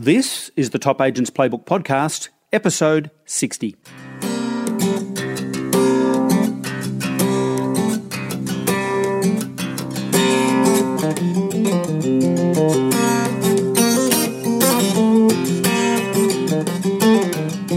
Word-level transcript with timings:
This 0.00 0.52
is 0.54 0.70
the 0.70 0.78
Top 0.78 1.00
Agents 1.00 1.28
Playbook 1.28 1.64
Podcast, 1.64 2.28
episode 2.52 3.10
60. 3.24 3.74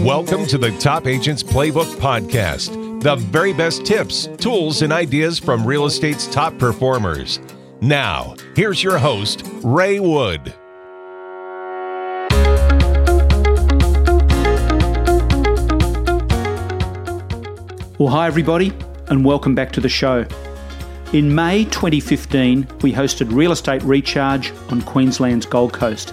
Welcome 0.04 0.46
to 0.46 0.58
the 0.58 0.70
Top 0.78 1.08
Agents 1.08 1.42
Playbook 1.42 1.92
Podcast, 1.96 3.02
the 3.02 3.16
very 3.16 3.52
best 3.52 3.84
tips, 3.84 4.28
tools, 4.36 4.82
and 4.82 4.92
ideas 4.92 5.40
from 5.40 5.66
real 5.66 5.86
estate's 5.86 6.28
top 6.28 6.56
performers. 6.56 7.40
Now, 7.80 8.36
here's 8.54 8.80
your 8.80 8.98
host, 8.98 9.42
Ray 9.64 9.98
Wood. 9.98 10.54
Well, 18.02 18.10
hi, 18.10 18.26
everybody, 18.26 18.72
and 19.06 19.24
welcome 19.24 19.54
back 19.54 19.70
to 19.74 19.80
the 19.80 19.88
show. 19.88 20.26
In 21.12 21.32
May 21.32 21.66
2015, 21.66 22.66
we 22.80 22.92
hosted 22.92 23.32
Real 23.32 23.52
Estate 23.52 23.80
Recharge 23.84 24.50
on 24.70 24.82
Queensland's 24.82 25.46
Gold 25.46 25.72
Coast. 25.72 26.12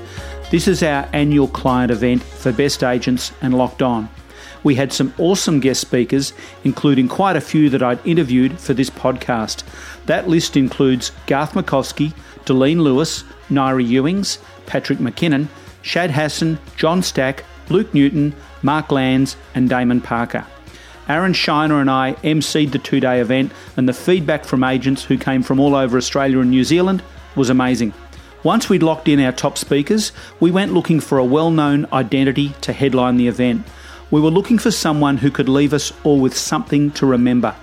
This 0.52 0.68
is 0.68 0.84
our 0.84 1.10
annual 1.14 1.48
client 1.48 1.92
event 1.92 2.22
for 2.22 2.52
best 2.52 2.84
agents 2.84 3.32
and 3.42 3.58
locked 3.58 3.82
on. 3.82 4.08
We 4.64 4.76
had 4.76 4.94
some 4.94 5.16
awesome 5.18 5.62
guest 5.62 5.82
speakers, 5.82 6.32
including 6.64 7.08
quite 7.08 7.36
a 7.36 7.42
few 7.42 7.72
that 7.72 7.82
I'd 7.82 8.06
interviewed 8.06 8.60
for 8.60 8.76
this 8.76 8.92
podcast. 8.92 9.64
That 10.06 10.28
list 10.28 10.56
includes 10.56 11.12
Garth 11.26 11.54
Makowski, 11.54 12.14
Deline 12.46 12.84
Lewis, 12.84 13.24
Nairi 13.50 13.90
Ewings, 13.90 14.38
Patrick 14.68 15.00
McKinnon, 15.00 15.48
Shad 15.82 16.12
Hassan, 16.12 16.60
John 16.76 17.02
Stack, 17.02 17.46
Luke 17.70 17.92
Newton, 17.96 18.36
Mark 18.62 18.92
Lands, 18.92 19.36
and 19.56 19.68
Damon 19.68 20.02
Parker. 20.02 20.46
Aaron 21.10 21.34
Shiner 21.34 21.82
and 21.82 21.90
I 21.90 22.14
emceed 22.24 22.72
the 22.72 22.78
two 22.78 23.00
day 23.00 23.20
event, 23.20 23.52
and 23.76 23.90
the 23.90 23.94
feedback 23.94 24.46
from 24.46 24.64
agents 24.64 25.04
who 25.04 25.18
came 25.18 25.42
from 25.42 25.60
all 25.60 25.74
over 25.74 25.98
Australia 25.98 26.40
and 26.40 26.52
New 26.52 26.64
Zealand 26.64 27.02
was 27.36 27.50
amazing. 27.50 27.94
Once 28.44 28.70
we'd 28.70 28.84
locked 28.84 29.08
in 29.08 29.20
our 29.20 29.32
top 29.32 29.58
speakers, 29.58 30.12
we 30.40 30.52
went 30.52 30.72
looking 30.72 31.00
for 31.00 31.18
a 31.18 31.26
well 31.26 31.50
known 31.50 31.88
identity 31.92 32.54
to 32.62 32.74
headline 32.74 33.18
the 33.18 33.28
event. 33.28 33.66
We 34.12 34.22
were 34.22 34.30
looking 34.30 34.60
for 34.60 34.70
someone 34.70 35.18
who 35.18 35.32
could 35.32 35.50
leave 35.50 35.74
us 35.74 35.92
all 36.04 36.20
with 36.20 36.38
something 36.38 36.92
to 36.92 37.08
remember. 37.08 37.56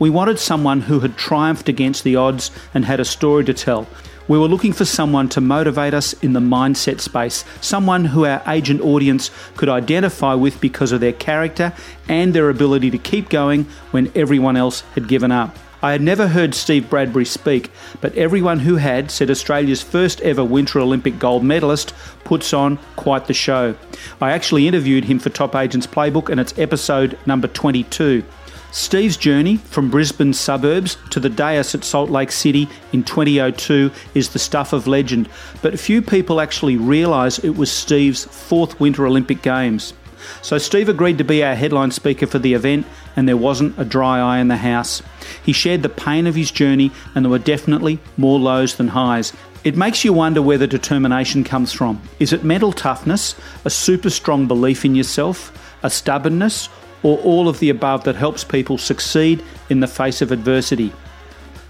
We 0.00 0.10
wanted 0.10 0.40
someone 0.40 0.80
who 0.80 0.98
had 1.00 1.16
triumphed 1.16 1.68
against 1.68 2.02
the 2.02 2.16
odds 2.16 2.50
and 2.74 2.84
had 2.84 2.98
a 2.98 3.04
story 3.04 3.44
to 3.44 3.54
tell. 3.54 3.86
We 4.28 4.38
were 4.38 4.46
looking 4.46 4.74
for 4.74 4.84
someone 4.84 5.30
to 5.30 5.40
motivate 5.40 5.94
us 5.94 6.12
in 6.12 6.34
the 6.34 6.40
mindset 6.40 7.00
space, 7.00 7.46
someone 7.62 8.04
who 8.04 8.26
our 8.26 8.42
agent 8.46 8.82
audience 8.82 9.30
could 9.56 9.70
identify 9.70 10.34
with 10.34 10.60
because 10.60 10.92
of 10.92 11.00
their 11.00 11.14
character 11.14 11.72
and 12.08 12.34
their 12.34 12.50
ability 12.50 12.90
to 12.90 12.98
keep 12.98 13.30
going 13.30 13.64
when 13.90 14.12
everyone 14.14 14.58
else 14.58 14.82
had 14.94 15.08
given 15.08 15.32
up. 15.32 15.56
I 15.80 15.92
had 15.92 16.02
never 16.02 16.26
heard 16.26 16.54
Steve 16.54 16.90
Bradbury 16.90 17.24
speak, 17.24 17.70
but 18.00 18.14
everyone 18.16 18.58
who 18.58 18.76
had 18.76 19.10
said 19.10 19.30
Australia's 19.30 19.80
first 19.80 20.20
ever 20.20 20.44
Winter 20.44 20.80
Olympic 20.80 21.18
gold 21.18 21.44
medalist 21.44 21.94
puts 22.24 22.52
on 22.52 22.78
quite 22.96 23.28
the 23.28 23.34
show. 23.34 23.76
I 24.20 24.32
actually 24.32 24.68
interviewed 24.68 25.04
him 25.04 25.20
for 25.20 25.30
Top 25.30 25.54
Agents 25.54 25.86
Playbook, 25.86 26.28
and 26.28 26.40
it's 26.40 26.58
episode 26.58 27.16
number 27.26 27.46
22. 27.46 28.24
Steve's 28.70 29.16
journey 29.16 29.56
from 29.56 29.90
Brisbane 29.90 30.34
suburbs 30.34 30.98
to 31.10 31.20
the 31.20 31.30
dais 31.30 31.74
at 31.74 31.84
Salt 31.84 32.10
Lake 32.10 32.30
City 32.30 32.68
in 32.92 33.02
2002 33.02 33.90
is 34.14 34.28
the 34.28 34.38
stuff 34.38 34.74
of 34.74 34.86
legend, 34.86 35.28
but 35.62 35.78
few 35.80 36.02
people 36.02 36.38
actually 36.38 36.76
realise 36.76 37.38
it 37.38 37.56
was 37.56 37.72
Steve's 37.72 38.24
fourth 38.24 38.78
Winter 38.78 39.06
Olympic 39.06 39.40
Games. 39.40 39.94
So 40.42 40.58
Steve 40.58 40.90
agreed 40.90 41.16
to 41.18 41.24
be 41.24 41.42
our 41.42 41.54
headline 41.54 41.92
speaker 41.92 42.26
for 42.26 42.38
the 42.38 42.52
event, 42.52 42.86
and 43.16 43.26
there 43.26 43.38
wasn't 43.38 43.78
a 43.78 43.84
dry 43.84 44.18
eye 44.18 44.38
in 44.38 44.48
the 44.48 44.56
house. 44.58 45.02
He 45.42 45.52
shared 45.52 45.82
the 45.82 45.88
pain 45.88 46.26
of 46.26 46.34
his 46.34 46.50
journey, 46.50 46.90
and 47.14 47.24
there 47.24 47.30
were 47.30 47.38
definitely 47.38 47.98
more 48.18 48.38
lows 48.38 48.76
than 48.76 48.88
highs. 48.88 49.32
It 49.64 49.76
makes 49.76 50.04
you 50.04 50.12
wonder 50.12 50.42
where 50.42 50.58
the 50.58 50.66
determination 50.66 51.42
comes 51.42 51.72
from. 51.72 52.02
Is 52.18 52.34
it 52.34 52.44
mental 52.44 52.72
toughness, 52.72 53.34
a 53.64 53.70
super 53.70 54.10
strong 54.10 54.46
belief 54.46 54.84
in 54.84 54.94
yourself, 54.94 55.52
a 55.82 55.88
stubbornness, 55.88 56.68
or 57.02 57.18
all 57.18 57.48
of 57.48 57.58
the 57.58 57.70
above 57.70 58.04
that 58.04 58.16
helps 58.16 58.44
people 58.44 58.78
succeed 58.78 59.42
in 59.68 59.80
the 59.80 59.86
face 59.86 60.22
of 60.22 60.32
adversity? 60.32 60.92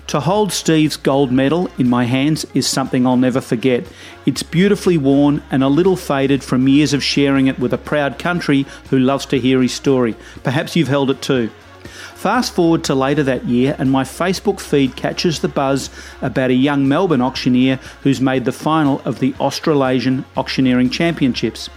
To 0.09 0.21
hold 0.21 0.53
Steve's 0.53 0.97
gold 0.97 1.31
medal 1.31 1.69
in 1.77 1.87
my 1.87 2.05
hands 2.05 2.47
is 2.55 2.67
something 2.67 3.07
I'll 3.07 3.19
never 3.19 3.43
forget. 3.43 3.87
It's 4.25 4.43
beautifully 4.43 4.97
worn 4.97 5.43
and 5.51 5.63
a 5.63 5.69
little 5.69 5.97
faded 5.97 6.43
from 6.43 6.67
years 6.67 6.95
of 6.95 7.05
sharing 7.05 7.47
it 7.47 7.59
with 7.59 7.75
a 7.75 7.79
proud 7.79 8.19
country 8.19 8.65
who 8.89 8.99
loves 8.99 9.27
to 9.27 9.39
hear 9.39 9.61
his 9.61 9.75
story. 9.75 10.17
Perhaps 10.43 10.77
you've 10.77 10.89
held 10.89 11.11
it 11.11 11.21
too. 11.21 11.51
Fast 12.19 12.53
forward 12.53 12.83
to 12.83 12.97
later 12.97 13.23
that 13.23 13.45
year, 13.45 13.77
and 13.79 13.93
my 13.93 14.03
Facebook 14.03 14.59
feed 14.59 14.97
catches 14.97 15.39
the 15.39 15.47
buzz 15.47 15.89
about 16.21 16.51
a 16.51 16.55
young 16.55 16.89
Melbourne 16.89 17.21
auctioneer 17.21 17.79
who's 18.03 18.21
made 18.21 18.45
the 18.45 18.51
final 18.51 19.01
of 19.05 19.21
the 19.21 19.37
Australasian 19.39 20.25
Auctioneering 20.37 20.91
Championships. 20.91 21.71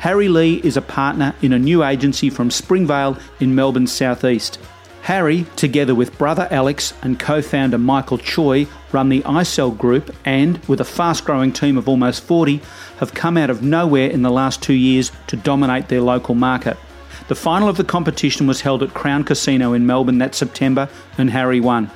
Harry 0.00 0.28
Lee 0.28 0.60
is 0.62 0.76
a 0.76 0.82
partner 0.82 1.34
in 1.40 1.54
a 1.54 1.58
new 1.58 1.82
agency 1.82 2.28
from 2.28 2.50
Springvale 2.50 3.16
in 3.40 3.54
Melbourne's 3.54 3.90
southeast. 3.90 4.58
Harry, 5.00 5.46
together 5.56 5.94
with 5.94 6.18
brother 6.18 6.46
Alex 6.50 6.92
and 7.00 7.18
co 7.18 7.40
founder 7.40 7.78
Michael 7.78 8.18
Choi, 8.18 8.66
run 8.92 9.08
the 9.08 9.22
iSell 9.22 9.78
Group 9.78 10.14
and, 10.26 10.62
with 10.66 10.82
a 10.82 10.84
fast 10.84 11.24
growing 11.24 11.54
team 11.54 11.78
of 11.78 11.88
almost 11.88 12.22
40, 12.22 12.60
have 12.98 13.14
come 13.14 13.38
out 13.38 13.48
of 13.48 13.62
nowhere 13.62 14.10
in 14.10 14.20
the 14.20 14.30
last 14.30 14.62
two 14.62 14.74
years 14.74 15.10
to 15.28 15.36
dominate 15.36 15.88
their 15.88 16.02
local 16.02 16.34
market. 16.34 16.76
The 17.28 17.34
final 17.34 17.68
of 17.68 17.76
the 17.76 17.84
competition 17.84 18.46
was 18.46 18.60
held 18.60 18.82
at 18.82 18.94
Crown 18.94 19.24
Casino 19.24 19.72
in 19.72 19.86
Melbourne 19.86 20.18
that 20.18 20.34
September, 20.34 20.88
and 21.18 21.30
Harry 21.30 21.60
won. 21.60 21.90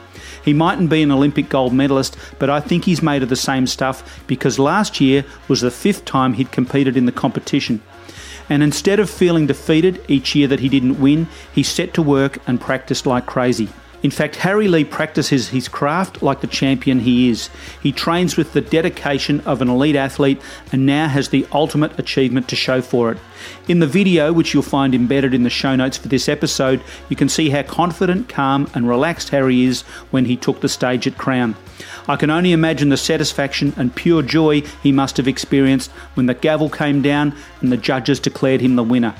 He 0.45 0.53
mightn't 0.53 0.91
be 0.91 1.03
an 1.03 1.13
Olympic 1.13 1.49
gold 1.49 1.73
medalist, 1.73 2.17
but 2.39 2.51
I 2.51 2.61
think 2.61 2.85
he's 2.85 3.03
made 3.03 3.23
of 3.23 3.29
the 3.29 3.37
same 3.37 3.67
stuff 3.67 4.25
because 4.27 4.59
last 4.59 5.01
year 5.01 5.25
was 5.49 5.61
the 5.61 5.71
fifth 5.71 6.05
time 6.05 6.33
he'd 6.33 6.51
competed 6.51 6.97
in 6.97 7.07
the 7.07 7.13
competition. 7.13 7.83
And 8.49 8.63
instead 8.63 8.99
of 8.99 9.09
feeling 9.09 9.47
defeated 9.47 10.03
each 10.09 10.35
year 10.35 10.49
that 10.49 10.61
he 10.61 10.69
didn't 10.69 11.01
win, 11.01 11.29
he 11.53 11.63
set 11.63 11.95
to 11.95 12.03
work 12.03 12.39
and 12.49 12.61
practiced 12.61 13.07
like 13.07 13.27
crazy. 13.27 13.69
In 14.03 14.11
fact, 14.11 14.37
Harry 14.37 14.67
Lee 14.67 14.85
practices 14.85 15.49
his 15.49 15.69
craft 15.69 16.23
like 16.23 16.41
the 16.41 16.47
champion 16.47 17.01
he 17.01 17.29
is. 17.29 17.51
He 17.83 17.93
trains 17.93 18.35
with 18.35 18.55
the 18.55 18.63
dedication 18.63 19.41
of 19.43 19.61
an 19.61 19.69
elite 19.69 19.97
athlete 19.97 20.41
and 20.73 20.87
now 20.87 21.07
has 21.07 21.29
the 21.29 21.47
ultimate 21.53 21.99
achievement 21.99 22.49
to 22.49 22.57
show 22.57 22.81
for 22.81 23.13
it. 23.13 23.19
In 23.69 23.81
the 23.81 23.87
video, 23.87 24.33
which 24.33 24.55
you'll 24.55 24.63
find 24.63 24.95
embedded 24.95 25.35
in 25.35 25.43
the 25.43 25.51
show 25.51 25.77
notes 25.77 25.99
for 25.99 26.09
this 26.09 26.31
episode, 26.31 26.83
you 27.11 27.17
can 27.17 27.29
see 27.29 27.51
how 27.51 27.63
confident, 27.63 28.29
calm, 28.29 28.71
and 28.75 28.89
relaxed 28.89 29.29
Harry 29.31 29.65
is 29.65 29.83
when 30.11 30.25
he 30.25 30.37
took 30.37 30.63
the 30.63 30.69
stage 30.69 31.07
at 31.07 31.19
Crown. 31.19 31.55
I 32.09 32.17
can 32.17 32.31
only 32.31 32.53
imagine 32.53 32.89
the 32.89 32.97
satisfaction 32.97 33.75
and 33.77 33.95
pure 33.95 34.23
joy 34.23 34.63
he 34.83 34.93
must 34.93 35.19
have 35.19 35.29
experienced 35.29 35.91
when 36.15 36.25
the 36.25 36.35
gavel 36.35 36.71
came 36.71 37.03
down 37.03 37.35
and 37.61 37.71
the 37.71 37.77
judges 37.77 38.19
declared 38.19 38.63
him 38.63 38.77
the 38.77 38.83
winner. 38.83 39.15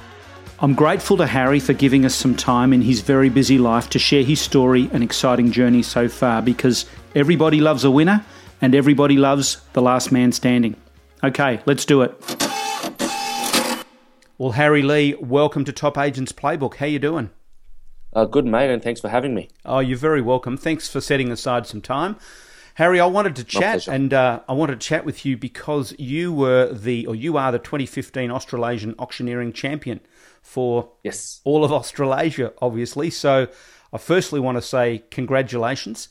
I'm 0.63 0.75
grateful 0.75 1.17
to 1.17 1.27
Harry 1.27 1.59
for 1.59 1.73
giving 1.73 2.05
us 2.05 2.15
some 2.15 2.37
time 2.37 2.75
in 2.75 2.83
his 2.83 3.01
very 3.01 3.31
busy 3.31 3.57
life 3.57 3.89
to 3.91 3.99
share 3.99 4.23
his 4.23 4.43
story 4.43 4.91
and 4.93 5.03
exciting 5.03 5.53
journey 5.53 5.83
so 5.83 6.07
far 6.07 6.43
because 6.43 6.85
everybody 7.15 7.63
loves 7.63 7.83
a 7.83 7.91
winner 7.91 8.23
and 8.61 8.75
everybody 8.75 9.17
loves 9.17 9.63
the 9.73 9.81
last 9.81 10.13
man 10.13 10.33
standing. 10.33 10.77
Okay, 11.25 11.63
let's 11.65 11.87
do 11.87 12.03
it. 12.03 12.13
Well, 14.37 14.53
Harry 14.53 14.83
Lee, 14.83 15.15
welcome 15.15 15.65
to 15.65 15.73
Top 15.73 15.97
Agents 15.97 16.33
Playbook. 16.33 16.75
How 16.75 16.85
you 16.85 16.99
doing? 16.99 17.31
Uh, 18.13 18.27
good, 18.27 18.45
mate, 18.45 18.71
and 18.71 18.83
thanks 18.83 19.01
for 19.01 19.09
having 19.09 19.35
me. 19.35 19.49
Oh, 19.65 19.79
you're 19.79 19.97
very 19.97 20.21
welcome. 20.21 20.59
Thanks 20.59 20.91
for 20.91 21.01
setting 21.01 21.33
aside 21.33 21.67
some 21.67 21.81
time. 21.81 22.19
Harry, 22.75 23.01
I 23.01 23.07
wanted 23.07 23.35
to 23.37 23.45
chat, 23.45 23.89
and 23.89 24.13
uh, 24.13 24.41
I 24.47 24.53
wanted 24.53 24.79
to 24.79 24.87
chat 24.87 25.07
with 25.07 25.25
you 25.25 25.39
because 25.39 25.95
you 25.99 26.35
were 26.35 26.71
the, 26.71 27.07
or 27.07 27.15
you 27.15 27.39
are 27.39 27.51
the 27.51 27.59
2015 27.59 28.31
Australasian 28.31 28.95
Auctioneering 28.99 29.55
Champion 29.55 30.01
for 30.43 30.91
yes. 31.05 31.41
all 31.45 31.65
of 31.65 31.73
Australasia, 31.73 32.53
obviously. 32.61 33.11
So 33.11 33.49
I 33.93 33.99
firstly 33.99 34.41
want 34.41 34.57
to 34.57 34.63
say 34.63 35.05
congratulations. 35.11 36.09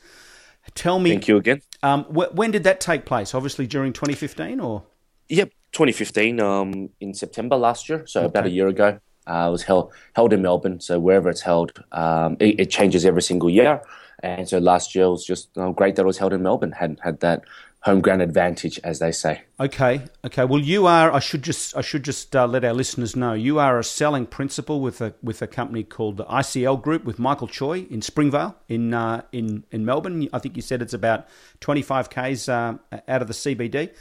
Tell 0.75 0.99
me. 0.99 1.11
Thank 1.11 1.27
you 1.27 1.37
again. 1.37 1.61
Um, 1.81 2.03
wh- 2.05 2.33
when 2.33 2.51
did 2.51 2.63
that 2.63 2.79
take 2.79 3.05
place? 3.05 3.33
Obviously 3.33 3.67
during 3.67 3.93
2015 3.93 4.59
or? 4.59 4.83
Yep, 5.29 5.51
2015 5.71 6.39
um, 6.39 6.89
in 6.99 7.13
September 7.13 7.55
last 7.55 7.89
year, 7.89 8.05
so 8.07 8.21
okay. 8.21 8.27
about 8.27 8.45
a 8.45 8.49
year 8.49 8.67
ago. 8.67 8.99
Uh, 9.27 9.47
it 9.47 9.51
was 9.51 9.63
held 9.63 9.93
held 10.13 10.33
in 10.33 10.41
Melbourne, 10.41 10.79
so 10.79 10.99
wherever 10.99 11.29
it's 11.29 11.41
held, 11.41 11.83
um, 11.91 12.35
it, 12.39 12.59
it, 12.61 12.71
changes 12.71 13.05
every 13.05 13.21
single 13.21 13.49
year. 13.49 13.81
And 14.23 14.49
so 14.49 14.57
last 14.57 14.95
year 14.95 15.09
was 15.09 15.23
just 15.23 15.55
uh, 15.55 15.69
great 15.69 15.95
that 15.95 16.01
it 16.01 16.05
was 16.05 16.17
held 16.17 16.33
in 16.33 16.41
Melbourne. 16.41 16.71
Hadn't 16.71 16.99
had 16.99 17.19
that 17.19 17.43
home 17.81 18.01
ground 18.01 18.21
advantage, 18.21 18.79
as 18.83 18.99
they 18.99 19.11
say. 19.11 19.41
Okay, 19.59 20.03
okay. 20.25 20.45
Well, 20.45 20.59
you 20.59 20.85
are. 20.85 21.11
I 21.11 21.19
should 21.19 21.43
just. 21.43 21.75
I 21.75 21.81
should 21.81 22.03
just 22.03 22.35
uh, 22.35 22.45
let 22.47 22.65
our 22.65 22.73
listeners 22.73 23.15
know 23.15 23.33
you 23.33 23.59
are 23.59 23.79
a 23.79 23.83
selling 23.83 24.25
principal 24.25 24.81
with 24.81 25.01
a 25.01 25.13
with 25.23 25.41
a 25.41 25.47
company 25.47 25.83
called 25.83 26.17
the 26.17 26.25
iSell 26.25 26.81
Group 26.81 27.05
with 27.05 27.19
Michael 27.19 27.47
Choi 27.47 27.87
in 27.89 28.01
Springvale 28.01 28.55
in 28.67 28.93
uh, 28.93 29.23
in 29.31 29.63
in 29.71 29.85
Melbourne. 29.85 30.27
I 30.33 30.39
think 30.39 30.55
you 30.55 30.61
said 30.61 30.81
it's 30.81 30.93
about 30.93 31.27
twenty 31.59 31.81
five 31.81 32.09
k's 32.09 32.49
uh, 32.49 32.77
out 33.07 33.21
of 33.21 33.27
the 33.27 33.33
CBD. 33.33 33.91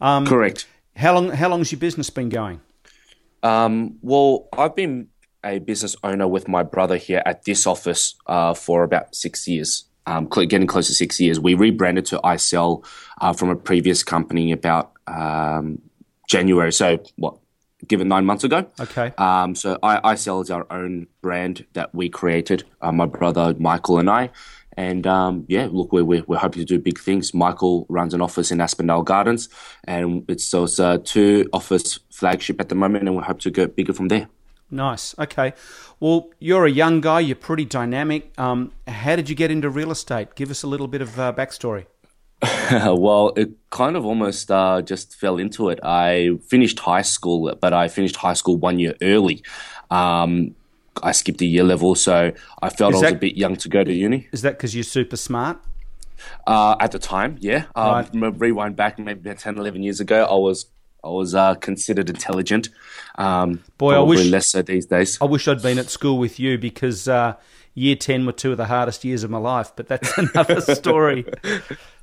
Um, 0.00 0.26
Correct. 0.26 0.66
How 0.96 1.14
long? 1.14 1.30
How 1.30 1.48
long's 1.48 1.70
your 1.70 1.78
business 1.78 2.10
been 2.10 2.28
going? 2.28 2.60
Um, 3.42 3.98
well, 4.02 4.48
I've 4.52 4.74
been 4.74 5.08
a 5.44 5.60
business 5.60 5.94
owner 6.02 6.26
with 6.26 6.48
my 6.48 6.62
brother 6.64 6.96
here 6.96 7.22
at 7.24 7.44
this 7.44 7.66
office 7.66 8.16
uh, 8.26 8.54
for 8.54 8.82
about 8.82 9.14
six 9.14 9.46
years. 9.46 9.84
Um, 10.08 10.26
getting 10.26 10.66
close 10.66 10.86
to 10.86 10.94
six 10.94 11.20
years. 11.20 11.38
We 11.38 11.52
rebranded 11.52 12.06
to 12.06 12.20
iSell 12.24 12.82
uh, 13.20 13.34
from 13.34 13.50
a 13.50 13.56
previous 13.56 14.02
company 14.02 14.52
about 14.52 14.92
um, 15.06 15.82
January. 16.28 16.72
So 16.72 16.98
what? 17.16 17.36
Give 17.86 18.00
it 18.00 18.06
nine 18.06 18.24
months 18.24 18.42
ago. 18.42 18.66
Okay. 18.80 19.12
Um, 19.18 19.54
so 19.54 19.78
I, 19.82 20.14
iSell 20.14 20.42
is 20.42 20.50
our 20.50 20.66
own 20.70 21.08
brand 21.20 21.66
that 21.74 21.94
we 21.94 22.08
created. 22.08 22.64
Uh, 22.80 22.90
my 22.90 23.06
brother 23.06 23.54
Michael 23.58 23.98
and 23.98 24.08
I. 24.08 24.30
And 24.78 25.06
um, 25.06 25.44
yeah, 25.46 25.68
look, 25.70 25.92
we're, 25.92 26.04
we're, 26.04 26.24
we're 26.26 26.38
hoping 26.38 26.60
to 26.60 26.64
do 26.64 26.78
big 26.78 26.98
things. 26.98 27.34
Michael 27.34 27.84
runs 27.88 28.14
an 28.14 28.22
office 28.22 28.50
in 28.50 28.58
Aspendale 28.58 29.04
Gardens, 29.04 29.48
and 29.84 30.24
it's 30.28 30.44
so 30.44 30.64
it's 30.64 30.78
a 30.78 30.98
two 30.98 31.48
office 31.52 32.00
flagship 32.10 32.60
at 32.60 32.68
the 32.68 32.74
moment, 32.74 33.06
and 33.06 33.16
we 33.16 33.22
hope 33.22 33.40
to 33.40 33.50
get 33.50 33.76
bigger 33.76 33.92
from 33.92 34.08
there. 34.08 34.28
Nice. 34.70 35.14
Okay. 35.18 35.54
Well, 35.98 36.30
you're 36.38 36.66
a 36.66 36.70
young 36.70 37.00
guy. 37.00 37.20
You're 37.20 37.36
pretty 37.36 37.64
dynamic. 37.64 38.32
Um, 38.38 38.72
how 38.86 39.16
did 39.16 39.30
you 39.30 39.34
get 39.34 39.50
into 39.50 39.70
real 39.70 39.90
estate? 39.90 40.34
Give 40.34 40.50
us 40.50 40.62
a 40.62 40.66
little 40.66 40.88
bit 40.88 41.00
of 41.00 41.18
uh, 41.18 41.32
backstory. 41.32 41.86
well, 42.72 43.32
it 43.36 43.50
kind 43.70 43.96
of 43.96 44.04
almost 44.04 44.50
uh, 44.50 44.82
just 44.82 45.16
fell 45.16 45.38
into 45.38 45.70
it. 45.70 45.80
I 45.82 46.38
finished 46.46 46.78
high 46.78 47.02
school, 47.02 47.54
but 47.60 47.72
I 47.72 47.88
finished 47.88 48.16
high 48.16 48.34
school 48.34 48.56
one 48.56 48.78
year 48.78 48.94
early. 49.02 49.42
Um, 49.90 50.54
I 51.02 51.12
skipped 51.12 51.40
a 51.40 51.46
year 51.46 51.64
level, 51.64 51.94
so 51.94 52.32
I 52.62 52.68
felt 52.70 52.94
is 52.94 53.02
I 53.02 53.06
was 53.06 53.12
a 53.14 53.16
bit 53.16 53.36
young 53.36 53.56
to 53.56 53.68
go 53.68 53.82
to 53.82 53.92
uni. 53.92 54.28
Is 54.32 54.42
that 54.42 54.56
because 54.56 54.74
you're 54.74 54.84
super 54.84 55.16
smart? 55.16 55.58
Uh, 56.46 56.76
at 56.80 56.92
the 56.92 56.98
time, 56.98 57.36
yeah. 57.40 57.64
Um, 57.74 58.10
right. 58.14 58.38
Rewind 58.38 58.76
back 58.76 58.98
maybe 58.98 59.32
10, 59.32 59.56
11 59.58 59.82
years 59.82 60.00
ago, 60.00 60.24
I 60.24 60.34
was 60.34 60.66
I 61.08 61.12
was 61.12 61.34
uh, 61.34 61.54
considered 61.54 62.10
intelligent. 62.10 62.68
Um, 63.16 63.64
Boy, 63.78 63.94
I 63.94 64.00
wish 64.00 64.26
less 64.26 64.48
so 64.48 64.62
these 64.62 64.86
days. 64.86 65.18
I 65.20 65.24
wish 65.24 65.48
I'd 65.48 65.62
been 65.62 65.78
at 65.78 65.88
school 65.88 66.18
with 66.18 66.38
you 66.38 66.58
because 66.58 67.08
uh, 67.08 67.34
year 67.74 67.96
ten 67.96 68.26
were 68.26 68.32
two 68.32 68.52
of 68.52 68.58
the 68.58 68.66
hardest 68.66 69.04
years 69.04 69.24
of 69.24 69.30
my 69.30 69.38
life. 69.38 69.72
But 69.74 69.88
that's 69.88 70.16
another 70.18 70.60
story. 70.60 71.24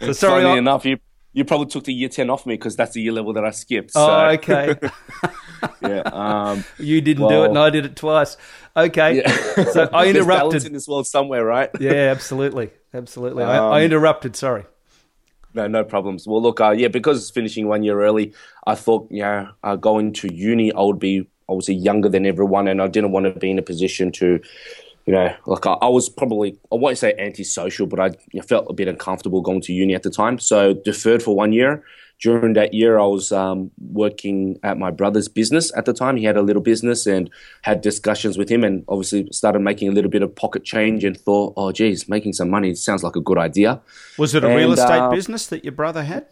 so 0.02 0.12
sorry. 0.14 0.44
Funny 0.44 0.56
I... 0.56 0.58
enough, 0.58 0.86
you 0.86 0.98
you 1.34 1.46
probably 1.46 1.68
took 1.68 1.84
the 1.84 1.94
year 1.94 2.10
ten 2.10 2.30
off 2.30 2.46
me 2.46 2.56
because 2.56 2.76
that's 2.76 2.94
the 2.94 3.02
year 3.02 3.12
level 3.12 3.34
that 3.34 3.46
I 3.46 3.52
skipped. 3.52 3.92
So. 3.92 4.10
Oh, 4.10 4.30
okay. 4.32 4.76
yeah. 5.82 6.02
Um, 6.02 6.64
you 6.80 7.02
didn't 7.02 7.24
well, 7.24 7.30
do 7.30 7.44
it, 7.44 7.50
and 7.50 7.60
I 7.60 7.70
did 7.70 7.86
it 7.86 7.96
twice. 7.96 8.38
Okay. 8.76 9.18
Yeah. 9.18 9.72
So 9.72 9.90
I 9.94 10.08
interrupted 10.08 10.66
in 10.66 10.74
this 10.74 10.88
world 10.88 11.06
somewhere, 11.06 11.46
right? 11.46 11.70
yeah, 11.80 12.12
absolutely, 12.12 12.72
absolutely. 12.94 13.44
Um, 13.44 13.50
I, 13.50 13.58
I 13.58 13.80
um, 13.80 13.86
interrupted. 13.86 14.36
Sorry. 14.36 14.66
No, 15.56 15.68
no 15.68 15.86
problems. 15.86 16.28
Well, 16.28 16.42
look, 16.42 16.60
uh, 16.60 16.72
yeah, 16.72 16.90
because 16.90 17.30
finishing 17.30 17.68
one 17.68 17.82
year 17.82 18.04
early, 18.04 18.34
I 18.68 18.76
thought, 18.76 19.08
you 19.10 19.22
know, 19.22 19.50
uh, 19.64 19.78
going 19.78 20.12
to 20.14 20.34
uni, 20.34 20.74
I 20.74 20.82
would 20.82 21.00
be 21.00 21.28
obviously 21.48 21.76
younger 21.76 22.10
than 22.10 22.26
everyone, 22.26 22.68
and 22.68 22.82
I 22.82 22.88
didn't 22.88 23.12
want 23.12 23.26
to 23.26 23.40
be 23.40 23.52
in 23.52 23.58
a 23.58 23.62
position 23.62 24.12
to, 24.14 24.42
you 25.06 25.14
know, 25.14 25.34
like 25.46 25.66
I, 25.66 25.74
I 25.74 25.88
was 25.88 26.10
probably, 26.10 26.60
I 26.74 26.76
won't 26.76 26.98
say 26.98 27.14
antisocial, 27.18 27.88
but 27.88 28.02
I 28.02 28.10
felt 28.42 28.68
a 28.70 28.74
bit 28.74 28.90
uncomfortable 28.90 29.42
going 29.42 29.62
to 29.62 29.74
uni 29.74 29.96
at 29.96 30.04
the 30.04 30.10
time. 30.10 30.40
So 30.40 30.74
deferred 30.74 31.24
for 31.24 31.34
one 31.34 31.54
year 31.54 31.84
during 32.22 32.54
that 32.54 32.74
year, 32.74 32.98
I 32.98 33.06
was 33.06 33.32
um, 33.32 33.72
working 33.78 34.60
at 34.64 34.78
my 34.78 34.92
brother's 34.92 35.28
business 35.28 35.72
at 35.76 35.86
the 35.86 35.94
time. 35.94 36.16
He 36.16 36.24
had 36.24 36.38
a 36.38 36.42
little 36.42 36.62
business 36.62 37.06
and 37.06 37.30
had 37.62 37.82
discussions 37.82 38.38
with 38.38 38.50
him, 38.50 38.64
and 38.64 38.84
obviously 38.88 39.28
started 39.32 39.60
making 39.60 39.90
a 39.90 39.92
little 39.92 40.10
bit 40.10 40.22
of 40.22 40.34
pocket 40.36 40.64
change 40.64 41.04
and 41.04 41.18
thought, 41.18 41.54
oh, 41.58 41.72
geez, 41.72 42.08
making 42.08 42.34
some 42.34 42.50
money 42.50 42.74
sounds 42.76 43.04
like 43.04 43.16
a 43.16 43.22
good 43.22 43.38
idea. 43.38 43.82
Was 44.18 44.34
it 44.34 44.44
a 44.44 44.48
and, 44.48 44.56
real 44.56 44.72
estate 44.72 45.00
uh, 45.00 45.10
business 45.10 45.48
that 45.48 45.64
your 45.64 45.74
brother 45.74 46.04
had? 46.04 46.28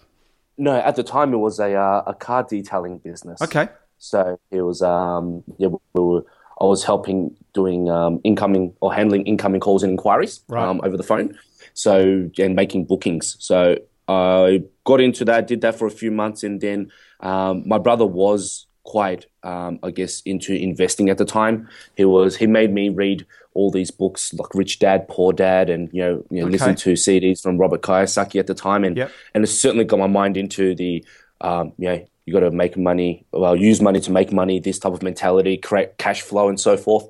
No, 0.57 0.75
at 0.75 0.95
the 0.95 1.03
time 1.03 1.33
it 1.33 1.37
was 1.37 1.59
a 1.59 1.75
uh, 1.75 2.03
a 2.07 2.13
car 2.13 2.43
detailing 2.43 2.99
business. 2.99 3.41
Okay. 3.41 3.67
So 3.97 4.39
it 4.51 4.61
was 4.61 4.81
um, 4.81 5.43
yeah 5.57 5.69
we 5.93 6.01
were. 6.01 6.25
I 6.61 6.65
was 6.65 6.83
helping 6.83 7.35
doing 7.53 7.89
um, 7.89 8.21
incoming 8.23 8.73
or 8.79 8.93
handling 8.93 9.25
incoming 9.25 9.59
calls 9.59 9.83
and 9.83 9.89
inquiries 9.89 10.41
right. 10.47 10.65
um, 10.65 10.79
over 10.83 10.95
the 10.95 11.03
phone. 11.03 11.37
So 11.73 12.29
and 12.37 12.55
making 12.55 12.85
bookings. 12.85 13.35
So 13.39 13.77
I 14.07 14.63
got 14.83 15.01
into 15.01 15.25
that, 15.25 15.47
did 15.47 15.61
that 15.61 15.75
for 15.75 15.87
a 15.87 15.91
few 15.91 16.11
months, 16.11 16.43
and 16.43 16.59
then 16.59 16.91
um, 17.19 17.63
my 17.65 17.77
brother 17.77 18.05
was 18.05 18.67
quite, 18.83 19.25
um, 19.43 19.79
I 19.81 19.91
guess, 19.91 20.21
into 20.21 20.53
investing 20.53 21.09
at 21.09 21.17
the 21.17 21.25
time. 21.25 21.69
He 21.95 22.05
was 22.05 22.35
he 22.35 22.47
made 22.47 22.73
me 22.73 22.89
read 22.89 23.25
all 23.53 23.71
these 23.71 23.91
books 23.91 24.33
like 24.33 24.53
Rich 24.53 24.79
Dad 24.79 25.07
Poor 25.07 25.31
Dad, 25.31 25.69
and 25.69 25.89
you 25.93 26.01
know, 26.01 26.25
you 26.29 26.39
know 26.41 26.47
okay. 26.47 26.51
listen 26.51 26.75
to 26.75 26.93
CDs 26.93 27.41
from 27.41 27.57
Robert 27.57 27.81
Kiyosaki 27.81 28.39
at 28.39 28.47
the 28.47 28.53
time, 28.53 28.83
and 28.83 28.97
yep. 28.97 29.11
and 29.33 29.43
it 29.43 29.47
certainly 29.47 29.85
got 29.85 29.99
my 29.99 30.07
mind 30.07 30.37
into 30.37 30.75
the 30.75 31.05
um, 31.41 31.73
you 31.77 31.89
know 31.89 32.05
you 32.25 32.33
got 32.33 32.41
to 32.41 32.51
make 32.51 32.77
money, 32.77 33.25
well, 33.31 33.55
use 33.55 33.81
money 33.81 33.99
to 33.99 34.11
make 34.11 34.31
money, 34.31 34.59
this 34.59 34.79
type 34.79 34.93
of 34.93 35.03
mentality, 35.03 35.57
create 35.57 35.97
cash 35.97 36.21
flow, 36.21 36.47
and 36.47 36.59
so 36.59 36.77
forth. 36.77 37.09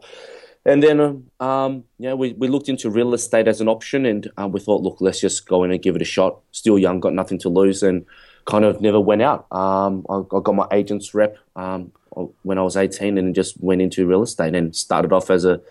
And 0.65 0.81
then, 0.81 1.29
um, 1.41 1.83
yeah, 1.99 2.13
we, 2.13 2.33
we 2.33 2.47
looked 2.47 2.69
into 2.69 2.89
real 2.89 3.13
estate 3.13 3.47
as 3.47 3.59
an 3.59 3.67
option, 3.67 4.05
and 4.05 4.29
um, 4.37 4.51
we 4.53 4.61
thought, 4.61 4.81
look, 4.81 4.97
let's 5.01 5.19
just 5.19 5.45
go 5.45 5.63
in 5.63 5.71
and 5.71 5.81
give 5.81 5.95
it 5.95 6.01
a 6.01 6.05
shot. 6.05 6.39
Still 6.51 6.79
young, 6.79 7.01
got 7.01 7.13
nothing 7.13 7.37
to 7.39 7.49
lose, 7.49 7.83
and 7.83 8.05
kind 8.45 8.63
of 8.63 8.79
never 8.79 8.99
went 8.99 9.21
out. 9.21 9.45
Um, 9.51 10.05
I, 10.09 10.19
I, 10.19 10.39
got 10.41 10.55
my 10.55 10.67
agent's 10.71 11.13
rep 11.13 11.37
um, 11.57 11.91
when 12.43 12.57
I 12.57 12.61
was 12.61 12.77
18, 12.77 13.17
and 13.17 13.35
just 13.35 13.61
went 13.61 13.81
into 13.81 14.07
real 14.07 14.23
estate 14.23 14.55
and 14.55 14.73
started 14.73 15.11
off 15.11 15.29
as 15.29 15.43
a 15.43 15.61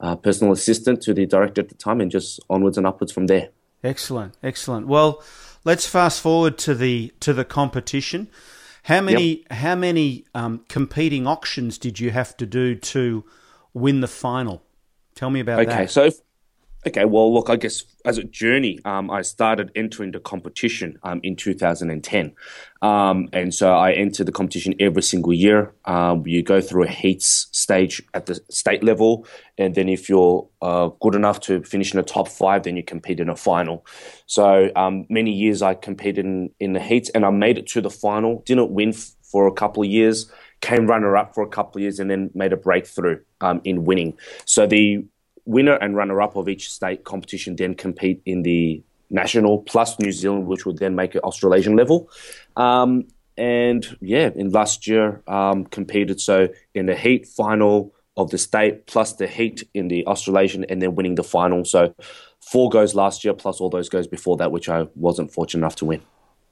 uh, 0.00 0.16
personal 0.16 0.52
assistant 0.52 1.00
to 1.02 1.14
the 1.14 1.24
director 1.24 1.62
at 1.62 1.70
the 1.70 1.74
time, 1.74 2.02
and 2.02 2.10
just 2.10 2.38
onwards 2.50 2.76
and 2.76 2.86
upwards 2.86 3.12
from 3.12 3.28
there. 3.28 3.48
Excellent, 3.82 4.36
excellent. 4.42 4.86
Well, 4.86 5.22
let's 5.64 5.86
fast 5.86 6.20
forward 6.20 6.58
to 6.58 6.74
the 6.74 7.12
to 7.20 7.32
the 7.32 7.46
competition. 7.46 8.28
How 8.84 9.00
many 9.00 9.38
yep. 9.38 9.52
how 9.52 9.74
many 9.76 10.26
um, 10.34 10.64
competing 10.68 11.26
auctions 11.26 11.78
did 11.78 12.00
you 12.00 12.10
have 12.10 12.36
to 12.36 12.46
do 12.46 12.74
to 12.74 13.24
win 13.74 14.00
the 14.00 14.08
final. 14.08 14.62
Tell 15.14 15.30
me 15.30 15.40
about 15.40 15.60
okay, 15.60 15.68
that. 15.68 15.80
Okay, 15.80 15.86
so 15.86 16.10
okay, 16.86 17.04
well, 17.04 17.32
look, 17.32 17.48
I 17.50 17.56
guess 17.56 17.84
as 18.04 18.18
a 18.18 18.24
journey, 18.24 18.80
um, 18.84 19.10
I 19.10 19.22
started 19.22 19.70
entering 19.74 20.10
the 20.12 20.20
competition 20.20 20.98
um, 21.02 21.20
in 21.22 21.36
2010, 21.36 22.34
um, 22.80 23.28
and 23.32 23.54
so 23.54 23.72
I 23.72 23.92
entered 23.92 24.26
the 24.26 24.32
competition 24.32 24.74
every 24.80 25.02
single 25.02 25.32
year. 25.32 25.74
Um, 25.84 26.26
you 26.26 26.42
go 26.42 26.60
through 26.60 26.84
a 26.84 26.88
heats 26.88 27.48
stage 27.52 28.02
at 28.14 28.26
the 28.26 28.40
state 28.50 28.82
level, 28.82 29.26
and 29.58 29.74
then 29.74 29.88
if 29.88 30.08
you're 30.08 30.48
uh, 30.60 30.88
good 31.00 31.14
enough 31.14 31.40
to 31.40 31.62
finish 31.62 31.92
in 31.92 31.98
the 31.98 32.04
top 32.04 32.28
five, 32.28 32.64
then 32.64 32.76
you 32.76 32.82
compete 32.82 33.20
in 33.20 33.28
a 33.28 33.36
final. 33.36 33.86
So 34.26 34.70
um, 34.74 35.06
many 35.08 35.32
years 35.32 35.62
I 35.62 35.74
competed 35.74 36.24
in, 36.24 36.50
in 36.58 36.72
the 36.72 36.80
heats, 36.80 37.10
and 37.10 37.24
I 37.24 37.30
made 37.30 37.58
it 37.58 37.66
to 37.68 37.80
the 37.80 37.90
final. 37.90 38.42
Didn't 38.46 38.70
win 38.70 38.90
f- 38.90 39.12
for 39.22 39.46
a 39.46 39.52
couple 39.52 39.82
of 39.82 39.88
years 39.88 40.30
came 40.62 40.86
runner 40.86 41.16
up 41.16 41.34
for 41.34 41.42
a 41.42 41.48
couple 41.48 41.78
of 41.78 41.82
years 41.82 42.00
and 42.00 42.10
then 42.10 42.30
made 42.34 42.52
a 42.52 42.56
breakthrough 42.56 43.18
um, 43.42 43.60
in 43.64 43.84
winning. 43.84 44.16
So 44.46 44.66
the 44.66 45.04
winner 45.44 45.74
and 45.74 45.94
runner 45.96 46.22
up 46.22 46.36
of 46.36 46.48
each 46.48 46.70
state 46.70 47.04
competition 47.04 47.56
then 47.56 47.74
compete 47.74 48.22
in 48.24 48.42
the 48.42 48.82
national 49.10 49.58
plus 49.58 49.98
New 49.98 50.12
Zealand, 50.12 50.46
which 50.46 50.64
would 50.64 50.78
then 50.78 50.94
make 50.94 51.14
it 51.14 51.22
Australasian 51.24 51.76
level. 51.76 52.08
Um, 52.56 53.08
and 53.36 53.96
yeah, 54.00 54.30
in 54.34 54.50
last 54.50 54.86
year 54.86 55.22
um, 55.26 55.64
competed 55.64 56.20
so 56.20 56.48
in 56.74 56.86
the 56.86 56.94
heat 56.94 57.26
final 57.26 57.92
of 58.16 58.30
the 58.30 58.38
state 58.38 58.86
plus 58.86 59.14
the 59.14 59.26
heat 59.26 59.66
in 59.74 59.88
the 59.88 60.06
Australasian 60.06 60.64
and 60.64 60.80
then 60.80 60.94
winning 60.94 61.16
the 61.16 61.24
final. 61.24 61.64
So 61.64 61.94
four 62.40 62.70
goes 62.70 62.94
last 62.94 63.24
year 63.24 63.34
plus 63.34 63.60
all 63.60 63.70
those 63.70 63.88
goes 63.88 64.06
before 64.06 64.36
that, 64.36 64.52
which 64.52 64.68
I 64.68 64.86
wasn't 64.94 65.32
fortunate 65.32 65.60
enough 65.60 65.76
to 65.76 65.86
win. 65.86 66.02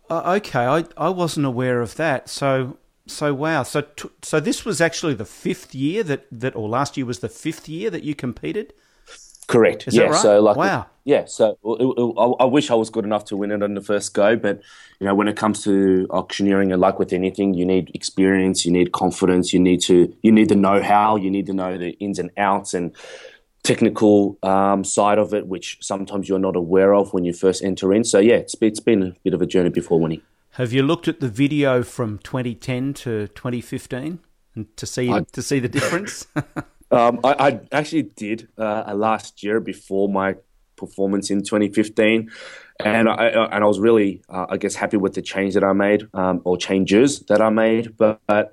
Uh, 0.08 0.36
okay, 0.38 0.66
I, 0.66 0.84
I 0.96 1.10
wasn't 1.10 1.46
aware 1.46 1.80
of 1.80 1.94
that. 1.96 2.28
So 2.28 2.76
so 3.10 3.34
wow. 3.34 3.62
So 3.62 3.82
t- 3.82 4.08
so 4.22 4.40
this 4.40 4.64
was 4.64 4.80
actually 4.80 5.14
the 5.14 5.24
fifth 5.24 5.74
year 5.74 6.02
that 6.04 6.26
that 6.32 6.56
or 6.56 6.68
last 6.68 6.96
year 6.96 7.06
was 7.06 7.20
the 7.20 7.28
fifth 7.28 7.68
year 7.68 7.90
that 7.90 8.02
you 8.02 8.14
competed. 8.14 8.72
Correct. 9.46 9.88
Is 9.88 9.96
yeah. 9.96 10.04
Right? 10.04 10.20
So 10.20 10.40
like 10.40 10.56
wow. 10.56 10.86
Yeah. 11.04 11.24
So 11.24 11.58
it, 11.64 11.82
it, 11.82 12.36
I, 12.40 12.44
wish 12.44 12.70
I 12.70 12.74
was 12.74 12.88
good 12.88 13.04
enough 13.04 13.24
to 13.26 13.36
win 13.36 13.50
it 13.50 13.62
on 13.62 13.74
the 13.74 13.80
first 13.80 14.14
go, 14.14 14.36
but 14.36 14.62
you 15.00 15.06
know 15.06 15.14
when 15.14 15.26
it 15.26 15.36
comes 15.36 15.64
to 15.64 16.06
auctioneering 16.10 16.70
and 16.70 16.80
like 16.80 16.98
with 16.98 17.12
anything, 17.12 17.54
you 17.54 17.66
need 17.66 17.90
experience, 17.94 18.64
you 18.64 18.70
need 18.70 18.92
confidence, 18.92 19.52
you 19.52 19.58
need 19.58 19.80
to 19.82 20.14
you 20.22 20.30
need 20.30 20.48
the 20.48 20.54
know 20.54 20.80
how, 20.82 21.16
you 21.16 21.30
need 21.30 21.46
to 21.46 21.52
know 21.52 21.76
the 21.76 21.90
ins 21.98 22.18
and 22.18 22.30
outs 22.36 22.74
and 22.74 22.94
technical 23.62 24.38
um, 24.42 24.84
side 24.84 25.18
of 25.18 25.34
it, 25.34 25.46
which 25.46 25.78
sometimes 25.80 26.28
you're 26.28 26.38
not 26.38 26.56
aware 26.56 26.94
of 26.94 27.12
when 27.12 27.24
you 27.24 27.32
first 27.32 27.62
enter 27.64 27.92
in. 27.92 28.04
So 28.04 28.20
yeah, 28.20 28.36
it's 28.36 28.54
it's 28.60 28.80
been 28.80 29.02
a 29.02 29.16
bit 29.24 29.34
of 29.34 29.42
a 29.42 29.46
journey 29.46 29.70
before 29.70 29.98
winning. 29.98 30.22
Have 30.54 30.72
you 30.72 30.82
looked 30.82 31.06
at 31.06 31.20
the 31.20 31.28
video 31.28 31.84
from 31.84 32.18
2010 32.18 32.94
to 32.94 33.28
2015 33.28 34.18
and 34.56 34.76
to 34.76 34.84
see 34.84 35.10
I, 35.10 35.20
to 35.32 35.42
see 35.42 35.60
the 35.60 35.68
difference? 35.78 36.26
um, 36.90 37.20
I, 37.22 37.34
I, 37.38 37.60
actually 37.70 38.02
did 38.02 38.48
uh, 38.58 38.92
last 38.94 39.44
year 39.44 39.60
before 39.60 40.08
my 40.08 40.34
performance 40.74 41.30
in 41.30 41.44
2015, 41.44 42.30
and 42.84 43.08
I 43.08 43.26
and 43.26 43.62
I 43.62 43.66
was 43.66 43.78
really 43.78 44.22
uh, 44.28 44.46
I 44.48 44.56
guess 44.56 44.74
happy 44.74 44.96
with 44.96 45.14
the 45.14 45.22
change 45.22 45.54
that 45.54 45.62
I 45.62 45.72
made 45.72 46.08
um, 46.14 46.40
or 46.44 46.56
changes 46.56 47.20
that 47.28 47.40
I 47.40 47.50
made. 47.50 47.96
But, 47.96 48.20
but 48.26 48.52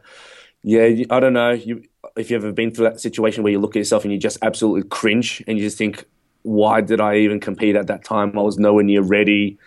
yeah, 0.62 1.04
I 1.10 1.20
don't 1.20 1.34
know 1.34 1.52
you, 1.52 1.84
if 2.16 2.30
you've 2.30 2.44
ever 2.44 2.54
been 2.54 2.70
through 2.70 2.90
that 2.90 3.00
situation 3.00 3.42
where 3.42 3.52
you 3.52 3.60
look 3.60 3.76
at 3.76 3.80
yourself 3.80 4.04
and 4.04 4.14
you 4.14 4.20
just 4.20 4.38
absolutely 4.44 4.88
cringe 4.88 5.44
and 5.48 5.58
you 5.58 5.64
just 5.64 5.80
think, 5.80 6.06
why 6.44 6.82
did 6.82 7.02
I 7.02 7.18
even 7.18 7.40
compete 7.40 7.76
at 7.76 7.88
that 7.88 8.04
time? 8.04 8.38
I 8.38 8.44
was 8.44 8.60
nowhere 8.60 8.84
near 8.84 9.02
ready. 9.02 9.58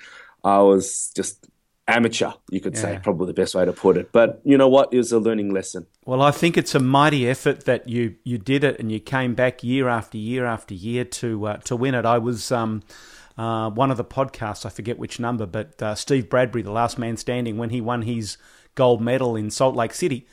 I 0.45 0.61
was 0.61 1.11
just 1.17 1.50
amateur, 1.91 2.33
you 2.51 2.61
could 2.61 2.77
say, 2.77 2.99
probably 3.03 3.27
the 3.27 3.35
best 3.35 3.55
way 3.55 3.65
to 3.65 3.73
put 3.73 3.97
it. 3.97 4.13
But 4.13 4.41
you 4.45 4.57
know 4.57 4.69
what? 4.69 4.93
It 4.93 4.97
was 4.97 5.13
a 5.13 5.19
learning 5.19 5.53
lesson. 5.53 5.87
Well, 6.05 6.23
I 6.23 6.31
think 6.31 6.57
it's 6.57 6.75
a 6.75 6.81
mighty 6.81 7.29
effort 7.29 7.65
that 7.65 7.89
you, 7.89 8.17
you 8.25 8.39
did 8.39 8.65
it 8.65 8.79
and 8.79 8.91
you 8.91 9.01
came 9.01 9.35
back 9.35 9.63
year 9.63 9.89
after 9.89 10.19
year 10.19 10.47
after 10.47 10.75
year 10.75 11.05
to 11.05 11.47
uh, 11.47 11.57
to 11.59 11.77
win 11.77 11.95
it. 11.95 12.05
I 12.05 12.19
was 12.19 12.51
um, 12.53 12.83
uh, 13.37 13.71
one 13.71 13.91
of 13.91 13.97
the 13.97 14.05
podcasts, 14.05 14.67
I 14.67 14.69
forget 14.69 14.99
which 14.99 15.19
number, 15.19 15.47
but 15.47 15.81
uh, 15.83 15.95
Steve 15.95 16.29
Bradbury, 16.29 16.63
the 16.63 16.73
last 16.73 16.99
man 16.99 17.17
standing, 17.17 17.57
when 17.57 17.71
he 17.71 17.81
won 17.81 18.03
his 18.03 18.37
gold 18.75 19.01
medal 19.01 19.37
in 19.37 19.51
Salt 19.51 19.75
Lake 19.75 19.95
City, 19.95 20.27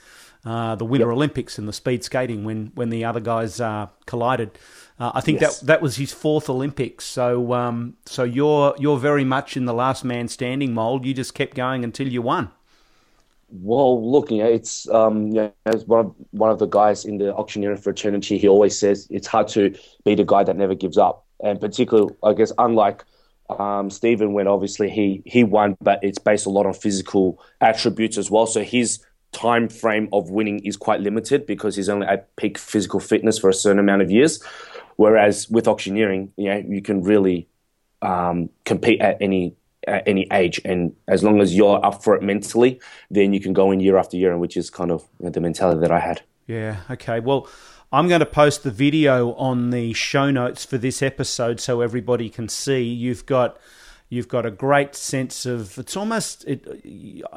uh, 0.46 0.76
the 0.76 0.86
Winter 0.86 1.08
yep. 1.08 1.16
Olympics 1.16 1.58
in 1.58 1.66
the 1.66 1.74
speed 1.74 2.04
skating, 2.04 2.44
when 2.44 2.72
when 2.76 2.90
the 2.90 3.06
other 3.06 3.20
guys 3.20 3.60
uh, 3.60 3.88
collided. 4.06 4.58
Uh, 5.00 5.12
I 5.14 5.22
think 5.22 5.42
yes. 5.42 5.60
that 5.60 5.68
that 5.68 5.82
was 5.82 5.98
his 5.98 6.12
fourth 6.12 6.50
Olympics. 6.50 7.06
So 7.06 7.54
um, 7.54 7.98
so 8.06 8.24
you're 8.24 8.76
you're 8.80 8.98
very 8.98 9.24
much 9.24 9.56
in 9.56 9.66
the 9.66 9.74
last 9.74 10.04
man 10.04 10.28
standing 10.28 10.74
mold. 10.74 11.06
You 11.06 11.14
just 11.14 11.34
kept 11.34 11.56
going 11.56 11.84
until 11.84 12.08
you 12.08 12.22
won. 12.22 12.52
Well, 13.50 14.12
look, 14.12 14.30
you 14.30 14.40
know, 14.40 14.50
it's 14.50 14.90
um, 14.90 15.28
you 15.28 15.34
know, 15.34 15.54
as 15.66 15.86
one 15.86 16.06
of 16.06 16.16
one 16.32 16.50
of 16.50 16.60
the 16.60 16.66
guys 16.66 17.06
in 17.06 17.18
the 17.18 17.34
auctioneering 17.34 17.78
fraternity, 17.78 18.38
he 18.38 18.48
always 18.48 18.78
says 18.78 19.08
it's 19.10 19.28
hard 19.28 19.48
to 19.50 19.74
be 20.04 20.16
the 20.16 20.26
guy 20.26 20.44
that 20.44 20.56
never 20.56 20.76
gives 20.76 20.98
up, 20.98 21.26
and 21.42 21.62
particularly, 21.62 22.14
I 22.24 22.34
guess, 22.34 22.52
unlike 22.58 23.06
um, 23.50 23.90
Stephen, 23.90 24.34
when 24.34 24.48
obviously 24.48 24.90
he 24.90 25.22
he 25.26 25.44
won, 25.44 25.78
but 25.80 26.00
it's 26.04 26.20
based 26.20 26.46
a 26.46 26.50
lot 26.50 26.66
on 26.66 26.74
physical 26.74 27.42
attributes 27.62 28.18
as 28.18 28.30
well. 28.30 28.48
So 28.48 28.64
his 28.64 29.00
time 29.32 29.70
frame 29.70 30.10
of 30.12 30.30
winning 30.30 30.60
is 30.66 30.76
quite 30.76 31.02
limited 31.02 31.46
because 31.46 31.76
he's 31.76 31.90
only 31.90 32.08
at 32.08 32.36
peak 32.36 32.58
physical 32.58 33.00
fitness 33.00 33.38
for 33.38 33.50
a 33.50 33.54
certain 33.54 33.80
amount 33.80 34.02
of 34.02 34.12
years. 34.12 34.44
Whereas 34.98 35.50
with 35.50 35.68
auctioneering, 35.68 36.34
you 36.36 36.50
know, 36.50 36.64
you 36.68 36.82
can 36.82 37.02
really 37.02 37.48
um, 38.02 38.50
compete 38.66 39.02
at 39.02 39.18
any 39.22 39.56
at 39.88 40.06
any 40.06 40.28
age, 40.34 40.60
and 40.66 40.94
as 41.08 41.24
long 41.24 41.40
as 41.40 41.56
you're 41.56 41.84
up 41.86 42.04
for 42.04 42.14
it 42.16 42.22
mentally, 42.22 42.82
then 43.10 43.32
you 43.32 43.40
can 43.40 43.54
go 43.54 43.72
in 43.72 43.80
year 43.80 43.98
after 43.98 44.18
year, 44.18 44.32
and 44.32 44.42
which 44.42 44.58
is 44.58 44.70
kind 44.70 44.92
of 44.92 45.06
you 45.20 45.26
know, 45.26 45.32
the 45.32 45.40
mentality 45.40 45.80
that 45.80 45.92
I 45.92 46.00
had. 46.00 46.22
Yeah. 46.46 46.82
Okay. 46.92 47.20
Well. 47.20 47.48
I'm 47.90 48.10
going 48.10 48.20
to 48.20 48.26
post 48.26 48.64
the 48.64 48.72
video 48.72 49.32
on 49.36 49.70
the 49.70 49.94
show 49.94 50.30
notes 50.30 50.66
for 50.66 50.78
this 50.78 51.02
episode 51.02 51.62
so 51.62 51.80
everybody 51.80 52.30
can 52.30 52.50
see. 52.50 52.84
You've 52.84 53.26
got 53.26 53.58
you've 54.10 54.28
got 54.28 54.46
a 54.46 54.52
great 54.52 54.96
sense 54.96 55.46
of 55.46 55.78
it's 55.78 55.96
almost 55.98 56.46
it, 56.48 56.66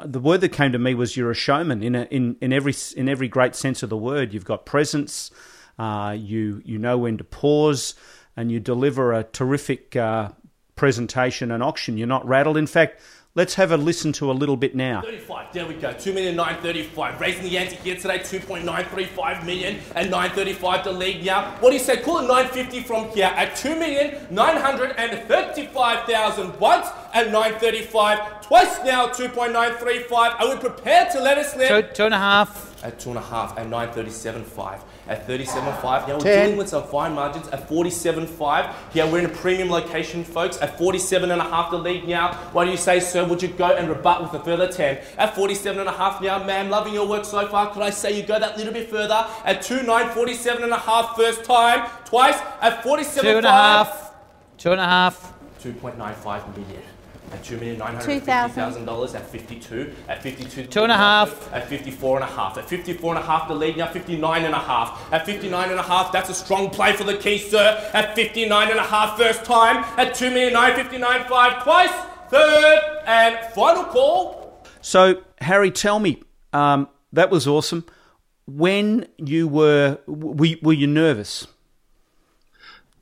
the 0.05 0.19
word 0.19 0.41
that 0.41 0.49
came 0.49 0.71
to 0.71 0.79
me 0.79 0.93
was 0.93 1.17
you're 1.17 1.31
a 1.31 1.35
showman 1.35 1.83
in 1.83 1.95
a, 1.95 2.03
in 2.03 2.35
in 2.41 2.53
every 2.53 2.73
in 2.95 3.09
every 3.09 3.27
great 3.27 3.55
sense 3.55 3.83
of 3.83 3.89
the 3.89 3.97
word. 3.97 4.33
You've 4.33 4.45
got 4.45 4.65
presence, 4.65 5.31
uh, 5.79 6.15
you 6.17 6.61
you 6.65 6.77
know 6.77 6.97
when 6.97 7.17
to 7.17 7.23
pause, 7.23 7.95
and 8.35 8.51
you 8.51 8.59
deliver 8.59 9.13
a 9.13 9.23
terrific 9.23 9.95
uh, 9.95 10.29
presentation 10.75 11.51
and 11.51 11.63
auction. 11.63 11.97
You're 11.97 12.07
not 12.07 12.27
rattled. 12.27 12.57
In 12.57 12.67
fact, 12.67 12.99
let's 13.35 13.53
have 13.55 13.71
a 13.71 13.77
listen 13.77 14.11
to 14.13 14.31
a 14.31 14.33
little 14.33 14.57
bit 14.57 14.75
now. 14.75 15.01
35, 15.01 15.53
there 15.53 15.65
we 15.65 15.73
go. 15.75 15.93
2 15.93 16.11
million 16.13 16.35
935. 16.35 17.21
Raising 17.21 17.43
the 17.43 17.57
ante 17.57 17.75
here 17.77 17.95
today, 17.95 18.19
2.935 18.19 19.45
million 19.45 19.79
and 19.95 20.11
935 20.11 20.83
the 20.83 20.91
league 20.91 21.23
now. 21.25 21.55
What 21.59 21.69
do 21.69 21.75
you 21.75 21.81
say? 21.81 22.01
Call 22.01 22.19
it 22.19 22.27
950 22.27 22.81
from 22.81 23.09
here 23.09 23.31
at 23.35 23.55
2 23.55 23.75
million 23.75 24.27
935,000 24.31 26.59
once 26.59 26.87
and 27.13 27.31
935 27.31 28.41
twice 28.41 28.79
now, 28.83 29.07
2.935. 29.07 30.11
Are 30.39 30.49
we 30.49 30.57
prepared 30.59 31.11
to 31.11 31.21
let 31.21 31.37
us 31.37 31.55
live? 31.55 31.87
Two, 31.87 31.93
two 31.93 32.05
and 32.05 32.13
a 32.13 32.17
half. 32.17 32.69
At 32.83 32.99
two 32.99 33.09
and 33.09 33.19
a 33.19 33.21
half 33.21 33.57
and 33.57 33.71
937.5 33.71 34.81
at 35.11 35.27
37.5. 35.27 36.07
Now 36.07 36.13
we're 36.15 36.19
Ten. 36.19 36.43
dealing 36.43 36.57
with 36.57 36.69
some 36.69 36.83
fine 36.87 37.13
margins 37.13 37.47
at 37.49 37.67
47.5. 37.67 38.73
Yeah, 38.93 39.11
we're 39.11 39.19
in 39.19 39.25
a 39.25 39.29
premium 39.29 39.69
location, 39.69 40.23
folks. 40.23 40.57
At 40.61 40.77
47.5 40.77 41.71
the 41.71 41.77
lead 41.77 42.07
now. 42.07 42.33
What 42.53 42.65
do 42.65 42.71
you 42.71 42.77
say, 42.77 42.99
sir? 42.99 43.25
Would 43.25 43.43
you 43.43 43.49
go 43.49 43.75
and 43.75 43.89
rebut 43.89 44.21
with 44.23 44.33
a 44.39 44.43
further 44.43 44.67
10? 44.67 44.99
At 45.17 45.35
47.5 45.35 46.21
now, 46.21 46.43
ma'am, 46.43 46.69
loving 46.69 46.93
your 46.93 47.07
work 47.07 47.25
so 47.25 47.45
far. 47.47 47.73
Could 47.73 47.83
I 47.83 47.89
say 47.89 48.17
you 48.17 48.23
go 48.23 48.39
that 48.39 48.57
little 48.57 48.73
bit 48.73 48.89
further? 48.89 49.27
At 49.43 49.61
2, 49.61 49.83
9, 49.83 50.09
47.5 50.09 51.15
first 51.15 51.43
time. 51.43 51.89
Twice 52.05 52.39
at 52.61 52.83
47.5. 52.83 53.21
Two 53.21 53.37
and 53.37 53.45
a 53.45 53.51
half. 53.51 54.13
Two 54.57 54.71
and 54.71 54.81
a 54.81 54.85
half. 54.85 55.33
2.95 55.61 56.57
million 56.57 56.81
at 57.31 57.43
two 57.43 57.57
million 57.57 57.77
nine 57.77 57.95
hundred 57.95 58.05
fifty 58.05 58.25
thousand 58.25 58.85
dollars 58.85 59.15
at 59.15 59.27
fifty 59.29 59.59
two 59.59 59.93
at 60.07 60.21
fifty 60.21 60.43
two 60.43 60.65
two 60.65 60.83
and 60.83 60.91
a 60.91 60.97
half 60.97 61.51
at 61.53 61.67
fifty 61.67 61.91
four 61.91 62.17
and 62.17 62.23
a 62.23 62.27
half 62.31 62.57
at 62.57 62.67
fifty 62.67 62.93
four 62.93 63.15
and 63.15 63.23
a 63.23 63.25
half 63.25 63.47
the 63.47 63.55
lead 63.55 63.77
now 63.77 63.87
fifty 63.87 64.17
nine 64.17 64.43
and 64.45 64.53
a 64.53 64.59
half 64.59 65.11
at 65.13 65.25
fifty 65.25 65.49
nine 65.49 65.69
and 65.69 65.79
a 65.79 65.83
half 65.83 66.11
that's 66.11 66.29
a 66.29 66.33
strong 66.33 66.69
play 66.69 66.93
for 66.93 67.03
the 67.03 67.17
key 67.17 67.37
sir 67.37 67.89
at 67.93 68.15
fifty 68.15 68.47
nine 68.47 68.69
and 68.69 68.79
a 68.79 68.83
half 68.83 69.17
first 69.17 69.43
time 69.45 69.83
at 69.97 70.13
two 70.13 70.29
million 70.29 70.53
nine 70.53 70.75
fifty 70.75 70.97
nine 70.97 71.23
five 71.27 71.63
twice 71.63 71.91
third 72.29 72.79
and 73.05 73.37
final 73.53 73.83
call. 73.83 74.63
So 74.81 75.21
Harry, 75.39 75.69
tell 75.69 75.99
me, 75.99 76.23
um, 76.53 76.87
that 77.13 77.29
was 77.29 77.47
awesome. 77.47 77.85
When 78.47 79.07
you 79.17 79.47
were 79.47 79.99
were, 80.07 80.55
were 80.61 80.73
you 80.73 80.87
nervous? 80.87 81.47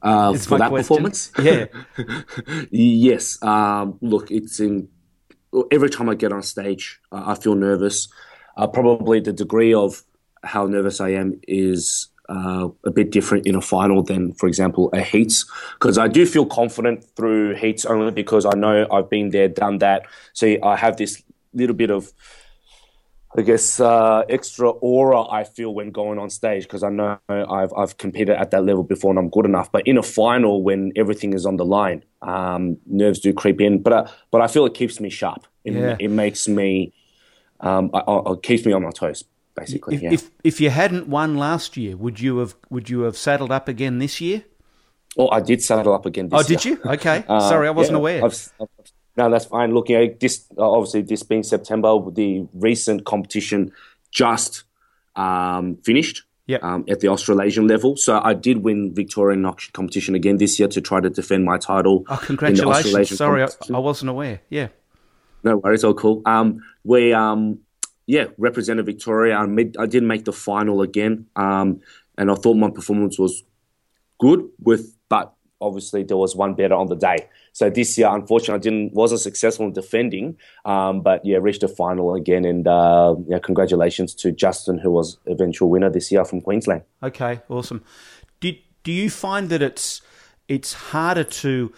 Uh, 0.01 0.33
for 0.33 0.57
that 0.57 0.69
question. 0.69 0.77
performance. 0.77 1.31
Yeah. 1.41 1.65
yes. 2.71 3.41
Um, 3.43 3.97
look, 4.01 4.31
it's 4.31 4.59
in 4.59 4.89
every 5.71 5.89
time 5.89 6.09
I 6.09 6.15
get 6.15 6.31
on 6.31 6.43
stage, 6.43 6.99
uh, 7.11 7.23
I 7.25 7.35
feel 7.35 7.55
nervous. 7.55 8.07
Uh, 8.57 8.67
probably 8.67 9.19
the 9.19 9.33
degree 9.33 9.73
of 9.73 10.03
how 10.43 10.65
nervous 10.65 11.01
I 11.01 11.09
am 11.09 11.39
is 11.47 12.07
uh, 12.29 12.69
a 12.85 12.91
bit 12.91 13.11
different 13.11 13.47
in 13.47 13.55
a 13.55 13.61
final 13.61 14.03
than, 14.03 14.33
for 14.33 14.47
example, 14.47 14.89
a 14.93 15.01
heats. 15.01 15.45
Because 15.73 15.97
I 15.97 16.07
do 16.07 16.25
feel 16.25 16.45
confident 16.45 17.03
through 17.15 17.55
heats 17.55 17.85
only 17.85 18.11
because 18.11 18.45
I 18.45 18.55
know 18.55 18.87
I've 18.91 19.09
been 19.09 19.29
there, 19.29 19.47
done 19.47 19.79
that. 19.79 20.05
So 20.33 20.55
I 20.63 20.75
have 20.75 20.97
this 20.97 21.21
little 21.53 21.75
bit 21.75 21.89
of 21.89 22.11
I 23.37 23.43
guess 23.43 23.79
uh, 23.79 24.23
extra 24.27 24.69
aura 24.69 25.21
I 25.29 25.43
feel 25.43 25.73
when 25.73 25.91
going 25.91 26.17
on 26.17 26.31
stage 26.31 26.63
because 26.63 26.81
I 26.81 26.89
know 26.89 27.19
I've 27.29 27.71
I've 27.77 27.97
competed 27.97 28.35
at 28.35 28.49
that 28.51 28.65
level 28.65 28.83
before 28.83 29.11
and 29.11 29.19
I'm 29.19 29.29
good 29.29 29.45
enough. 29.45 29.71
But 29.71 29.87
in 29.87 29.99
a 29.99 30.03
final, 30.03 30.63
when 30.63 30.91
everything 30.95 31.33
is 31.33 31.45
on 31.45 31.57
the 31.57 31.65
line, 31.65 32.03
um, 32.23 32.77
nerves 32.87 33.19
do 33.19 33.31
creep 33.31 33.61
in. 33.61 33.83
But 33.83 33.93
uh, 33.93 34.07
but 34.31 34.41
I 34.41 34.47
feel 34.47 34.65
it 34.65 34.73
keeps 34.73 34.99
me 34.99 35.11
sharp. 35.11 35.45
It, 35.63 35.73
yeah. 35.73 35.95
it 35.99 36.09
makes 36.09 36.47
me, 36.47 36.91
um, 37.59 37.91
I, 37.93 37.99
I, 37.99 38.33
it 38.33 38.41
keeps 38.41 38.65
me 38.65 38.73
on 38.73 38.81
my 38.81 38.91
toes. 38.91 39.23
Basically, 39.55 39.95
if, 39.95 40.01
yeah. 40.01 40.11
if 40.11 40.31
if 40.43 40.59
you 40.59 40.71
hadn't 40.71 41.07
won 41.07 41.37
last 41.37 41.77
year, 41.77 41.95
would 41.97 42.19
you 42.19 42.39
have 42.39 42.55
would 42.71 42.89
you 42.89 43.01
have 43.01 43.15
saddled 43.15 43.51
up 43.51 43.67
again 43.67 43.99
this 43.99 44.19
year? 44.19 44.43
Oh, 45.17 45.29
I 45.29 45.39
did 45.39 45.61
saddle 45.61 45.93
up 45.93 46.07
again. 46.07 46.29
This 46.29 46.49
year. 46.49 46.57
Oh, 46.57 46.61
did 46.61 46.65
you? 46.65 46.91
Okay, 46.93 47.23
uh, 47.29 47.47
sorry, 47.47 47.67
I 47.67 47.71
wasn't 47.71 47.95
yeah, 47.95 47.99
aware. 47.99 48.25
I've, 48.25 48.51
I've, 48.59 48.91
no, 49.19 49.29
that's 49.29 49.45
fine. 49.45 49.73
Looking 49.73 49.97
at 49.97 50.21
this, 50.21 50.45
obviously, 50.57 51.01
this 51.01 51.23
being 51.23 51.43
September, 51.43 51.89
the 52.09 52.47
recent 52.53 53.05
competition 53.05 53.73
just 54.11 54.63
um, 55.15 55.77
finished. 55.83 56.23
Yep. 56.47 56.63
Um, 56.63 56.85
at 56.89 56.99
the 56.99 57.09
Australasian 57.09 57.67
level. 57.67 57.95
So 57.95 58.19
I 58.23 58.33
did 58.33 58.63
win 58.63 58.95
Victorian 58.95 59.45
auction 59.45 59.71
competition 59.71 60.15
again 60.15 60.37
this 60.37 60.57
year 60.57 60.67
to 60.69 60.81
try 60.81 60.99
to 60.99 61.07
defend 61.07 61.45
my 61.45 61.59
title. 61.59 62.05
Oh, 62.09 62.17
congratulations! 62.23 63.15
Sorry, 63.15 63.43
I, 63.43 63.49
I, 63.71 63.77
wasn't 63.77 64.09
aware. 64.09 64.41
Yeah. 64.49 64.69
No 65.43 65.57
worries, 65.57 65.83
all 65.83 65.93
cool. 65.93 66.23
Um, 66.25 66.63
we 66.83 67.13
um, 67.13 67.59
yeah, 68.07 68.25
represented 68.39 68.87
Victoria. 68.87 69.35
I, 69.35 69.45
made, 69.45 69.77
I 69.77 69.85
did 69.85 70.01
make 70.01 70.25
the 70.25 70.33
final 70.33 70.81
again, 70.81 71.27
um, 71.35 71.81
and 72.17 72.31
I 72.31 72.33
thought 72.33 72.55
my 72.55 72.71
performance 72.71 73.19
was 73.19 73.43
good. 74.19 74.49
With 74.59 74.97
but 75.07 75.35
obviously 75.61 76.01
there 76.01 76.17
was 76.17 76.35
one 76.35 76.55
better 76.55 76.73
on 76.73 76.87
the 76.87 76.95
day. 76.95 77.27
So 77.59 77.69
this 77.69 77.97
year, 77.97 78.07
unfortunately, 78.07 78.55
I 78.55 78.63
didn't 78.71 78.93
wasn't 78.93 79.19
successful 79.19 79.65
in 79.65 79.73
defending, 79.73 80.37
um, 80.63 81.01
but 81.01 81.25
yeah, 81.25 81.39
reached 81.41 81.61
a 81.61 81.67
final 81.67 82.15
again. 82.15 82.45
And 82.45 82.65
uh, 82.65 83.15
yeah, 83.27 83.39
congratulations 83.39 84.15
to 84.15 84.31
Justin, 84.31 84.77
who 84.77 84.89
was 84.91 85.17
eventual 85.25 85.69
winner 85.69 85.89
this 85.89 86.09
year 86.09 86.23
from 86.23 86.39
Queensland. 86.39 86.83
Okay, 87.03 87.41
awesome. 87.49 87.83
Did 88.39 88.59
do 88.83 88.93
you 88.93 89.09
find 89.09 89.49
that 89.49 89.61
it's 89.61 90.01
it's 90.47 90.71
harder 90.71 91.25
to 91.25 91.73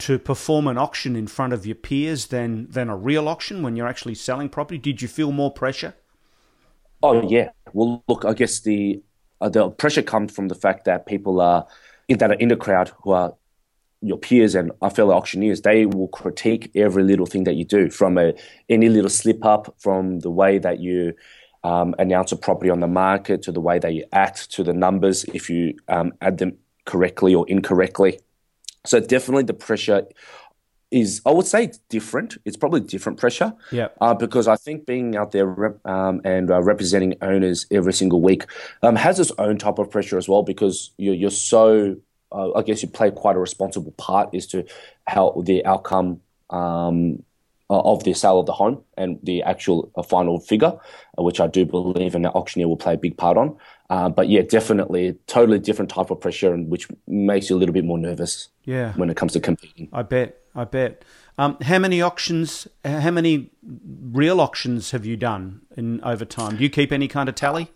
to 0.00 0.18
perform 0.18 0.66
an 0.66 0.76
auction 0.76 1.16
in 1.16 1.26
front 1.26 1.54
of 1.54 1.64
your 1.64 1.76
peers 1.76 2.26
than 2.26 2.70
than 2.70 2.90
a 2.90 2.96
real 2.96 3.26
auction 3.26 3.62
when 3.62 3.76
you're 3.76 3.88
actually 3.88 4.16
selling 4.16 4.50
property? 4.50 4.76
Did 4.76 5.00
you 5.00 5.08
feel 5.08 5.32
more 5.32 5.50
pressure? 5.50 5.94
Oh 7.02 7.26
yeah. 7.26 7.52
Well, 7.72 8.04
look, 8.06 8.26
I 8.26 8.34
guess 8.34 8.60
the 8.60 9.02
uh, 9.40 9.48
the 9.48 9.70
pressure 9.70 10.02
comes 10.02 10.30
from 10.30 10.48
the 10.48 10.54
fact 10.54 10.84
that 10.84 11.06
people 11.06 11.40
are 11.40 11.66
that 12.10 12.30
are 12.30 12.34
in 12.34 12.48
the 12.48 12.56
crowd 12.56 12.92
who 13.02 13.12
are 13.12 13.32
your 14.02 14.18
peers 14.18 14.54
and 14.54 14.72
our 14.80 14.90
fellow 14.90 15.14
auctioneers, 15.14 15.62
they 15.62 15.86
will 15.86 16.08
critique 16.08 16.70
every 16.74 17.02
little 17.02 17.26
thing 17.26 17.44
that 17.44 17.54
you 17.54 17.64
do, 17.64 17.90
from 17.90 18.18
a, 18.18 18.32
any 18.68 18.88
little 18.88 19.10
slip 19.10 19.44
up, 19.44 19.74
from 19.78 20.20
the 20.20 20.30
way 20.30 20.58
that 20.58 20.80
you 20.80 21.14
um, 21.64 21.94
announce 21.98 22.32
a 22.32 22.36
property 22.36 22.70
on 22.70 22.80
the 22.80 22.86
market, 22.86 23.42
to 23.42 23.52
the 23.52 23.60
way 23.60 23.78
that 23.78 23.92
you 23.92 24.04
act, 24.12 24.50
to 24.52 24.64
the 24.64 24.72
numbers 24.72 25.24
if 25.24 25.50
you 25.50 25.74
um, 25.88 26.12
add 26.22 26.38
them 26.38 26.56
correctly 26.86 27.34
or 27.34 27.46
incorrectly. 27.48 28.18
So 28.86 29.00
definitely 29.00 29.42
the 29.44 29.54
pressure 29.54 30.06
is, 30.90 31.20
I 31.24 31.30
would 31.30 31.46
say, 31.46 31.64
it's 31.64 31.78
different. 31.88 32.38
It's 32.44 32.56
probably 32.56 32.80
different 32.80 33.18
pressure. 33.18 33.52
Yeah. 33.70 33.88
Uh, 34.00 34.14
because 34.14 34.48
I 34.48 34.56
think 34.56 34.86
being 34.86 35.16
out 35.16 35.32
there 35.32 35.46
rep, 35.46 35.86
um, 35.86 36.20
and 36.24 36.50
uh, 36.50 36.62
representing 36.62 37.14
owners 37.20 37.66
every 37.70 37.92
single 37.92 38.20
week 38.22 38.46
um, 38.82 38.96
has 38.96 39.20
its 39.20 39.30
own 39.38 39.58
type 39.58 39.78
of 39.78 39.90
pressure 39.90 40.18
as 40.18 40.28
well 40.28 40.42
because 40.42 40.90
you're, 40.96 41.14
you're 41.14 41.30
so 41.30 41.96
uh, 42.32 42.52
I 42.52 42.62
guess 42.62 42.82
you 42.82 42.88
play 42.88 43.10
quite 43.10 43.36
a 43.36 43.40
responsible 43.40 43.92
part 43.92 44.34
as 44.34 44.46
to 44.48 44.64
how 45.06 45.42
the 45.44 45.64
outcome 45.64 46.20
um, 46.50 47.22
uh, 47.70 47.80
of 47.80 48.02
the 48.04 48.12
sale 48.12 48.40
of 48.40 48.46
the 48.46 48.52
home 48.52 48.82
and 48.96 49.18
the 49.22 49.42
actual 49.42 49.92
uh, 49.94 50.02
final 50.02 50.40
figure, 50.40 50.72
uh, 51.18 51.22
which 51.22 51.40
I 51.40 51.46
do 51.46 51.64
believe 51.64 52.14
an 52.14 52.26
auctioneer 52.26 52.66
will 52.66 52.76
play 52.76 52.94
a 52.94 52.98
big 52.98 53.16
part 53.16 53.36
on. 53.36 53.56
Uh, 53.88 54.08
but 54.08 54.28
yeah, 54.28 54.42
definitely 54.42 55.08
a 55.08 55.12
totally 55.26 55.58
different 55.58 55.90
type 55.90 56.10
of 56.10 56.20
pressure, 56.20 56.52
and 56.52 56.68
which 56.68 56.88
makes 57.06 57.48
you 57.48 57.56
a 57.56 57.58
little 57.58 57.72
bit 57.72 57.84
more 57.84 57.98
nervous. 57.98 58.48
Yeah. 58.64 58.92
When 58.94 59.10
it 59.10 59.16
comes 59.16 59.32
to 59.32 59.40
competing. 59.40 59.88
I 59.92 60.02
bet. 60.02 60.36
I 60.54 60.64
bet. 60.64 61.04
Um, 61.38 61.56
how 61.62 61.78
many 61.78 62.02
auctions? 62.02 62.68
How 62.84 63.10
many 63.10 63.50
real 63.62 64.40
auctions 64.40 64.90
have 64.90 65.06
you 65.06 65.16
done 65.16 65.62
in 65.76 66.00
over 66.02 66.24
time? 66.24 66.56
Do 66.56 66.62
you 66.62 66.70
keep 66.70 66.92
any 66.92 67.08
kind 67.08 67.28
of 67.28 67.34
tally? 67.34 67.70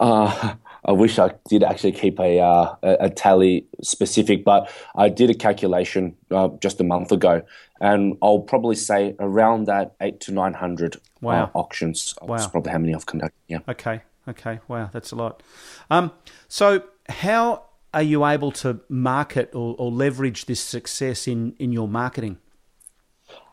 Uh, 0.00 0.54
I 0.84 0.92
wish 0.92 1.18
I 1.18 1.32
did 1.48 1.62
actually 1.62 1.92
keep 1.92 2.18
a, 2.20 2.40
uh, 2.40 2.74
a, 2.82 3.10
tally 3.10 3.66
specific, 3.82 4.44
but 4.44 4.70
I 4.94 5.08
did 5.08 5.30
a 5.30 5.34
calculation 5.34 6.16
uh, 6.30 6.48
just 6.60 6.80
a 6.80 6.84
month 6.84 7.10
ago, 7.12 7.42
and 7.80 8.16
I'll 8.22 8.40
probably 8.40 8.76
say 8.76 9.14
around 9.18 9.66
that 9.66 9.94
eight 10.00 10.20
to 10.20 10.32
nine 10.32 10.54
hundred 10.54 10.96
uh, 10.96 10.98
wow. 11.20 11.50
auctions. 11.54 12.14
Wow. 12.20 12.36
That's 12.36 12.48
probably 12.48 12.72
how 12.72 12.78
many 12.78 12.94
I've 12.94 13.06
conducted. 13.06 13.40
Yeah. 13.48 13.58
Okay. 13.68 14.02
Okay. 14.28 14.60
Wow, 14.68 14.90
that's 14.92 15.12
a 15.12 15.16
lot. 15.16 15.42
Um, 15.90 16.12
so 16.48 16.84
how 17.08 17.64
are 17.92 18.02
you 18.02 18.24
able 18.26 18.50
to 18.50 18.80
market 18.88 19.54
or, 19.54 19.76
or 19.78 19.90
leverage 19.90 20.46
this 20.46 20.60
success 20.60 21.28
in, 21.28 21.54
in 21.58 21.72
your 21.72 21.88
marketing? 21.88 22.38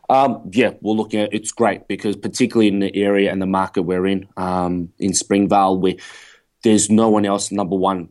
Um, 0.08 0.50
yeah, 0.52 0.72
well, 0.80 0.96
look, 0.96 1.14
it's 1.14 1.52
great 1.52 1.88
because 1.88 2.16
particularly 2.16 2.68
in 2.68 2.80
the 2.80 2.94
area 2.96 3.30
and 3.32 3.40
the 3.40 3.46
market 3.46 3.82
we're 3.82 4.06
in, 4.06 4.28
um, 4.36 4.92
in 4.98 5.14
Springvale, 5.14 5.78
we 5.78 5.98
there's 6.62 6.90
no 6.90 7.08
one 7.08 7.24
else, 7.26 7.50
number 7.50 7.76
one, 7.76 8.08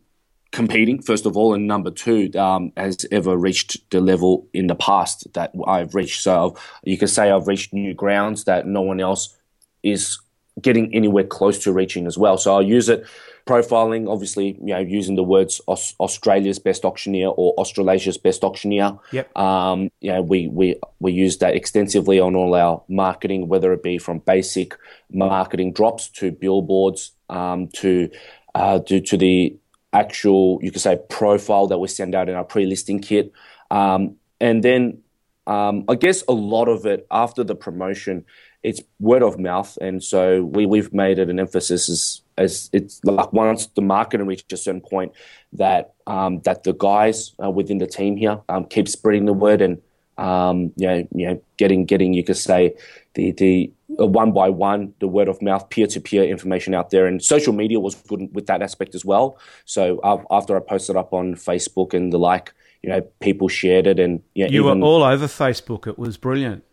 competing, 0.51 1.01
first 1.01 1.25
of 1.25 1.37
all, 1.37 1.53
and 1.53 1.67
number 1.67 1.91
two, 1.91 2.29
um, 2.37 2.73
has 2.75 3.05
ever 3.11 3.37
reached 3.37 3.89
the 3.89 4.01
level 4.01 4.47
in 4.53 4.67
the 4.67 4.75
past 4.75 5.31
that 5.33 5.53
I've 5.65 5.95
reached. 5.95 6.21
So 6.21 6.57
you 6.83 6.97
can 6.97 7.07
say 7.07 7.31
I've 7.31 7.47
reached 7.47 7.73
new 7.73 7.93
grounds 7.93 8.43
that 8.45 8.67
no 8.67 8.81
one 8.81 8.99
else 8.99 9.35
is 9.83 10.19
getting 10.61 10.93
anywhere 10.93 11.23
close 11.23 11.59
to 11.59 11.71
reaching 11.71 12.05
as 12.05 12.17
well. 12.17 12.37
So 12.37 12.53
I'll 12.53 12.61
use 12.61 12.89
it 12.89 13.05
profiling, 13.47 14.11
obviously, 14.11 14.57
you 14.59 14.73
know, 14.73 14.79
using 14.79 15.15
the 15.15 15.23
words 15.23 15.61
Aus- 15.67 15.95
Australia's 15.99 16.59
best 16.59 16.85
auctioneer 16.85 17.29
or 17.29 17.53
Australasia's 17.55 18.17
best 18.17 18.43
auctioneer. 18.43 18.97
Yep. 19.11 19.35
Um, 19.37 19.89
you 19.99 20.11
know, 20.11 20.21
we, 20.21 20.47
we, 20.47 20.75
we 20.99 21.11
use 21.11 21.37
that 21.37 21.55
extensively 21.55 22.19
on 22.19 22.35
all 22.35 22.53
our 22.53 22.83
marketing, 22.87 23.47
whether 23.47 23.73
it 23.73 23.81
be 23.81 23.97
from 23.97 24.19
basic 24.19 24.77
marketing 25.11 25.73
drops 25.73 26.09
to 26.09 26.31
billboards 26.31 27.13
um, 27.29 27.67
to, 27.69 28.09
uh, 28.55 28.79
to, 28.79 28.99
to 29.01 29.17
the 29.17 29.55
actual, 29.93 30.59
you 30.61 30.71
could 30.71 30.81
say, 30.81 30.99
profile 31.09 31.67
that 31.67 31.77
we 31.77 31.87
send 31.87 32.15
out 32.15 32.29
in 32.29 32.35
our 32.35 32.43
pre-listing 32.43 32.99
kit. 32.99 33.31
Um, 33.69 34.15
and 34.39 34.63
then 34.63 35.03
um, 35.47 35.85
I 35.87 35.95
guess 35.95 36.23
a 36.27 36.33
lot 36.33 36.67
of 36.67 36.85
it 36.85 37.07
after 37.11 37.43
the 37.43 37.55
promotion 37.55 38.25
it's 38.63 38.81
word 38.99 39.23
of 39.23 39.39
mouth, 39.39 39.77
and 39.81 40.03
so 40.03 40.43
we 40.43 40.65
we've 40.65 40.93
made 40.93 41.17
it 41.17 41.29
an 41.29 41.39
emphasis 41.39 41.89
as 41.89 42.21
as 42.37 42.69
it's 42.71 43.03
like 43.03 43.33
once 43.33 43.65
the 43.67 43.81
market 43.81 44.23
reaches 44.23 44.45
a 44.51 44.57
certain 44.57 44.81
point 44.81 45.13
that 45.53 45.93
um, 46.05 46.41
that 46.41 46.63
the 46.63 46.73
guys 46.73 47.33
uh, 47.43 47.49
within 47.49 47.79
the 47.79 47.87
team 47.87 48.17
here 48.17 48.39
um, 48.49 48.65
keep 48.65 48.87
spreading 48.87 49.25
the 49.25 49.33
word 49.33 49.61
and 49.61 49.81
um, 50.17 50.71
you 50.75 50.87
know 50.87 51.07
you 51.13 51.27
know 51.27 51.41
getting 51.57 51.85
getting 51.85 52.13
you 52.13 52.23
could 52.23 52.37
say 52.37 52.73
the 53.13 53.31
the 53.31 53.71
uh, 53.99 54.05
one 54.05 54.31
by 54.31 54.49
one 54.49 54.93
the 54.99 55.07
word 55.07 55.27
of 55.27 55.41
mouth 55.41 55.69
peer 55.69 55.87
to 55.87 55.99
peer 55.99 56.23
information 56.23 56.73
out 56.73 56.89
there 56.89 57.05
and 57.05 57.23
social 57.23 57.53
media 57.53 57.79
was 57.79 57.95
good 57.95 58.29
with 58.33 58.45
that 58.47 58.61
aspect 58.61 58.95
as 58.95 59.03
well. 59.03 59.37
So 59.65 59.99
uh, 59.99 60.21
after 60.29 60.55
I 60.55 60.59
posted 60.59 60.95
up 60.95 61.13
on 61.13 61.35
Facebook 61.35 61.93
and 61.93 62.11
the 62.11 62.19
like, 62.19 62.53
you 62.83 62.89
know 62.89 63.01
people 63.19 63.47
shared 63.47 63.87
it 63.87 63.99
and 63.99 64.21
you, 64.33 64.45
know, 64.45 64.51
you 64.51 64.65
even, 64.65 64.81
were 64.81 64.87
all 64.87 65.03
over 65.03 65.27
Facebook. 65.27 65.87
It 65.87 65.97
was 65.97 66.17
brilliant. 66.17 66.63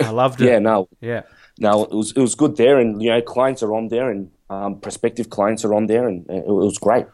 I 0.00 0.10
loved 0.10 0.40
it. 0.40 0.46
yeah, 0.48 0.58
no, 0.58 0.88
yeah. 1.00 1.22
Now 1.58 1.84
it 1.84 1.90
was 1.90 2.12
it 2.12 2.20
was 2.20 2.34
good 2.34 2.56
there, 2.56 2.78
and 2.78 3.02
you 3.02 3.10
know 3.10 3.22
clients 3.22 3.62
are 3.62 3.74
on 3.74 3.88
there, 3.88 4.10
and 4.10 4.30
um, 4.50 4.80
prospective 4.80 5.30
clients 5.30 5.64
are 5.64 5.74
on 5.74 5.86
there, 5.86 6.06
and 6.06 6.28
it, 6.28 6.44
it 6.46 6.52
was 6.52 6.78
great, 6.78 7.06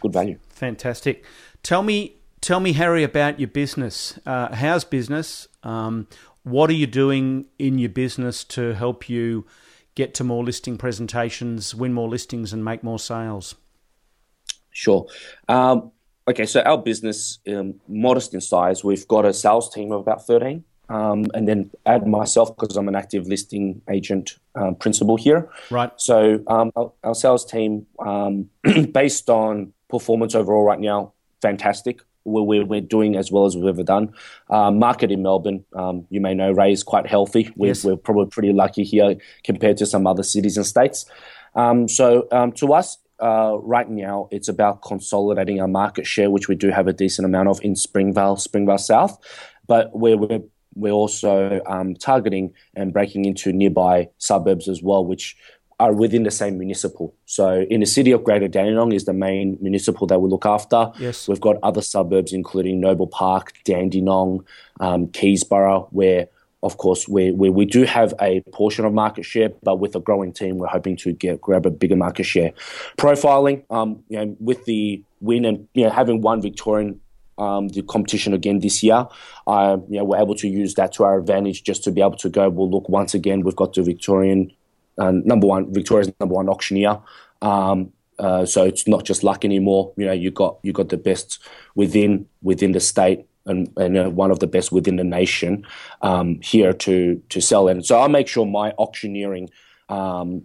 good 0.00 0.12
value. 0.12 0.38
Fantastic. 0.48 1.24
Tell 1.62 1.82
me, 1.82 2.16
tell 2.42 2.60
me, 2.60 2.74
Harry, 2.74 3.02
about 3.02 3.40
your 3.40 3.48
business. 3.48 4.18
Uh, 4.26 4.54
how's 4.54 4.84
business? 4.84 5.48
Um, 5.62 6.08
what 6.42 6.68
are 6.68 6.74
you 6.74 6.86
doing 6.86 7.46
in 7.58 7.78
your 7.78 7.88
business 7.88 8.44
to 8.44 8.74
help 8.74 9.08
you 9.08 9.46
get 9.94 10.12
to 10.14 10.24
more 10.24 10.44
listing 10.44 10.76
presentations, 10.76 11.74
win 11.74 11.92
more 11.92 12.08
listings, 12.08 12.52
and 12.52 12.62
make 12.64 12.82
more 12.82 12.98
sales? 12.98 13.54
Sure. 14.72 15.06
Um, 15.48 15.92
okay, 16.28 16.44
so 16.44 16.60
our 16.62 16.78
business, 16.78 17.38
um, 17.48 17.80
modest 17.88 18.34
in 18.34 18.40
size, 18.40 18.82
we've 18.82 19.06
got 19.06 19.24
a 19.24 19.32
sales 19.32 19.72
team 19.72 19.92
of 19.92 20.00
about 20.00 20.26
13 20.26 20.64
um, 20.88 21.26
and 21.34 21.46
then 21.46 21.70
add 21.86 22.06
myself 22.06 22.56
because 22.56 22.76
I'm 22.76 22.88
an 22.88 22.96
active 22.96 23.26
listing 23.28 23.82
agent 23.88 24.38
um, 24.56 24.74
principal 24.74 25.16
here. 25.16 25.48
Right. 25.70 25.92
So 25.96 26.42
um, 26.48 26.72
our, 26.74 26.92
our, 27.04 27.14
sales 27.14 27.44
team, 27.44 27.86
um, 28.04 28.50
based 28.92 29.30
on 29.30 29.72
performance 29.88 30.34
overall 30.34 30.64
right 30.64 30.80
now, 30.80 31.12
fantastic. 31.40 32.00
We're, 32.24 32.64
we're, 32.64 32.80
doing 32.80 33.16
as 33.16 33.32
well 33.32 33.46
as 33.46 33.56
we've 33.56 33.66
ever 33.66 33.82
done. 33.82 34.12
Uh, 34.50 34.70
market 34.70 35.10
in 35.10 35.22
Melbourne, 35.22 35.64
um, 35.74 36.06
you 36.10 36.20
may 36.20 36.34
know, 36.34 36.52
Ray 36.52 36.72
is 36.72 36.82
quite 36.82 37.06
healthy. 37.06 37.52
We're, 37.56 37.68
yes. 37.68 37.84
we're, 37.84 37.96
probably 37.96 38.26
pretty 38.26 38.52
lucky 38.52 38.84
here 38.84 39.16
compared 39.44 39.76
to 39.78 39.86
some 39.86 40.06
other 40.06 40.22
cities 40.22 40.56
and 40.56 40.66
states. 40.66 41.06
Um, 41.54 41.88
so 41.88 42.22
to 42.56 42.72
us, 42.74 42.98
uh, 43.20 43.56
right 43.60 43.88
now, 43.88 44.28
it's 44.32 44.48
about 44.48 44.82
consolidating 44.82 45.60
our 45.60 45.68
market 45.68 46.06
share, 46.06 46.30
which 46.30 46.48
we 46.48 46.56
do 46.56 46.70
have 46.70 46.88
a 46.88 46.92
decent 46.92 47.24
amount 47.24 47.48
of 47.48 47.60
in 47.62 47.76
Springvale, 47.76 48.36
Springvale 48.36 48.78
South. 48.78 49.16
But 49.68 49.96
we're, 49.96 50.16
we're 50.16 50.42
we're 50.74 50.92
also 50.92 51.60
um, 51.66 51.94
targeting 51.94 52.54
and 52.74 52.92
breaking 52.92 53.24
into 53.24 53.52
nearby 53.52 54.08
suburbs 54.18 54.68
as 54.68 54.82
well, 54.82 55.04
which 55.04 55.36
are 55.82 55.92
within 55.92 56.22
the 56.22 56.30
same 56.30 56.58
municipal. 56.58 57.12
So, 57.26 57.66
in 57.68 57.80
the 57.80 57.86
city 57.86 58.12
of 58.12 58.22
Greater 58.22 58.46
Dandenong 58.46 58.92
is 58.92 59.04
the 59.04 59.12
main 59.12 59.58
municipal 59.60 60.06
that 60.06 60.20
we 60.20 60.30
look 60.30 60.46
after. 60.46 60.92
Yes. 61.00 61.26
We've 61.26 61.40
got 61.40 61.56
other 61.64 61.82
suburbs, 61.82 62.32
including 62.32 62.78
Noble 62.78 63.08
Park, 63.08 63.52
Dandenong, 63.64 64.44
um, 64.78 65.08
Keysborough, 65.08 65.88
where, 65.90 66.28
of 66.62 66.78
course, 66.78 67.08
we, 67.08 67.32
we, 67.32 67.50
we 67.50 67.64
do 67.64 67.82
have 67.82 68.14
a 68.20 68.42
portion 68.52 68.84
of 68.84 68.92
market 68.92 69.24
share, 69.24 69.50
but 69.64 69.80
with 69.80 69.96
a 69.96 70.00
growing 70.00 70.32
team, 70.32 70.58
we're 70.58 70.68
hoping 70.68 70.96
to 70.98 71.12
get 71.12 71.40
grab 71.40 71.66
a 71.66 71.70
bigger 71.70 71.96
market 71.96 72.24
share. 72.24 72.52
Profiling, 72.96 73.64
um, 73.68 74.04
you 74.08 74.18
know, 74.18 74.36
with 74.38 74.64
the 74.66 75.02
win 75.20 75.44
and 75.44 75.66
you 75.74 75.82
know 75.82 75.90
having 75.90 76.20
one 76.20 76.40
Victorian 76.40 77.00
um, 77.38 77.68
the 77.68 77.82
competition 77.82 78.34
again 78.34 78.60
this 78.60 78.84
year. 78.84 79.08
Uh, 79.48 79.78
you 79.88 79.98
know, 79.98 80.04
we're 80.04 80.20
able 80.20 80.36
to 80.36 80.46
use 80.46 80.74
that 80.74 80.92
to 80.92 81.02
our 81.02 81.18
advantage 81.18 81.64
just 81.64 81.82
to 81.84 81.90
be 81.90 82.00
able 82.00 82.18
to 82.18 82.28
go. 82.28 82.48
Well, 82.48 82.70
look, 82.70 82.88
once 82.88 83.14
again, 83.14 83.40
we've 83.40 83.56
got 83.56 83.74
the 83.74 83.82
Victorian 83.82 84.52
uh, 84.98 85.10
number 85.10 85.46
one, 85.46 85.72
Victoria's 85.72 86.12
number 86.20 86.34
one 86.34 86.48
auctioneer. 86.48 86.98
Um, 87.40 87.92
uh, 88.18 88.44
so 88.44 88.64
it's 88.64 88.86
not 88.86 89.04
just 89.04 89.24
luck 89.24 89.44
anymore. 89.44 89.92
You 89.96 90.06
know, 90.06 90.12
you 90.12 90.30
got 90.30 90.58
you 90.62 90.72
got 90.72 90.90
the 90.90 90.96
best 90.96 91.38
within 91.74 92.26
within 92.42 92.72
the 92.72 92.80
state 92.80 93.26
and, 93.46 93.72
and 93.76 93.98
uh, 93.98 94.10
one 94.10 94.30
of 94.30 94.38
the 94.38 94.46
best 94.46 94.70
within 94.70 94.96
the 94.96 95.04
nation 95.04 95.66
um, 96.02 96.40
here 96.40 96.72
to 96.72 97.20
to 97.30 97.40
sell. 97.40 97.68
And 97.68 97.84
so 97.84 98.00
I 98.00 98.08
make 98.08 98.28
sure 98.28 98.46
my 98.46 98.72
auctioneering, 98.78 99.50
um, 99.88 100.42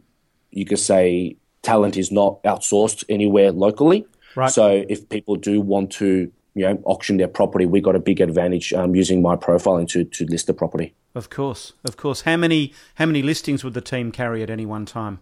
you 0.52 0.66
could 0.66 0.80
say, 0.80 1.38
talent 1.62 1.98
is 1.98 2.12
not 2.12 2.42
outsourced 2.44 3.04
anywhere 3.10 3.52
locally. 3.52 4.06
Right. 4.36 4.52
So 4.52 4.86
if 4.88 5.08
people 5.10 5.36
do 5.36 5.62
want 5.62 5.92
to 5.94 6.32
you 6.56 6.64
know 6.64 6.82
auction 6.86 7.18
their 7.18 7.28
property, 7.28 7.66
we 7.66 7.82
got 7.82 7.96
a 7.96 8.00
big 8.00 8.22
advantage 8.22 8.74
um, 8.74 8.96
using 8.96 9.22
my 9.22 9.36
profiling 9.36 9.88
to 9.90 10.04
to 10.06 10.26
list 10.26 10.48
the 10.48 10.54
property. 10.54 10.96
Of 11.18 11.32
course, 11.32 11.74
of 11.84 11.98
course. 11.98 12.22
How 12.22 12.38
many 12.38 12.74
how 12.94 13.08
many 13.08 13.24
listings 13.24 13.64
would 13.64 13.74
the 13.74 13.82
team 13.82 14.12
carry 14.12 14.44
at 14.44 14.52
any 14.52 14.68
one 14.68 14.86
time? 14.86 15.20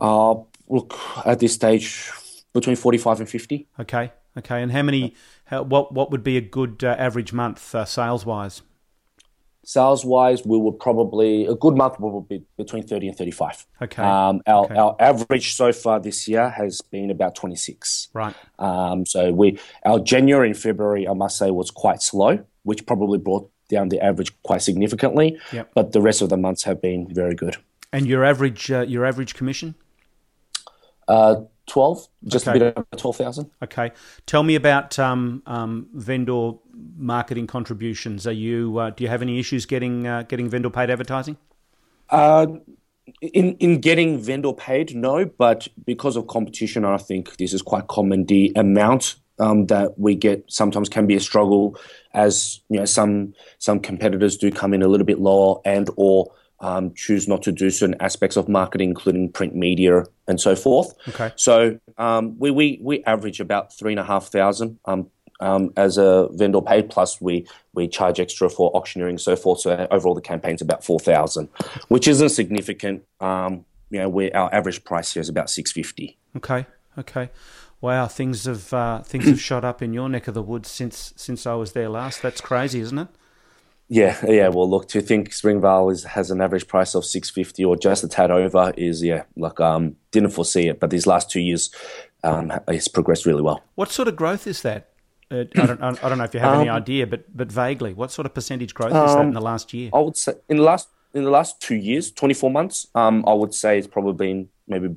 Uh, 0.00 0.34
look 0.68 0.98
at 1.24 1.38
this 1.38 1.54
stage 1.54 2.10
between 2.52 2.74
forty 2.74 2.98
five 2.98 3.20
and 3.20 3.28
fifty. 3.28 3.68
Okay, 3.78 4.10
okay. 4.36 4.62
And 4.62 4.72
how 4.72 4.82
many? 4.82 5.14
How, 5.44 5.62
what 5.62 5.94
what 5.94 6.10
would 6.10 6.24
be 6.24 6.36
a 6.36 6.40
good 6.40 6.82
uh, 6.82 6.96
average 6.98 7.32
month 7.32 7.72
uh, 7.72 7.84
sales 7.84 8.26
wise? 8.26 8.62
Sales 9.62 10.04
wise, 10.04 10.44
we 10.44 10.58
would 10.58 10.80
probably 10.80 11.46
a 11.46 11.54
good 11.54 11.76
month 11.76 12.00
will 12.00 12.22
be 12.22 12.42
between 12.56 12.82
thirty 12.82 13.06
and 13.06 13.16
thirty 13.16 13.30
five. 13.30 13.64
Okay. 13.80 14.02
Um, 14.02 14.42
our 14.48 14.64
okay. 14.64 14.74
our 14.74 14.96
average 14.98 15.54
so 15.54 15.72
far 15.72 16.00
this 16.00 16.26
year 16.26 16.50
has 16.50 16.80
been 16.80 17.10
about 17.12 17.36
twenty 17.36 17.56
six. 17.56 18.08
Right. 18.12 18.34
Um, 18.58 19.06
so 19.06 19.30
we 19.32 19.60
our 19.84 20.00
January 20.00 20.48
and 20.48 20.58
February, 20.58 21.06
I 21.06 21.14
must 21.14 21.36
say, 21.38 21.52
was 21.52 21.70
quite 21.70 22.02
slow, 22.02 22.44
which 22.64 22.86
probably 22.86 23.18
brought 23.18 23.48
down 23.70 23.88
the 23.88 24.00
average 24.00 24.30
quite 24.42 24.62
significantly. 24.62 25.38
Yep. 25.52 25.70
But 25.74 25.92
the 25.92 26.02
rest 26.02 26.20
of 26.20 26.28
the 26.28 26.36
months 26.36 26.64
have 26.64 26.82
been 26.82 27.06
very 27.12 27.34
good. 27.34 27.56
And 27.92 28.06
your 28.06 28.24
average 28.24 28.70
uh, 28.70 28.82
your 28.82 29.06
average 29.06 29.34
commission? 29.34 29.74
Uh, 31.08 31.42
12, 31.66 32.08
just 32.24 32.48
okay. 32.48 32.56
a 32.56 32.60
bit 32.60 32.76
over 32.76 32.86
12,000. 32.96 33.50
Okay. 33.62 33.92
Tell 34.26 34.42
me 34.42 34.54
about 34.56 34.98
um, 34.98 35.42
um, 35.46 35.88
vendor 35.94 36.52
marketing 36.96 37.46
contributions. 37.46 38.26
Are 38.26 38.32
you 38.32 38.78
uh, 38.78 38.90
do 38.90 39.04
you 39.04 39.08
have 39.08 39.22
any 39.22 39.38
issues 39.38 39.66
getting 39.66 40.06
uh, 40.06 40.22
getting 40.24 40.48
vendor 40.48 40.70
paid 40.70 40.90
advertising? 40.90 41.36
Uh, 42.10 42.46
in 43.22 43.54
in 43.56 43.80
getting 43.80 44.18
vendor 44.18 44.52
paid, 44.52 44.94
no, 44.94 45.24
but 45.24 45.68
because 45.84 46.16
of 46.16 46.26
competition, 46.26 46.84
I 46.84 46.96
think 46.96 47.36
this 47.36 47.52
is 47.52 47.62
quite 47.62 47.86
common. 47.86 48.26
The 48.26 48.52
amount 48.56 49.16
um, 49.38 49.66
that 49.66 49.98
we 49.98 50.14
get 50.14 50.44
sometimes 50.48 50.88
can 50.88 51.06
be 51.06 51.14
a 51.14 51.20
struggle, 51.20 51.78
as 52.14 52.60
you 52.68 52.78
know 52.78 52.84
some 52.84 53.34
some 53.58 53.80
competitors 53.80 54.36
do 54.36 54.50
come 54.50 54.74
in 54.74 54.82
a 54.82 54.88
little 54.88 55.06
bit 55.06 55.20
lower 55.20 55.60
and 55.64 55.90
or 55.96 56.32
um, 56.60 56.92
choose 56.94 57.26
not 57.26 57.42
to 57.42 57.52
do 57.52 57.70
certain 57.70 57.96
aspects 58.00 58.36
of 58.36 58.48
marketing, 58.48 58.90
including 58.90 59.32
print 59.32 59.54
media 59.54 60.04
and 60.28 60.40
so 60.40 60.54
forth. 60.54 60.94
Okay. 61.08 61.32
So 61.36 61.78
um, 61.98 62.38
we, 62.38 62.50
we 62.50 62.78
we 62.82 63.02
average 63.04 63.40
about 63.40 63.72
three 63.72 63.92
and 63.92 64.00
a 64.00 64.04
half 64.04 64.28
thousand 64.28 64.78
um, 64.84 65.10
um, 65.40 65.70
as 65.76 65.96
a 65.96 66.28
vendor 66.32 66.60
paid. 66.60 66.90
Plus 66.90 67.20
we 67.20 67.46
we 67.72 67.88
charge 67.88 68.20
extra 68.20 68.50
for 68.50 68.70
auctioneering 68.76 69.14
and 69.14 69.20
so 69.20 69.36
forth. 69.36 69.60
So 69.60 69.86
overall 69.90 70.14
the 70.14 70.20
campaign's 70.20 70.60
about 70.60 70.84
four 70.84 71.00
thousand, 71.00 71.48
which 71.88 72.06
isn't 72.06 72.30
significant. 72.30 73.04
Um, 73.20 73.64
you 73.90 73.98
know, 73.98 74.08
we 74.08 74.30
our 74.32 74.52
average 74.54 74.84
price 74.84 75.12
here 75.12 75.20
is 75.20 75.28
about 75.28 75.48
six 75.50 75.72
fifty. 75.72 76.18
Okay. 76.36 76.66
Okay. 76.98 77.30
Wow, 77.80 78.06
things 78.08 78.44
have 78.44 78.72
uh, 78.74 79.02
things 79.02 79.24
have 79.26 79.40
shot 79.40 79.64
up 79.64 79.80
in 79.80 79.94
your 79.94 80.08
neck 80.08 80.28
of 80.28 80.34
the 80.34 80.42
woods 80.42 80.70
since 80.70 81.14
since 81.16 81.46
I 81.46 81.54
was 81.54 81.72
there 81.72 81.88
last. 81.88 82.20
That's 82.22 82.40
crazy, 82.40 82.80
isn't 82.80 82.98
it? 82.98 83.08
Yeah, 83.88 84.16
yeah. 84.26 84.48
Well, 84.48 84.68
look, 84.70 84.86
to 84.88 85.00
think 85.00 85.32
Springvale 85.32 85.90
is, 85.90 86.04
has 86.04 86.30
an 86.30 86.40
average 86.40 86.68
price 86.68 86.94
of 86.94 87.04
six 87.04 87.30
fifty 87.30 87.64
or 87.64 87.76
just 87.76 88.04
a 88.04 88.08
tad 88.08 88.30
over 88.30 88.72
is 88.76 89.02
yeah. 89.02 89.24
Like, 89.34 89.60
um, 89.60 89.96
didn't 90.10 90.30
foresee 90.30 90.68
it, 90.68 90.78
but 90.78 90.90
these 90.90 91.06
last 91.06 91.30
two 91.30 91.40
years, 91.40 91.70
um, 92.22 92.52
it's 92.68 92.86
progressed 92.88 93.26
really 93.26 93.42
well. 93.42 93.62
What 93.74 93.90
sort 93.90 94.08
of 94.08 94.14
growth 94.14 94.46
is 94.46 94.62
that? 94.62 94.90
Uh, 95.30 95.44
I 95.56 95.66
don't 95.66 95.82
I 95.82 96.08
don't 96.08 96.18
know 96.18 96.24
if 96.24 96.34
you 96.34 96.40
have 96.40 96.60
any 96.60 96.68
Um, 96.68 96.76
idea, 96.76 97.06
but 97.06 97.34
but 97.34 97.50
vaguely, 97.50 97.94
what 97.94 98.12
sort 98.12 98.26
of 98.26 98.34
percentage 98.34 98.74
growth 98.74 98.92
is 98.92 99.14
that 99.14 99.24
in 99.24 99.32
the 99.32 99.40
last 99.40 99.72
year? 99.72 99.90
I 99.94 100.00
would 100.00 100.16
say 100.16 100.34
in 100.48 100.58
the 100.58 100.62
last 100.62 100.88
in 101.14 101.24
the 101.24 101.30
last 101.30 101.60
two 101.60 101.76
years, 101.76 102.12
twenty 102.12 102.34
four 102.34 102.50
months, 102.50 102.86
um, 102.94 103.24
I 103.26 103.32
would 103.32 103.54
say 103.54 103.78
it's 103.78 103.86
probably 103.86 104.12
been 104.12 104.48
maybe 104.68 104.96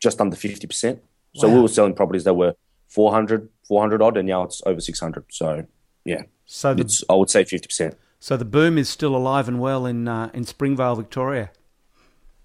just 0.00 0.20
under 0.20 0.36
fifty 0.36 0.66
percent. 0.66 1.02
So 1.34 1.48
we 1.48 1.60
were 1.60 1.68
selling 1.68 1.94
properties 1.94 2.24
that 2.24 2.34
were 2.34 2.54
400, 2.88 3.48
400 3.66 4.02
odd, 4.02 4.16
and 4.18 4.28
now 4.28 4.42
it's 4.42 4.60
over 4.66 4.80
six 4.80 5.00
hundred. 5.00 5.24
So 5.30 5.66
yeah, 6.04 6.22
So 6.46 6.74
the 6.74 6.82
it's 6.82 7.02
I 7.08 7.14
would 7.14 7.30
say 7.30 7.44
fifty 7.44 7.66
percent. 7.66 7.96
so 8.20 8.36
the 8.36 8.44
boom 8.44 8.76
is 8.76 8.88
still 8.88 9.16
alive 9.16 9.48
and 9.48 9.58
well 9.60 9.86
in 9.86 10.08
uh, 10.08 10.30
in 10.34 10.44
Springvale, 10.44 10.96
Victoria. 10.96 11.50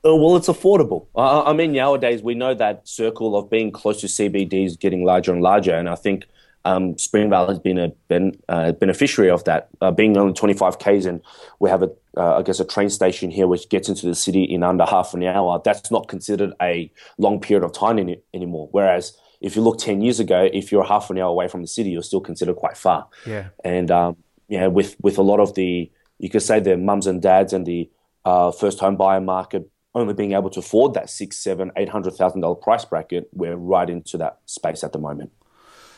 Oh, 0.04 0.16
well, 0.16 0.38
it's 0.38 0.48
affordable. 0.48 1.08
I, 1.16 1.50
I 1.50 1.54
mean, 1.54 1.74
nowadays 1.74 2.22
we 2.22 2.34
know 2.34 2.54
that 2.54 2.88
circle 2.88 3.36
of 3.36 3.50
being 3.50 3.72
close 3.72 4.00
to 4.02 4.08
CBD 4.08 4.66
is 4.66 4.78
getting 4.78 5.04
larger 5.04 5.34
and 5.34 5.42
larger, 5.42 5.74
and 5.76 5.90
I 5.90 5.96
think 5.96 6.28
um, 6.68 6.98
Springvale 6.98 7.48
has 7.48 7.60
been 7.60 7.78
a 7.78 7.90
ben, 8.10 8.34
uh, 8.50 8.74
beneficiary 8.74 9.30
of 9.30 9.44
that. 9.46 9.70
Uh, 9.80 9.90
being 9.92 10.18
only 10.18 10.34
25 10.34 10.80
k's, 10.80 11.06
and 11.06 11.22
we 11.60 11.70
have 11.70 11.82
a, 11.82 11.90
uh, 12.18 12.38
I 12.38 12.42
guess, 12.42 12.60
a 12.60 12.66
train 12.66 12.90
station 12.90 13.32
here 13.32 13.48
which 13.48 13.70
gets 13.70 13.88
into 13.88 14.06
the 14.06 14.16
city 14.16 14.44
in 14.44 14.64
under 14.64 14.86
half 14.86 15.14
an 15.14 15.24
hour. 15.24 15.62
That's 15.64 15.90
not 15.92 16.10
considered 16.10 16.54
a 16.62 16.92
long 17.18 17.40
period 17.40 17.64
of 17.64 17.72
time 17.72 18.00
any, 18.00 18.22
anymore. 18.34 18.68
Whereas 18.72 19.18
if 19.40 19.56
you 19.56 19.62
look 19.62 19.78
10 19.78 20.02
years 20.02 20.20
ago, 20.20 20.50
if 20.52 20.72
you're 20.72 20.84
half 20.84 21.10
an 21.10 21.18
hour 21.18 21.30
away 21.30 21.48
from 21.48 21.62
the 21.62 21.68
city, 21.68 21.92
you're 21.92 22.04
still 22.04 22.20
considered 22.20 22.58
quite 22.58 22.76
far. 22.76 23.08
Yeah. 23.26 23.48
And 23.64 23.90
um, 23.90 24.18
yeah, 24.50 24.68
with 24.68 24.98
with 25.02 25.18
a 25.18 25.22
lot 25.22 25.40
of 25.40 25.56
the, 25.56 25.90
you 26.20 26.30
could 26.30 26.42
say 26.42 26.60
the 26.60 26.76
mums 26.76 27.08
and 27.08 27.22
dads 27.22 27.54
and 27.54 27.66
the 27.66 27.90
uh, 28.26 28.52
first 28.52 28.80
home 28.80 28.98
buyer 28.98 29.22
market 29.22 29.70
only 29.96 30.14
being 30.14 30.34
able 30.34 30.50
to 30.50 30.60
afford 30.60 30.94
that 30.94 31.10
six, 31.10 31.38
seven, 31.38 31.72
eight 31.78 31.90
hundred 31.90 32.14
thousand 32.16 32.42
dollar 32.42 32.56
price 32.56 32.84
bracket, 32.84 33.30
we're 33.32 33.56
right 33.56 33.90
into 33.90 34.18
that 34.18 34.40
space 34.46 34.84
at 34.84 34.92
the 34.92 35.00
moment. 35.00 35.32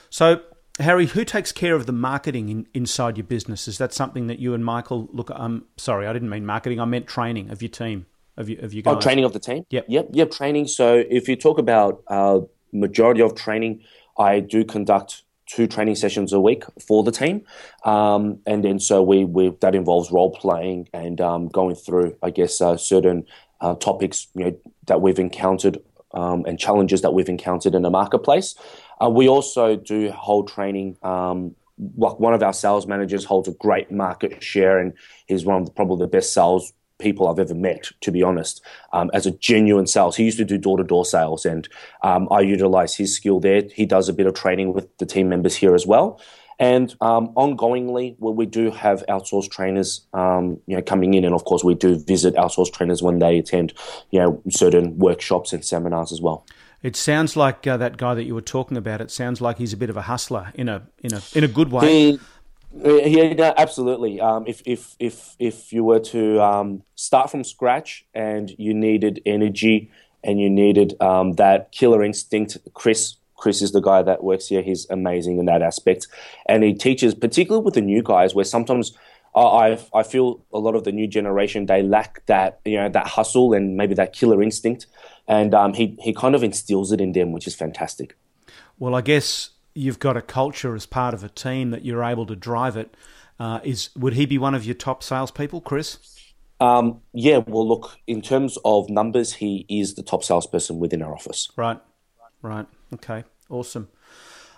So 0.09 0.41
Harry, 0.79 1.07
who 1.07 1.25
takes 1.25 1.51
care 1.51 1.75
of 1.75 1.85
the 1.85 1.91
marketing 1.91 2.49
in, 2.49 2.67
inside 2.73 3.17
your 3.17 3.25
business? 3.25 3.67
Is 3.67 3.77
that 3.79 3.93
something 3.93 4.27
that 4.27 4.39
you 4.39 4.53
and 4.53 4.63
Michael 4.63 5.09
look? 5.11 5.29
Um, 5.31 5.65
sorry, 5.77 6.07
I 6.07 6.13
didn't 6.13 6.29
mean 6.29 6.45
marketing. 6.45 6.79
I 6.79 6.85
meant 6.85 7.07
training 7.07 7.49
of 7.49 7.61
your 7.61 7.69
team 7.69 8.05
of 8.37 8.49
you 8.49 8.57
of 8.61 8.73
you 8.73 8.81
guys. 8.81 8.95
Oh, 8.95 8.99
training 8.99 9.25
of 9.25 9.33
the 9.33 9.39
team. 9.39 9.65
Yep. 9.69 9.85
yep, 9.87 10.07
yep. 10.11 10.31
Training. 10.31 10.67
So 10.67 11.03
if 11.09 11.27
you 11.27 11.35
talk 11.35 11.59
about 11.59 12.03
uh, 12.07 12.39
majority 12.71 13.21
of 13.21 13.35
training, 13.35 13.81
I 14.17 14.39
do 14.39 14.63
conduct 14.63 15.23
two 15.45 15.67
training 15.67 15.95
sessions 15.95 16.31
a 16.31 16.39
week 16.39 16.63
for 16.79 17.03
the 17.03 17.11
team, 17.11 17.43
um, 17.83 18.39
and 18.47 18.63
then 18.63 18.79
so 18.79 19.03
we, 19.03 19.25
we 19.25 19.49
that 19.61 19.75
involves 19.75 20.11
role 20.11 20.31
playing 20.31 20.87
and 20.93 21.19
um, 21.19 21.49
going 21.49 21.75
through, 21.75 22.15
I 22.23 22.29
guess, 22.29 22.61
uh, 22.61 22.77
certain 22.77 23.25
uh, 23.61 23.75
topics 23.75 24.27
you 24.33 24.45
know 24.45 24.57
that 24.87 25.01
we've 25.01 25.19
encountered 25.19 25.79
um, 26.13 26.45
and 26.45 26.57
challenges 26.57 27.01
that 27.01 27.13
we've 27.13 27.29
encountered 27.29 27.75
in 27.75 27.81
the 27.81 27.89
marketplace. 27.89 28.55
Uh, 29.01 29.09
we 29.09 29.27
also 29.27 29.75
do 29.75 30.11
hold 30.11 30.47
training. 30.47 30.97
Um, 31.03 31.55
one 31.77 32.33
of 32.33 32.43
our 32.43 32.51
sales 32.51 32.87
managers 32.87 33.23
holds 33.23 33.47
a 33.47 33.53
great 33.53 33.89
market 33.89 34.43
share, 34.43 34.79
and 34.79 34.93
he's 35.27 35.45
one 35.45 35.61
of 35.61 35.65
the, 35.65 35.71
probably 35.71 36.03
the 36.03 36.09
best 36.09 36.33
sales 36.33 36.73
people 36.97 37.29
I've 37.29 37.39
ever 37.39 37.55
met, 37.55 37.89
to 38.01 38.11
be 38.11 38.21
honest, 38.21 38.61
um, 38.91 39.09
as 39.13 39.25
a 39.25 39.31
genuine 39.31 39.87
sales. 39.87 40.17
He 40.17 40.25
used 40.25 40.37
to 40.39 40.45
do 40.45 40.57
door 40.57 40.77
to 40.77 40.83
door 40.83 41.05
sales, 41.05 41.45
and 41.45 41.69
um, 42.03 42.27
I 42.31 42.41
utilize 42.41 42.95
his 42.95 43.15
skill 43.15 43.39
there. 43.39 43.63
He 43.73 43.85
does 43.85 44.09
a 44.09 44.13
bit 44.13 44.27
of 44.27 44.33
training 44.33 44.73
with 44.73 44.95
the 44.97 45.05
team 45.05 45.29
members 45.29 45.55
here 45.55 45.73
as 45.73 45.87
well. 45.87 46.19
And 46.59 46.93
um, 46.99 47.29
ongoingly, 47.35 48.17
well, 48.19 48.33
we 48.33 48.45
do 48.45 48.69
have 48.71 49.05
outsourced 49.07 49.49
trainers, 49.49 50.05
um, 50.13 50.59
you 50.67 50.75
know, 50.75 50.81
coming 50.81 51.13
in, 51.13 51.23
and 51.23 51.33
of 51.33 51.45
course, 51.45 51.63
we 51.63 51.73
do 51.73 51.97
visit 51.97 52.35
outsourced 52.35 52.73
trainers 52.73 53.01
when 53.01 53.19
they 53.19 53.39
attend, 53.39 53.73
you 54.11 54.19
know, 54.19 54.41
certain 54.49 54.97
workshops 54.97 55.53
and 55.53 55.63
seminars 55.63 56.11
as 56.11 56.19
well. 56.19 56.45
It 56.81 56.95
sounds 56.95 57.35
like 57.35 57.67
uh, 57.67 57.77
that 57.77 57.97
guy 57.97 58.13
that 58.13 58.23
you 58.23 58.33
were 58.33 58.41
talking 58.41 58.77
about. 58.77 59.01
It 59.01 59.11
sounds 59.11 59.41
like 59.41 59.57
he's 59.57 59.73
a 59.73 59.77
bit 59.77 59.89
of 59.89 59.97
a 59.97 60.03
hustler 60.03 60.51
in 60.55 60.69
a 60.69 60.87
in 61.03 61.13
a 61.13 61.21
in 61.33 61.43
a 61.43 61.47
good 61.47 61.71
way. 61.71 62.11
He, 62.11 62.19
yeah, 62.73 63.33
no, 63.33 63.53
absolutely. 63.57 64.21
Um, 64.21 64.45
if 64.47 64.61
if 64.65 64.95
if 64.99 65.35
if 65.39 65.73
you 65.73 65.83
were 65.83 65.99
to 65.99 66.41
um, 66.41 66.83
start 66.95 67.29
from 67.29 67.43
scratch 67.43 68.05
and 68.13 68.53
you 68.57 68.73
needed 68.73 69.21
energy 69.25 69.91
and 70.23 70.39
you 70.39 70.49
needed 70.49 70.95
um, 71.01 71.33
that 71.33 71.71
killer 71.71 72.03
instinct, 72.03 72.57
Chris. 72.73 73.15
Chris 73.35 73.61
is 73.61 73.71
the 73.71 73.79
guy 73.79 74.01
that 74.01 74.21
works 74.21 74.47
here. 74.47 74.61
He's 74.61 74.85
amazing 74.89 75.37
in 75.39 75.45
that 75.45 75.61
aspect, 75.61 76.07
and 76.45 76.61
he 76.61 76.73
teaches, 76.73 77.15
particularly 77.15 77.63
with 77.63 77.73
the 77.73 77.79
new 77.81 78.03
guys, 78.03 78.35
where 78.35 78.43
sometimes 78.43 78.91
I 79.35 79.41
I 79.41 79.79
I 79.93 80.03
feel 80.03 80.45
a 80.53 80.59
lot 80.59 80.75
of 80.75 80.83
the 80.83 80.91
new 80.91 81.07
generation 81.07 81.65
they 81.65 81.83
lack 81.83 82.25
that 82.25 82.59
you 82.65 82.77
know 82.77 82.89
that 82.89 83.07
hustle 83.07 83.53
and 83.53 83.77
maybe 83.77 83.95
that 83.95 84.13
killer 84.13 84.41
instinct, 84.41 84.87
and 85.27 85.53
um, 85.53 85.73
he 85.73 85.97
he 86.01 86.13
kind 86.13 86.35
of 86.35 86.43
instills 86.43 86.91
it 86.91 87.01
in 87.01 87.11
them, 87.13 87.31
which 87.31 87.47
is 87.47 87.55
fantastic. 87.55 88.17
Well, 88.77 88.95
I 88.95 89.01
guess 89.01 89.51
you've 89.73 89.99
got 89.99 90.17
a 90.17 90.21
culture 90.21 90.75
as 90.75 90.85
part 90.85 91.13
of 91.13 91.23
a 91.23 91.29
team 91.29 91.71
that 91.71 91.85
you're 91.85 92.03
able 92.03 92.25
to 92.25 92.35
drive 92.35 92.77
it. 92.77 92.95
Uh, 93.39 93.59
is 93.63 93.89
would 93.95 94.13
he 94.13 94.25
be 94.25 94.37
one 94.37 94.55
of 94.55 94.65
your 94.65 94.75
top 94.75 95.03
salespeople, 95.03 95.61
Chris? 95.61 95.97
Um, 96.61 97.01
yeah, 97.13 97.37
well, 97.47 97.65
look, 97.65 97.97
in 98.05 98.21
terms 98.21 98.57
of 98.65 98.89
numbers, 98.89 99.33
he 99.33 99.65
is 99.69 99.95
the 99.95 100.03
top 100.03 100.23
salesperson 100.23 100.77
within 100.77 101.01
our 101.01 101.13
office. 101.13 101.49
Right, 101.55 101.79
right. 102.41 102.65
Okay, 102.93 103.23
awesome. 103.49 103.87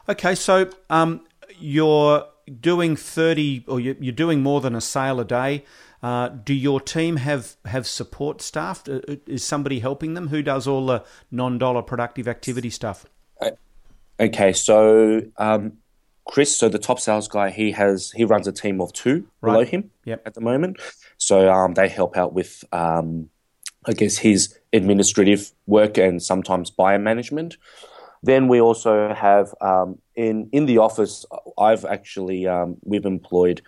Okay, 0.10 0.34
so 0.34 0.70
um, 0.90 1.22
you're 1.60 2.26
doing 2.60 2.96
thirty, 2.96 3.64
or 3.68 3.80
you- 3.80 3.98
you're 4.00 4.12
doing 4.14 4.42
more 4.42 4.62
than 4.62 4.76
a 4.76 4.82
sale 4.82 5.20
a 5.20 5.26
day. 5.26 5.64
Uh, 6.04 6.30
do 6.30 6.54
your 6.54 6.82
team 6.82 7.18
have 7.18 7.56
have 7.66 7.86
support 7.86 8.42
staff? 8.42 8.84
Uh, 8.90 9.00
Is 9.28 9.44
somebody 9.44 9.80
helping 9.80 10.16
them? 10.16 10.30
Who 10.30 10.42
does 10.42 10.68
all 10.68 10.88
the 10.88 11.04
non-dollar 11.30 11.84
productive 11.84 12.28
activity 12.28 12.70
stuff? 12.72 13.06
Okay, 14.20 14.54
so 14.54 15.22
um, 15.38 15.74
Chris, 16.26 16.56
so 16.56 16.70
the 16.70 16.78
top 16.80 17.00
sales 17.00 17.28
guy, 17.28 17.50
he 17.50 17.72
has 17.72 18.12
he 18.12 18.24
runs 18.24 18.48
a 18.48 18.52
team 18.52 18.80
of 18.82 18.94
two 18.94 19.28
below 19.42 19.64
him 19.64 19.90
Yep. 20.06 20.22
at 20.26 20.34
the 20.36 20.42
moment. 20.42 20.78
So 21.18 21.52
um, 21.52 21.74
they 21.74 21.88
help 21.88 22.16
out 22.18 22.34
with, 22.34 22.64
um, 22.72 23.30
I 23.86 23.94
guess, 23.94 24.18
his 24.18 24.58
administrative 24.74 25.52
work 25.66 25.98
and 25.98 26.22
sometimes 26.22 26.70
buyer 26.70 27.00
management. 27.00 27.58
Then 28.24 28.48
we 28.48 28.62
also 28.62 29.12
have 29.14 29.54
um, 29.62 29.98
in 30.22 30.50
in 30.52 30.66
the 30.66 30.78
office. 30.78 31.26
I've 31.58 31.86
actually 31.86 32.48
um, 32.48 32.78
we've 32.84 33.06
employed 33.06 33.62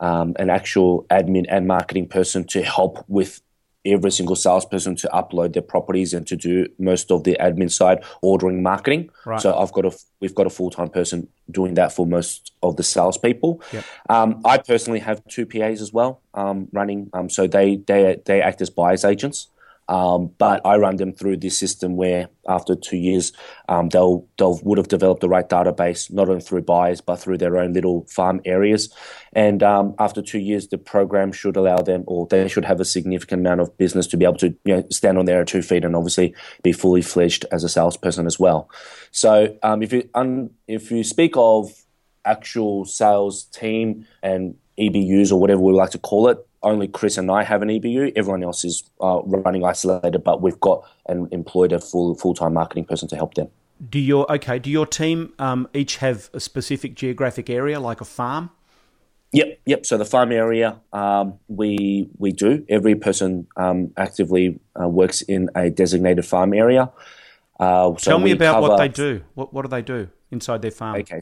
um, 0.00 0.34
an 0.38 0.50
actual 0.50 1.04
admin 1.10 1.46
and 1.48 1.66
marketing 1.66 2.08
person 2.08 2.46
to 2.48 2.62
help 2.62 3.04
with 3.08 3.40
every 3.84 4.10
single 4.10 4.36
salesperson 4.36 4.96
to 4.96 5.08
upload 5.08 5.52
their 5.52 5.62
properties 5.62 6.12
and 6.12 6.26
to 6.26 6.36
do 6.36 6.66
most 6.78 7.10
of 7.10 7.22
the 7.24 7.36
admin 7.40 7.70
side, 7.70 8.04
ordering, 8.20 8.62
marketing. 8.62 9.10
Right. 9.24 9.40
So 9.40 9.56
I've 9.56 9.72
got 9.72 9.84
a 9.86 9.92
we've 10.20 10.34
got 10.34 10.46
a 10.46 10.50
full 10.50 10.70
time 10.70 10.90
person 10.90 11.28
doing 11.50 11.74
that 11.74 11.92
for 11.92 12.06
most 12.06 12.52
of 12.62 12.76
the 12.76 12.82
salespeople. 12.82 13.62
Yep. 13.72 13.84
Um, 14.08 14.40
I 14.44 14.58
personally 14.58 15.00
have 15.00 15.26
two 15.26 15.46
PAs 15.46 15.80
as 15.80 15.92
well 15.92 16.20
um, 16.34 16.68
running. 16.72 17.10
Um, 17.12 17.28
so 17.28 17.46
they 17.46 17.76
they 17.76 18.20
they 18.24 18.42
act 18.42 18.60
as 18.60 18.70
buyers 18.70 19.04
agents. 19.04 19.48
Um, 19.88 20.32
but 20.38 20.60
I 20.66 20.76
run 20.76 20.96
them 20.96 21.12
through 21.12 21.36
this 21.38 21.56
system 21.56 21.96
where 21.96 22.28
after 22.48 22.74
two 22.74 22.96
years, 22.96 23.32
um, 23.68 23.88
they'll 23.88 24.26
they'll 24.36 24.58
would 24.64 24.78
have 24.78 24.88
developed 24.88 25.20
the 25.20 25.28
right 25.28 25.48
database, 25.48 26.12
not 26.12 26.28
only 26.28 26.40
through 26.40 26.62
buyers 26.62 27.00
but 27.00 27.16
through 27.16 27.38
their 27.38 27.56
own 27.56 27.72
little 27.72 28.04
farm 28.06 28.40
areas. 28.44 28.92
And 29.32 29.62
um, 29.62 29.94
after 29.98 30.22
two 30.22 30.38
years, 30.38 30.68
the 30.68 30.78
program 30.78 31.30
should 31.30 31.56
allow 31.56 31.78
them, 31.78 32.04
or 32.06 32.26
they 32.26 32.48
should 32.48 32.64
have 32.64 32.80
a 32.80 32.84
significant 32.84 33.40
amount 33.40 33.60
of 33.60 33.76
business 33.78 34.06
to 34.08 34.16
be 34.16 34.24
able 34.24 34.38
to 34.38 34.54
you 34.64 34.76
know 34.76 34.84
stand 34.90 35.18
on 35.18 35.26
their 35.26 35.44
two 35.44 35.62
feet 35.62 35.84
and 35.84 35.94
obviously 35.94 36.34
be 36.62 36.72
fully 36.72 37.02
fledged 37.02 37.44
as 37.52 37.62
a 37.62 37.68
salesperson 37.68 38.26
as 38.26 38.38
well. 38.38 38.68
So 39.12 39.56
um, 39.62 39.82
if 39.82 39.92
you 39.92 40.08
un, 40.14 40.50
if 40.66 40.90
you 40.90 41.04
speak 41.04 41.34
of 41.36 41.70
actual 42.24 42.84
sales 42.84 43.44
team 43.44 44.04
and 44.22 44.56
EBUs 44.78 45.32
or 45.32 45.40
whatever 45.40 45.60
we 45.60 45.72
like 45.72 45.90
to 45.90 45.98
call 45.98 46.28
it, 46.28 46.38
only 46.62 46.88
Chris 46.88 47.16
and 47.18 47.30
I 47.30 47.42
have 47.42 47.62
an 47.62 47.68
EBU. 47.68 48.12
Everyone 48.16 48.42
else 48.42 48.64
is 48.64 48.84
uh, 49.00 49.20
running 49.24 49.64
isolated, 49.64 50.18
but 50.24 50.42
we've 50.42 50.60
got 50.60 50.84
and 51.06 51.32
employed 51.32 51.72
a 51.72 51.80
full 51.80 52.14
full 52.14 52.34
time 52.34 52.54
marketing 52.54 52.84
person 52.84 53.08
to 53.08 53.16
help 53.16 53.34
them. 53.34 53.48
Do 53.90 53.98
your 53.98 54.30
okay? 54.32 54.58
Do 54.58 54.70
your 54.70 54.86
team 54.86 55.32
um, 55.38 55.68
each 55.74 55.96
have 55.98 56.30
a 56.32 56.40
specific 56.40 56.94
geographic 56.94 57.50
area, 57.50 57.78
like 57.78 58.00
a 58.00 58.04
farm? 58.04 58.50
Yep, 59.32 59.60
yep. 59.66 59.86
So 59.86 59.98
the 59.98 60.04
farm 60.04 60.32
area, 60.32 60.80
um, 60.92 61.38
we 61.48 62.08
we 62.16 62.32
do. 62.32 62.64
Every 62.68 62.94
person 62.94 63.46
um, 63.56 63.92
actively 63.96 64.60
uh, 64.80 64.88
works 64.88 65.20
in 65.22 65.50
a 65.54 65.68
designated 65.68 66.24
farm 66.24 66.54
area. 66.54 66.90
Uh, 67.60 67.96
so 67.96 68.12
Tell 68.12 68.18
me 68.18 68.30
about 68.30 68.54
cover... 68.54 68.68
what 68.68 68.76
they 68.78 68.88
do. 68.88 69.22
What 69.34 69.52
what 69.52 69.62
do 69.62 69.68
they 69.68 69.82
do 69.82 70.08
inside 70.30 70.62
their 70.62 70.70
farm? 70.70 70.96
Okay, 70.96 71.20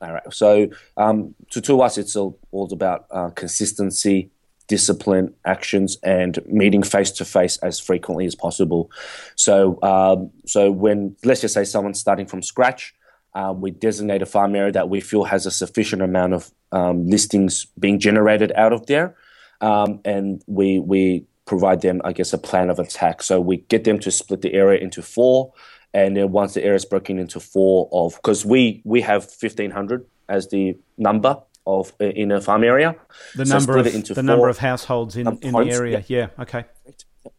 all 0.00 0.12
right. 0.12 0.32
So 0.32 0.68
um, 0.96 1.34
to 1.50 1.60
to 1.60 1.82
us, 1.82 1.98
it's 1.98 2.16
all, 2.16 2.38
all 2.50 2.72
about 2.72 3.06
uh, 3.10 3.30
consistency, 3.30 4.30
discipline, 4.66 5.34
actions, 5.44 5.98
and 6.02 6.38
meeting 6.46 6.82
face 6.82 7.10
to 7.10 7.24
face 7.24 7.56
as 7.58 7.80
frequently 7.80 8.26
as 8.26 8.34
possible. 8.34 8.90
So 9.36 9.78
um, 9.82 10.30
so 10.46 10.70
when 10.70 11.16
let's 11.24 11.40
just 11.40 11.54
say 11.54 11.64
someone's 11.64 12.00
starting 12.00 12.26
from 12.26 12.42
scratch 12.42 12.94
um, 13.34 13.60
we 13.60 13.70
designate 13.70 14.22
a 14.22 14.26
farm 14.26 14.54
area 14.54 14.72
that 14.72 14.88
we 14.88 15.00
feel 15.00 15.24
has 15.24 15.46
a 15.46 15.50
sufficient 15.50 16.02
amount 16.02 16.34
of 16.34 16.50
um, 16.72 17.06
listings 17.08 17.66
being 17.78 17.98
generated 17.98 18.52
out 18.54 18.72
of 18.72 18.86
there, 18.86 19.16
um, 19.60 20.00
and 20.04 20.42
we 20.46 20.78
we 20.78 21.26
provide 21.44 21.80
them, 21.80 22.00
I 22.04 22.12
guess, 22.12 22.32
a 22.32 22.38
plan 22.38 22.70
of 22.70 22.78
attack. 22.78 23.22
So 23.22 23.40
we 23.40 23.58
get 23.58 23.84
them 23.84 23.98
to 24.00 24.10
split 24.10 24.40
the 24.42 24.54
area 24.54 24.80
into 24.80 25.02
four, 25.02 25.52
and 25.92 26.16
then 26.16 26.30
once 26.30 26.54
the 26.54 26.62
area 26.62 26.76
is 26.76 26.84
broken 26.84 27.18
into 27.18 27.40
four 27.40 27.88
of, 27.92 28.14
because 28.16 28.46
we 28.46 28.82
we 28.84 29.00
have 29.00 29.28
fifteen 29.30 29.72
hundred 29.72 30.06
as 30.28 30.48
the 30.48 30.78
number 30.96 31.38
of 31.66 31.92
uh, 32.00 32.04
in 32.06 32.32
a 32.32 32.40
farm 32.40 32.64
area. 32.64 32.96
The 33.34 33.46
so 33.46 33.58
number 33.58 33.78
of 33.78 33.84
the 34.14 34.22
number 34.22 34.48
of 34.48 34.58
households 34.58 35.16
in, 35.16 35.26
in 35.42 35.52
the 35.52 35.68
area. 35.70 36.04
Yeah. 36.06 36.28
yeah. 36.36 36.42
Okay. 36.42 36.64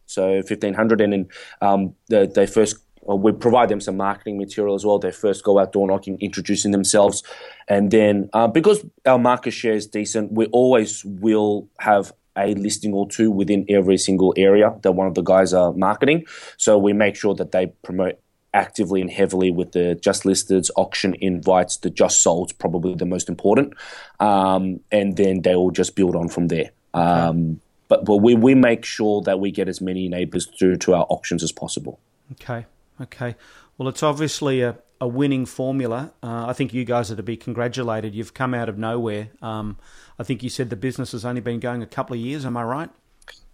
So 0.06 0.42
fifteen 0.44 0.74
hundred, 0.74 1.02
and 1.02 1.14
then 1.14 1.28
um, 1.62 1.96
the, 2.08 2.32
they 2.34 2.48
first 2.48 2.78
we 3.08 3.32
provide 3.32 3.70
them 3.70 3.80
some 3.80 3.98
marketing 3.98 4.38
material 4.38 4.74
as 4.76 4.86
well. 4.86 4.98
They 4.98 5.12
first 5.12 5.44
go 5.44 5.60
out 5.60 5.74
door 5.74 5.88
knocking, 5.88 6.18
introducing 6.20 6.72
themselves, 6.72 7.24
and 7.68 7.92
then 7.92 8.30
uh, 8.34 8.48
because 8.48 8.86
our 9.06 9.20
market 9.20 9.52
share 9.52 9.74
is 9.74 9.88
decent, 9.88 10.32
we 10.32 10.48
always 10.48 11.04
will 11.06 11.70
have 11.80 12.12
a 12.38 12.54
listing 12.56 12.94
or 12.94 13.08
two 13.08 13.32
within 13.32 13.66
every 13.70 13.98
single 13.98 14.34
area 14.36 14.76
that 14.82 14.92
one 14.92 15.08
of 15.08 15.14
the 15.14 15.22
guys 15.22 15.54
are 15.54 15.72
marketing. 15.74 16.26
So 16.58 16.78
we 16.78 16.94
make 16.94 17.16
sure 17.16 17.34
that 17.36 17.52
they 17.52 17.68
promote 17.84 18.20
actively 18.56 19.02
and 19.02 19.12
heavily 19.12 19.52
with 19.52 19.74
the 19.74 19.96
just 19.96 20.26
listed 20.26 20.66
auction 20.76 21.16
invites, 21.22 21.78
the 21.78 21.90
just 21.90 22.22
sold, 22.22 22.58
probably 22.58 22.96
the 22.96 23.06
most 23.06 23.30
important, 23.30 23.74
um, 24.20 24.80
and 24.92 25.18
then 25.18 25.42
they 25.42 25.56
will 25.56 25.72
just 25.72 25.96
build 25.96 26.16
on 26.16 26.30
from 26.30 26.48
there. 26.48 26.72
Um, 26.94 27.62
but 27.88 28.06
but 28.06 28.18
we, 28.18 28.34
we 28.34 28.56
make 28.56 28.86
sure 28.86 29.22
that 29.24 29.40
we 29.40 29.52
get 29.52 29.68
as 29.68 29.82
many 29.82 30.08
neighbors 30.08 30.48
through 30.58 30.78
to 30.78 30.96
our 30.96 31.06
auctions 31.10 31.44
as 31.44 31.52
possible. 31.52 32.00
Okay. 32.32 32.66
Okay. 33.02 33.36
Well, 33.78 33.90
it's 33.90 34.04
obviously 34.04 34.62
a, 34.62 34.78
a 35.02 35.08
winning 35.08 35.46
formula. 35.46 36.14
Uh, 36.24 36.46
I 36.48 36.54
think 36.54 36.74
you 36.74 36.86
guys 36.86 37.12
are 37.12 37.16
to 37.16 37.24
be 37.24 37.38
congratulated. 37.38 38.16
You've 38.16 38.34
come 38.34 38.54
out 38.54 38.70
of 38.70 38.78
nowhere. 38.78 39.30
Um, 39.42 39.78
I 40.18 40.24
think 40.24 40.42
you 40.44 40.50
said 40.50 40.70
the 40.70 40.76
business 40.78 41.12
has 41.12 41.26
only 41.26 41.42
been 41.42 41.60
going 41.60 41.84
a 41.84 41.88
couple 41.88 42.16
of 42.16 42.22
years. 42.22 42.46
Am 42.46 42.56
I 42.56 42.64
right? 42.64 42.90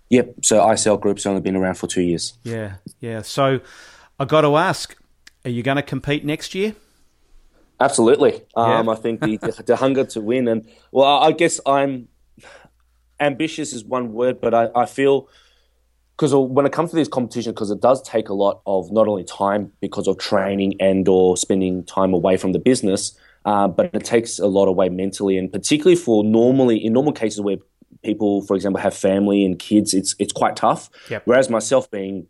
Yep. 0.10 0.36
So 0.44 0.60
iSell 0.60 1.00
Group's 1.00 1.26
only 1.26 1.42
been 1.42 1.56
around 1.56 1.76
for 1.76 1.88
two 1.88 2.02
years. 2.02 2.34
Yeah. 2.44 2.76
Yeah. 3.00 3.24
So 3.24 3.62
I 4.22 4.26
got 4.26 4.42
to 4.42 4.56
ask, 4.56 4.96
are 5.46 5.50
you 5.50 5.64
going 5.64 5.78
to 5.78 5.82
compete 5.82 6.24
next 6.24 6.54
year? 6.54 6.76
Absolutely. 7.80 8.44
Um, 8.56 8.88
I 8.88 8.94
think 8.94 9.20
the, 9.20 9.64
the 9.66 9.76
hunger 9.76 10.06
to 10.06 10.22
win, 10.22 10.48
and 10.48 10.68
well, 10.92 11.08
I 11.08 11.32
guess 11.32 11.60
I'm 11.66 12.08
ambitious 13.20 13.74
is 13.74 13.84
one 13.84 14.14
word, 14.14 14.40
but 14.40 14.54
I, 14.54 14.70
I 14.76 14.86
feel 14.86 15.28
because 16.16 16.36
when 16.36 16.68
it 16.68 16.72
comes 16.72 16.92
to 16.92 16.96
these 16.96 17.08
competitions, 17.08 17.56
because 17.56 17.72
it 17.72 17.82
does 17.82 18.00
take 18.04 18.30
a 18.30 18.36
lot 18.36 18.62
of 18.68 18.92
not 18.92 19.08
only 19.08 19.24
time 19.24 19.72
because 19.82 20.08
of 20.08 20.20
training 20.20 20.76
and 20.80 21.08
or 21.08 21.36
spending 21.36 21.84
time 21.86 22.14
away 22.14 22.38
from 22.38 22.52
the 22.52 22.60
business, 22.60 23.18
uh, 23.46 23.68
but 23.68 23.90
it 23.92 24.06
takes 24.06 24.38
a 24.38 24.46
lot 24.46 24.68
away 24.68 24.90
mentally, 24.90 25.36
and 25.36 25.52
particularly 25.52 25.96
for 25.96 26.24
normally 26.24 26.78
in 26.78 26.94
normal 26.94 27.14
cases 27.14 27.42
where 27.42 27.58
people, 28.04 28.44
for 28.44 28.56
example, 28.56 28.80
have 28.80 28.96
family 28.96 29.44
and 29.44 29.58
kids, 29.58 29.96
it's 29.96 30.14
it's 30.20 30.32
quite 30.32 30.56
tough. 30.56 30.92
Yep. 31.10 31.24
Whereas 31.26 31.50
myself 31.50 31.90
being 31.90 32.28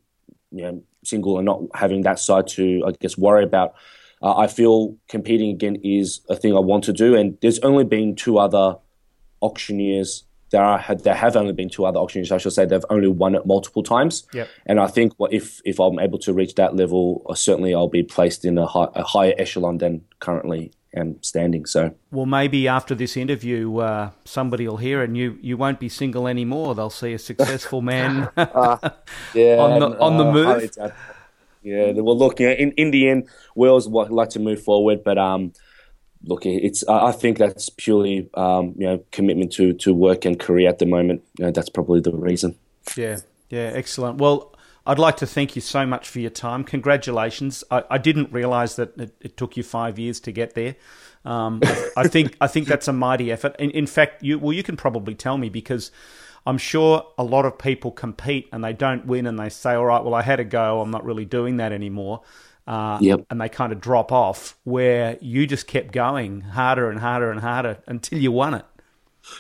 you 0.52 0.64
know, 0.64 0.84
single 1.04 1.38
and 1.38 1.46
not 1.46 1.62
having 1.74 2.02
that 2.02 2.20
side 2.20 2.48
to, 2.48 2.84
I 2.88 2.92
guess, 3.00 3.18
worry 3.18 3.44
about, 3.44 3.76
uh, 4.22 4.38
I 4.38 4.48
feel 4.48 4.96
competing 5.08 5.50
again 5.50 5.78
is 5.84 6.22
a 6.30 6.36
thing 6.36 6.56
I 6.56 6.60
want 6.60 6.84
to 6.86 6.94
do. 6.94 7.16
And 7.16 7.38
there's 7.42 7.60
only 7.60 7.84
been 7.84 8.16
two 8.16 8.38
other 8.38 8.78
auctioneers 9.42 10.24
there 10.52 10.62
are 10.62 10.96
there 10.96 11.16
have 11.16 11.36
only 11.36 11.54
been 11.54 11.70
two 11.70 11.86
other 11.86 12.00
auctioneers. 12.00 12.32
I 12.32 12.38
should 12.38 12.54
say 12.54 12.66
they've 12.66 12.86
only 12.90 13.08
won 13.08 13.36
it 13.36 13.46
multiple 13.46 13.84
times. 13.84 14.28
Yep. 14.34 14.50
And 14.66 14.80
I 14.80 14.88
think 14.88 15.14
if 15.32 15.62
if 15.66 15.80
I'm 15.80 15.98
able 15.98 16.20
to 16.20 16.34
reach 16.34 16.56
that 16.56 16.76
level, 16.76 17.26
uh, 17.30 17.34
certainly 17.34 17.74
I'll 17.74 17.88
be 17.88 18.04
placed 18.04 18.46
in 18.46 18.58
a, 18.58 18.66
high, 18.66 18.90
a 18.94 19.04
higher 19.04 19.34
echelon 19.38 19.78
than 19.80 20.04
currently 20.20 20.72
am 20.96 21.22
standing. 21.24 21.66
So 21.66 21.94
well, 22.12 22.26
maybe 22.26 22.68
after 22.68 22.96
this 22.96 23.18
interview, 23.18 23.78
uh, 23.78 24.12
somebody 24.26 24.68
will 24.68 24.78
hear 24.78 25.02
it, 25.02 25.06
and 25.06 25.18
you 25.18 25.38
you 25.42 25.58
won't 25.58 25.80
be 25.80 25.90
single 25.90 26.28
anymore. 26.28 26.76
They'll 26.76 26.90
see 26.90 27.14
a 27.14 27.20
successful 27.20 27.82
man 27.82 28.30
uh, 28.38 28.78
yeah, 29.34 29.58
on 29.58 29.80
the 29.80 30.00
on 30.00 30.18
the 30.18 30.26
uh, 30.26 30.34
move. 30.34 30.72
yeah, 31.64 31.92
well, 31.92 32.18
look, 32.18 32.42
in 32.42 32.72
in 32.72 32.92
the 32.92 33.10
end, 33.10 33.30
we 33.56 33.68
always 33.68 33.88
like 33.88 34.30
to 34.30 34.40
move 34.40 34.64
forward, 34.64 35.04
but 35.04 35.18
um 35.18 35.54
look, 36.24 36.46
it's 36.46 36.88
I 36.88 37.12
think 37.12 37.38
that's 37.38 37.70
purely 37.70 38.30
um, 38.34 38.76
you 38.78 38.86
know 38.88 39.04
commitment 39.12 39.52
to 39.54 39.74
to 39.74 39.94
work 39.94 40.26
and 40.26 40.40
career 40.40 40.70
at 40.70 40.80
the 40.80 40.86
moment. 40.86 41.24
You 41.38 41.46
know, 41.46 41.52
that's 41.52 41.70
probably 41.70 42.02
the 42.02 42.14
reason. 42.14 42.56
Yeah, 42.96 43.20
yeah, 43.50 43.72
excellent. 43.74 44.18
Well, 44.18 44.56
I'd 44.86 45.00
like 45.00 45.18
to 45.18 45.28
thank 45.28 45.56
you 45.56 45.62
so 45.62 45.86
much 45.86 46.10
for 46.10 46.20
your 46.20 46.32
time. 46.32 46.64
Congratulations. 46.64 47.64
I, 47.70 47.84
I 47.90 47.98
didn't 47.98 48.32
realise 48.32 48.76
that 48.76 48.98
it, 48.98 49.16
it, 49.22 49.38
took 49.38 49.56
you 49.56 49.64
five 49.64 50.00
years 50.00 50.20
to 50.22 50.32
get 50.32 50.56
there. 50.56 50.76
Um, 51.24 51.60
I, 51.64 51.90
I, 51.98 52.08
think 52.08 52.36
I 52.42 52.48
think 52.48 52.68
that's 52.68 52.88
a 52.88 52.94
mighty 52.94 53.32
effort. 53.32 53.56
In, 53.60 53.70
in 53.72 53.86
fact, 53.86 54.24
you 54.24 54.40
well, 54.40 54.54
you 54.54 54.64
can 54.64 54.78
probably 54.78 55.16
tell 55.16 55.38
me 55.38 55.50
because. 55.50 55.92
I'm 56.44 56.58
sure 56.58 57.06
a 57.20 57.24
lot 57.24 57.46
of 57.46 57.60
people 57.60 57.92
compete 57.92 58.50
and 58.52 58.64
they 58.64 58.74
don't 58.74 59.06
win 59.06 59.28
and 59.28 59.38
they 59.38 59.50
say, 59.50 59.76
all 59.76 59.86
right, 59.86 60.04
well, 60.04 60.16
I 60.16 60.24
had 60.24 60.40
a 60.40 60.44
go. 60.44 60.82
I'm 60.82 60.90
not 60.90 61.06
really 61.06 61.24
doing 61.24 61.58
that 61.58 61.72
anymore 61.72 62.24
uh, 62.68 62.98
yep. 63.02 63.26
and 63.30 63.42
they 63.42 63.50
kind 63.50 63.74
of 63.74 63.82
drop 63.82 64.12
off. 64.12 64.58
Where 64.64 65.18
you 65.22 65.48
just 65.48 65.68
kept 65.68 65.92
going 65.92 66.42
harder 66.42 66.90
and 66.90 67.00
harder 67.00 67.32
and 67.32 67.40
harder 67.40 67.80
until 67.88 68.20
you 68.20 68.32
won 68.32 68.54
it. 68.54 68.66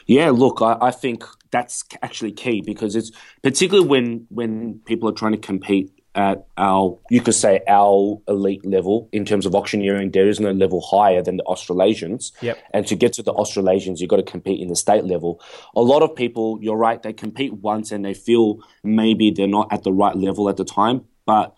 Yeah, 0.06 0.30
look, 0.30 0.62
I, 0.62 0.78
I 0.82 0.92
think 0.92 1.24
that's 1.52 1.84
actually 2.02 2.32
key 2.32 2.62
because 2.62 2.96
it's 2.96 3.12
particularly 3.44 3.88
when 3.88 4.28
when 4.30 4.80
people 4.86 5.10
are 5.10 5.14
trying 5.14 5.34
to 5.34 5.38
compete 5.38 5.92
at 6.14 6.46
our, 6.58 6.98
you 7.10 7.22
could 7.22 7.34
say, 7.34 7.62
our 7.68 8.22
elite 8.28 8.66
level 8.66 9.08
in 9.12 9.24
terms 9.24 9.46
of 9.46 9.56
auctioneering. 9.56 10.12
There 10.12 10.28
is 10.28 10.40
no 10.40 10.52
level 10.52 10.82
higher 10.82 11.22
than 11.22 11.38
the 11.38 11.44
Australasians. 11.44 12.34
Yep. 12.42 12.58
And 12.74 12.88
to 12.88 12.96
get 12.96 13.14
to 13.14 13.24
the 13.24 13.32
Australasians, 13.32 14.02
you've 14.02 14.10
got 14.10 14.18
to 14.18 14.24
compete 14.24 14.60
in 14.60 14.68
the 14.68 14.76
state 14.76 15.06
level. 15.06 15.42
A 15.76 15.82
lot 15.82 16.04
of 16.04 16.16
people, 16.16 16.60
you're 16.62 16.76
right, 16.76 17.02
they 17.02 17.14
compete 17.14 17.54
once 17.54 17.92
and 17.92 18.04
they 18.04 18.14
feel 18.14 18.60
maybe 18.84 19.32
they're 19.32 19.48
not 19.48 19.72
at 19.72 19.84
the 19.84 19.94
right 19.94 20.16
level 20.16 20.50
at 20.50 20.58
the 20.58 20.66
time, 20.66 21.06
but 21.26 21.56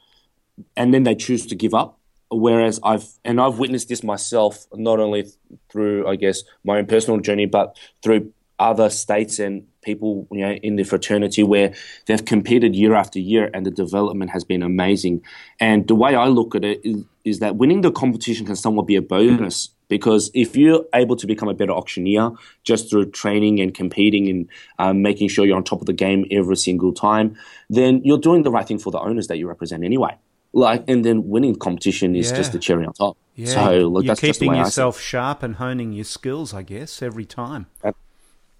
and 0.78 0.94
then 0.94 1.04
they 1.04 1.16
choose 1.16 1.48
to 1.48 1.56
give 1.56 1.74
up. 1.74 2.00
Whereas 2.34 2.80
I've 2.84 3.06
and 3.24 3.40
I've 3.40 3.60
witnessed 3.60 3.90
this 3.90 4.04
myself, 4.04 4.66
not 4.74 5.00
only 5.00 5.28
through 5.70 6.08
I 6.08 6.16
guess 6.16 6.44
my 6.64 6.78
own 6.78 6.86
personal 6.86 7.20
journey, 7.20 7.46
but 7.46 7.78
through 8.02 8.34
other 8.60 8.90
states 8.90 9.40
and 9.40 9.68
people 9.82 10.28
you 10.32 10.40
know 10.40 10.54
in 10.54 10.76
the 10.78 10.84
fraternity 10.84 11.44
where 11.44 11.74
they've 12.06 12.24
competed 12.24 12.76
year 12.76 12.94
after 12.94 13.20
year 13.20 13.50
and 13.54 13.66
the 13.66 13.72
development 13.72 14.32
has 14.32 14.44
been 14.44 14.64
amazing. 14.64 15.22
And 15.60 15.88
the 15.88 15.96
way 15.96 16.16
I 16.16 16.28
look 16.28 16.56
at 16.56 16.64
it 16.64 16.82
is, 16.84 17.04
is 17.24 17.40
that 17.40 17.56
winning 17.56 17.82
the 17.82 17.92
competition 17.92 18.46
can 18.46 18.56
somewhat 18.56 18.88
be 18.88 18.96
a 18.96 19.02
bonus 19.02 19.70
because 19.88 20.32
if 20.34 20.56
you're 20.56 20.86
able 20.94 21.16
to 21.16 21.28
become 21.28 21.50
a 21.50 21.54
better 21.54 21.72
auctioneer 21.72 22.32
just 22.64 22.90
through 22.90 23.12
training 23.12 23.60
and 23.60 23.74
competing 23.74 24.28
and 24.28 24.50
um, 24.80 25.02
making 25.02 25.28
sure 25.28 25.46
you're 25.46 25.58
on 25.58 25.64
top 25.64 25.82
of 25.82 25.86
the 25.86 25.94
game 25.94 26.26
every 26.32 26.56
single 26.56 26.94
time, 26.94 27.36
then 27.70 28.02
you're 28.04 28.18
doing 28.18 28.44
the 28.44 28.52
right 28.52 28.68
thing 28.68 28.80
for 28.80 28.92
the 28.92 29.00
owners 29.00 29.28
that 29.28 29.38
you 29.38 29.48
represent 29.48 29.84
anyway 29.84 30.18
like 30.54 30.84
and 30.88 31.04
then 31.04 31.28
winning 31.28 31.56
competition 31.56 32.16
is 32.16 32.32
yeah. 32.32 32.38
just 32.38 32.52
the 32.52 32.60
cherry 32.60 32.86
on 32.86 32.94
top. 32.94 33.18
Yeah. 33.36 33.48
So 33.48 33.88
look, 33.88 34.06
You're 34.06 34.16
keeping 34.16 34.56
yourself 34.56 35.00
sharp 35.00 35.44
and 35.44 35.56
honing 35.56 35.92
your 35.92 36.06
skills, 36.06 36.54
I 36.54 36.62
guess, 36.62 37.02
every 37.02 37.26
time. 37.26 37.66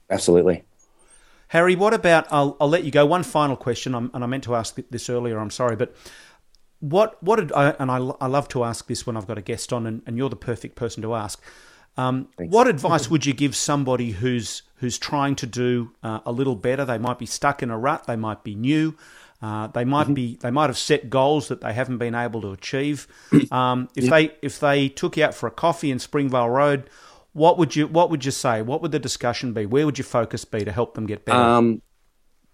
Absolutely. 0.10 0.64
Harry, 1.50 1.76
what 1.76 1.94
about? 1.94 2.26
I'll, 2.32 2.58
I'll 2.60 2.68
let 2.68 2.84
you 2.84 2.90
go. 2.90 3.06
One 3.06 3.22
final 3.22 3.56
question, 3.56 3.94
I'm, 3.94 4.10
and 4.16 4.24
I 4.24 4.28
meant 4.28 4.44
to 4.46 4.56
ask 4.56 4.76
this 4.90 5.08
earlier. 5.08 5.38
I'm 5.38 5.52
sorry, 5.52 5.76
but 5.76 5.96
what 6.80 7.22
what 7.22 7.36
did 7.36 7.52
I? 7.52 7.70
And 7.80 7.92
I, 7.92 7.98
I 7.98 8.26
love 8.26 8.48
to 8.50 8.64
ask 8.64 8.88
this 8.88 9.06
when 9.06 9.16
I've 9.16 9.28
got 9.28 9.38
a 9.38 9.42
guest 9.42 9.72
on, 9.72 9.86
and, 9.86 10.02
and 10.08 10.18
you're 10.18 10.30
the 10.30 10.36
perfect 10.36 10.76
person 10.76 11.04
to 11.04 11.14
ask. 11.14 11.42
Um, 11.96 12.30
what 12.38 12.68
advice 12.68 13.12
would 13.12 13.28
you 13.28 13.34
give 13.34 13.56
somebody 13.56 14.12
who's 14.12 14.64
who's 14.78 14.98
trying 14.98 15.36
to 15.36 15.46
do 15.46 15.94
uh, 16.02 16.22
a 16.26 16.32
little 16.32 16.56
better? 16.56 16.86
They 16.86 16.98
might 16.98 17.20
be 17.20 17.28
stuck 17.28 17.62
in 17.62 17.70
a 17.70 17.78
rut. 17.78 18.08
They 18.08 18.16
might 18.16 18.44
be 18.44 18.56
new. 18.56 18.98
Uh, 19.44 19.68
they 19.68 19.84
might 19.84 20.06
mm-hmm. 20.06 20.14
be 20.14 20.38
they 20.38 20.50
might 20.50 20.70
have 20.70 20.78
set 20.78 21.10
goals 21.10 21.50
that 21.50 21.60
they 21.60 21.74
haven't 21.74 21.98
been 21.98 22.16
able 22.16 22.42
to 22.42 22.52
achieve. 22.52 23.08
Um, 23.52 23.90
if 23.96 24.10
they 24.10 24.32
if 24.42 24.60
they 24.60 24.90
took 24.90 25.18
you 25.18 25.26
out 25.26 25.36
for 25.36 25.48
a 25.48 25.52
coffee 25.52 25.92
in 25.92 26.00
Springvale 26.00 26.50
Road, 26.50 26.90
what 27.34 27.58
would 27.58 27.76
you 27.76 27.88
what 27.88 28.10
would 28.10 28.24
you 28.26 28.32
say? 28.32 28.62
What 28.62 28.82
would 28.82 28.92
the 28.92 29.00
discussion 29.00 29.54
be? 29.54 29.66
Where 29.66 29.86
would 29.86 29.98
your 29.98 30.06
focus 30.06 30.46
be 30.46 30.64
to 30.64 30.72
help 30.72 30.96
them 30.96 31.06
get 31.06 31.26
better? 31.26 31.38
Um, 31.38 31.82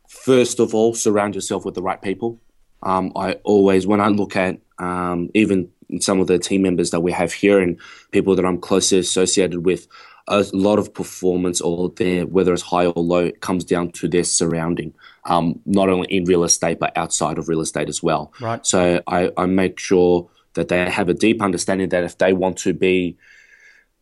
first 0.08 0.60
of 0.60 0.73
all, 0.73 0.93
surround 0.95 1.36
yourself 1.36 1.63
with 1.63 1.75
the 1.75 1.82
right 1.82 2.02
people. 2.02 2.41
Um, 2.82 3.12
I 3.15 3.34
always 3.43 3.86
when 3.86 4.02
I 4.02 4.08
look 4.08 4.36
at 4.36 4.60
um, 4.80 5.30
even 5.34 5.69
some 5.99 6.19
of 6.19 6.28
the 6.28 6.39
team 6.39 6.63
members 6.63 6.89
that 6.89 7.02
we 7.02 7.12
have 7.12 7.32
here 7.32 7.60
and 7.60 7.80
people 8.12 8.36
that 8.36 8.45
I'm 8.45 8.60
closely 8.60 8.97
associated 8.97 9.63
with, 9.63 9.88
a 10.28 10.45
lot 10.54 10.80
of 10.80 10.93
performance 10.93 11.62
or 11.62 11.89
their 11.89 12.25
whether 12.25 12.54
it's 12.54 12.63
high 12.63 12.86
or 12.86 13.04
low 13.04 13.32
comes 13.32 13.63
down 13.63 13.91
to 13.93 14.08
their 14.08 14.23
surrounding, 14.23 14.93
um, 15.30 15.60
not 15.65 15.89
only 15.89 16.08
in 16.10 16.26
real 16.26 16.44
estate 16.44 16.80
but 16.80 16.96
outside 16.98 17.38
of 17.38 17.48
real 17.48 17.62
estate 17.62 17.88
as 17.88 18.04
well. 18.04 18.34
Right. 18.42 18.65
So 18.65 19.02
I, 19.08 19.32
I 19.38 19.46
make 19.46 19.80
sure 19.80 20.30
that 20.56 20.68
they 20.68 20.89
have 20.89 21.08
a 21.08 21.13
deep 21.13 21.42
understanding 21.42 21.89
that 21.89 22.04
if 22.04 22.18
they 22.18 22.34
want 22.34 22.58
to 22.60 22.74
be, 22.74 23.18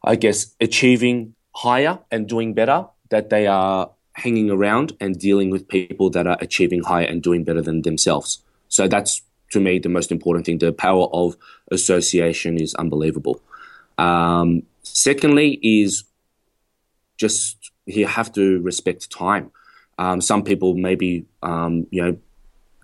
I 0.03 0.15
guess, 0.15 0.55
achieving 0.59 1.35
higher 1.53 1.99
and 2.09 2.27
doing 2.27 2.53
better, 2.53 2.85
that 3.09 3.29
they 3.29 3.47
are 3.47 3.91
hanging 4.13 4.49
around 4.49 4.93
and 4.99 5.19
dealing 5.19 5.49
with 5.51 5.67
people 5.67 6.09
that 6.09 6.25
are 6.25 6.37
achieving 6.41 6.81
higher 6.81 7.05
and 7.05 7.21
doing 7.21 7.43
better 7.43 7.61
than 7.61 7.83
themselves. 7.83 8.41
So 8.69 8.87
that's 8.87 9.21
to 9.51 9.59
me 9.59 9.79
the 9.79 9.89
most 9.89 10.11
important 10.11 10.45
thing. 10.45 10.57
The 10.57 10.73
power 10.73 11.07
of 11.13 11.37
association 11.71 12.59
is 12.59 12.73
unbelievable. 12.75 13.41
Um, 13.97 14.63
secondly, 14.83 15.59
is 15.61 16.03
just 17.17 17.71
you 17.85 18.07
have 18.07 18.31
to 18.33 18.61
respect 18.61 19.11
time. 19.11 19.51
Um, 19.97 20.21
some 20.21 20.43
people 20.43 20.75
maybe 20.75 21.25
um, 21.43 21.87
you 21.91 22.01
know 22.01 22.17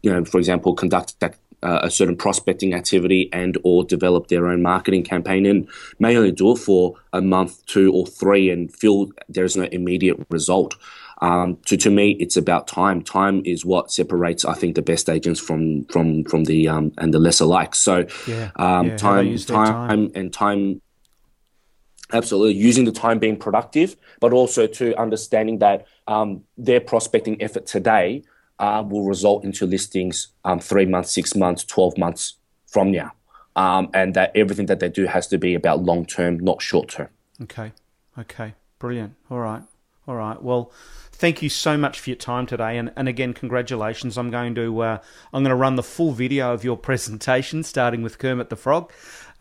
you 0.02 0.12
know 0.12 0.26
for 0.26 0.38
example 0.38 0.74
conduct 0.74 1.20
that, 1.20 1.36
uh, 1.62 1.80
a 1.84 1.90
certain 1.90 2.16
prospecting 2.16 2.74
activity 2.74 3.30
and 3.32 3.58
or 3.64 3.84
develop 3.84 4.28
their 4.28 4.48
own 4.48 4.62
marketing 4.62 5.04
campaign 5.04 5.46
and 5.46 5.68
may 6.00 6.18
only 6.18 6.32
do 6.32 6.52
it 6.52 6.58
for 6.58 6.96
a 7.14 7.22
month, 7.22 7.66
two 7.66 7.92
or 7.94 8.06
three 8.06 8.50
and 8.50 8.74
feel 8.76 9.10
there's 9.30 9.56
no 9.56 9.64
immediate 9.72 10.18
result. 10.30 10.76
Um, 11.22 11.58
to 11.68 11.78
to 11.78 11.90
me, 11.90 12.18
it's 12.20 12.36
about 12.36 12.68
time. 12.68 13.02
Time 13.02 13.42
is 13.46 13.64
what 13.64 13.92
separates, 13.92 14.44
I 14.44 14.56
think, 14.56 14.76
the 14.76 14.82
best 14.82 15.10
agents 15.10 15.40
from 15.40 15.86
from 15.86 16.26
from 16.26 16.44
the 16.44 16.68
um, 16.68 16.92
and 16.98 17.14
the 17.14 17.20
lesser 17.20 17.46
likes. 17.46 17.80
So, 17.80 18.06
Yeah, 18.28 18.52
um, 18.58 18.88
yeah, 18.88 18.98
time, 18.98 19.26
they 19.26 19.32
use 19.32 19.46
their 19.46 19.56
time, 19.56 19.88
time. 19.88 20.12
and 20.16 20.34
time. 20.34 20.82
Absolutely, 22.14 22.54
using 22.54 22.86
the 22.86 22.92
time 22.92 23.20
being 23.20 23.38
productive, 23.38 23.96
but 24.20 24.34
also 24.34 24.68
to 24.68 24.96
understanding 25.00 25.60
that 25.60 25.88
um, 26.08 26.44
their 26.58 26.80
prospecting 26.80 27.42
effort 27.42 27.66
today 27.66 28.24
uh, 28.60 28.84
will 28.88 29.06
result 29.06 29.44
into 29.44 29.66
listings 29.66 30.28
um, 30.46 30.60
three 30.60 30.86
months, 30.86 31.12
six 31.12 31.36
months, 31.36 31.64
twelve 31.64 31.98
months 31.98 32.36
from 32.68 32.92
now, 32.92 33.12
um, 33.56 33.90
and 33.94 34.14
that 34.14 34.32
everything 34.36 34.68
that 34.68 34.80
they 34.80 34.90
do 34.90 35.06
has 35.06 35.28
to 35.28 35.38
be 35.38 35.56
about 35.56 35.84
long 35.84 36.06
term, 36.06 36.38
not 36.38 36.62
short 36.62 36.90
term. 36.90 37.10
Okay. 37.42 37.72
Okay. 38.18 38.54
Brilliant. 38.80 39.16
All 39.32 39.40
right. 39.40 39.64
All 40.08 40.16
right. 40.16 40.42
Well, 40.42 40.72
thank 41.12 41.42
you 41.42 41.48
so 41.48 41.78
much 41.78 42.00
for 42.00 42.10
your 42.10 42.18
time 42.18 42.46
today, 42.46 42.78
and, 42.78 42.92
and 42.98 43.08
again, 43.08 43.34
congratulations. 43.34 44.18
I'm 44.18 44.30
going 44.30 44.54
to 44.56 44.82
uh, 44.82 44.98
I'm 45.32 45.44
going 45.44 45.50
to 45.50 45.56
run 45.56 45.78
the 45.78 45.84
full 45.84 46.12
video 46.12 46.54
of 46.54 46.64
your 46.64 46.78
presentation, 46.90 47.64
starting 47.64 48.02
with 48.02 48.20
Kermit 48.20 48.50
the 48.50 48.58
Frog. 48.58 48.92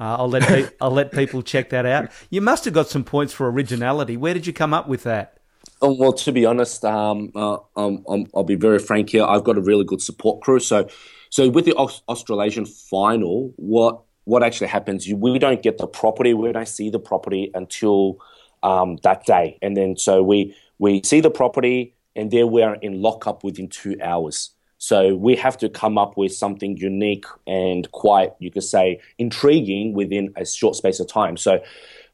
Uh, 0.01 0.17
I'll 0.19 0.29
let 0.29 0.43
pe- 0.43 0.71
I'll 0.81 0.91
let 0.91 1.13
people 1.13 1.43
check 1.43 1.71
that 1.71 1.87
out. 1.87 2.11
You 2.31 2.41
must 2.41 2.65
have 2.65 2.75
got 2.75 2.89
some 2.89 3.05
points 3.05 3.33
for 3.33 3.51
originality. 3.51 4.17
Where 4.17 4.35
did 4.35 4.47
you 4.47 4.53
come 4.53 4.75
up 4.75 4.89
with 4.89 5.03
that? 5.05 5.39
Oh, 5.81 5.93
well, 5.93 6.13
to 6.13 6.33
be 6.33 6.47
honest, 6.47 6.85
um, 6.85 7.33
uh, 7.35 7.59
um, 7.77 8.05
um, 8.09 8.27
I'll 8.35 8.45
be 8.45 8.55
very 8.55 8.79
frank 8.79 9.11
here. 9.11 9.25
I've 9.25 9.45
got 9.45 9.59
a 9.59 9.61
really 9.61 9.85
good 9.85 10.01
support 10.01 10.41
crew. 10.41 10.61
So, 10.61 10.89
so 11.31 11.49
with 11.49 11.65
the 11.65 11.75
Australasian 11.75 12.67
final, 12.67 13.53
what 13.57 14.01
what 14.25 14.45
actually 14.45 14.69
happens? 14.69 15.09
You, 15.09 15.17
we 15.17 15.39
don't 15.39 15.63
get 15.63 15.79
the 15.79 15.89
property. 15.89 16.35
We 16.35 16.53
don't 16.53 16.69
see 16.69 16.91
the 16.91 17.01
property 17.01 17.51
until 17.55 18.19
um, 18.63 18.99
that 19.03 19.27
day, 19.27 19.59
and 19.61 19.77
then 19.77 19.97
so 19.97 20.23
we 20.23 20.55
we 20.79 21.03
see 21.05 21.21
the 21.21 21.31
property, 21.31 21.95
and 22.15 22.31
there 22.31 22.47
we 22.47 22.63
are 22.63 22.77
in 22.77 23.03
lockup 23.03 23.43
within 23.43 23.69
two 23.69 23.97
hours. 24.03 24.51
So 24.83 25.15
we 25.15 25.37
have 25.37 25.57
to 25.59 25.69
come 25.69 25.97
up 25.97 26.17
with 26.17 26.35
something 26.35 26.77
unique 26.77 27.25
and 27.47 27.89
quite, 27.93 28.33
you 28.41 28.51
could 28.51 28.65
say, 28.65 29.01
intriguing 29.17 29.95
within 29.95 30.33
a 30.35 30.45
short 30.45 30.75
space 30.75 30.99
of 30.99 31.07
time. 31.07 31.37
So 31.37 31.61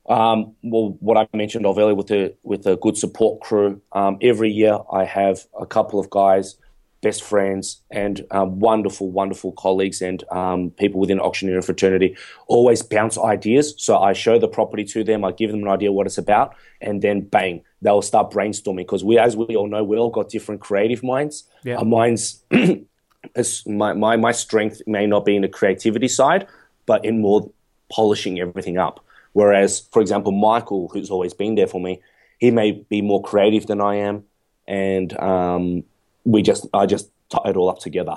um, 0.06 0.54
well, 0.62 0.94
what 1.00 1.16
I 1.16 1.26
mentioned 1.34 1.64
of 1.64 1.78
earlier 1.78 1.94
with 1.94 2.08
the 2.08 2.34
with 2.42 2.66
a 2.66 2.76
good 2.76 2.98
support 2.98 3.40
crew. 3.40 3.80
Um, 3.92 4.18
every 4.20 4.50
year, 4.50 4.78
I 4.92 5.04
have 5.04 5.46
a 5.58 5.64
couple 5.64 5.98
of 5.98 6.10
guys, 6.10 6.56
best 7.00 7.22
friends, 7.22 7.82
and 7.90 8.22
um, 8.30 8.58
wonderful, 8.58 9.10
wonderful 9.10 9.52
colleagues 9.52 10.02
and 10.02 10.22
um, 10.30 10.70
people 10.72 11.00
within 11.00 11.20
auctioneering 11.20 11.62
fraternity. 11.62 12.18
Always 12.48 12.82
bounce 12.82 13.16
ideas. 13.16 13.74
So 13.78 13.96
I 13.96 14.12
show 14.12 14.38
the 14.38 14.48
property 14.48 14.84
to 14.84 15.04
them. 15.04 15.24
I 15.24 15.32
give 15.32 15.50
them 15.52 15.62
an 15.62 15.68
idea 15.68 15.90
what 15.90 16.06
it's 16.06 16.18
about, 16.18 16.54
and 16.82 17.00
then 17.00 17.22
bang, 17.22 17.62
they'll 17.82 18.02
start 18.02 18.30
brainstorming 18.30 18.78
because 18.78 19.04
we, 19.04 19.18
as 19.18 19.36
we 19.36 19.56
all 19.56 19.68
know, 19.68 19.84
we 19.84 19.96
all 19.96 20.10
got 20.10 20.28
different 20.28 20.60
creative 20.60 21.02
minds. 21.02 21.44
Yeah. 21.64 21.76
Our 21.76 21.84
minds. 21.84 22.42
as 23.34 23.66
my, 23.66 23.92
my 23.92 24.16
my 24.16 24.32
strength 24.32 24.82
may 24.86 25.06
not 25.06 25.24
be 25.24 25.36
in 25.36 25.42
the 25.42 25.48
creativity 25.48 26.08
side, 26.08 26.46
but 26.86 27.04
in 27.04 27.20
more 27.20 27.50
polishing 27.90 28.40
everything 28.40 28.78
up. 28.78 29.04
Whereas, 29.32 29.88
for 29.92 30.00
example, 30.00 30.32
Michael, 30.32 30.88
who's 30.88 31.10
always 31.10 31.34
been 31.34 31.54
there 31.54 31.66
for 31.66 31.80
me, 31.80 32.00
he 32.38 32.50
may 32.50 32.72
be 32.72 33.02
more 33.02 33.22
creative 33.22 33.66
than 33.66 33.80
I 33.80 33.96
am, 33.96 34.24
and 34.66 35.18
um, 35.18 35.84
we 36.24 36.42
just 36.42 36.66
I 36.72 36.86
just 36.86 37.10
tie 37.28 37.50
it 37.50 37.56
all 37.56 37.68
up 37.68 37.78
together. 37.78 38.16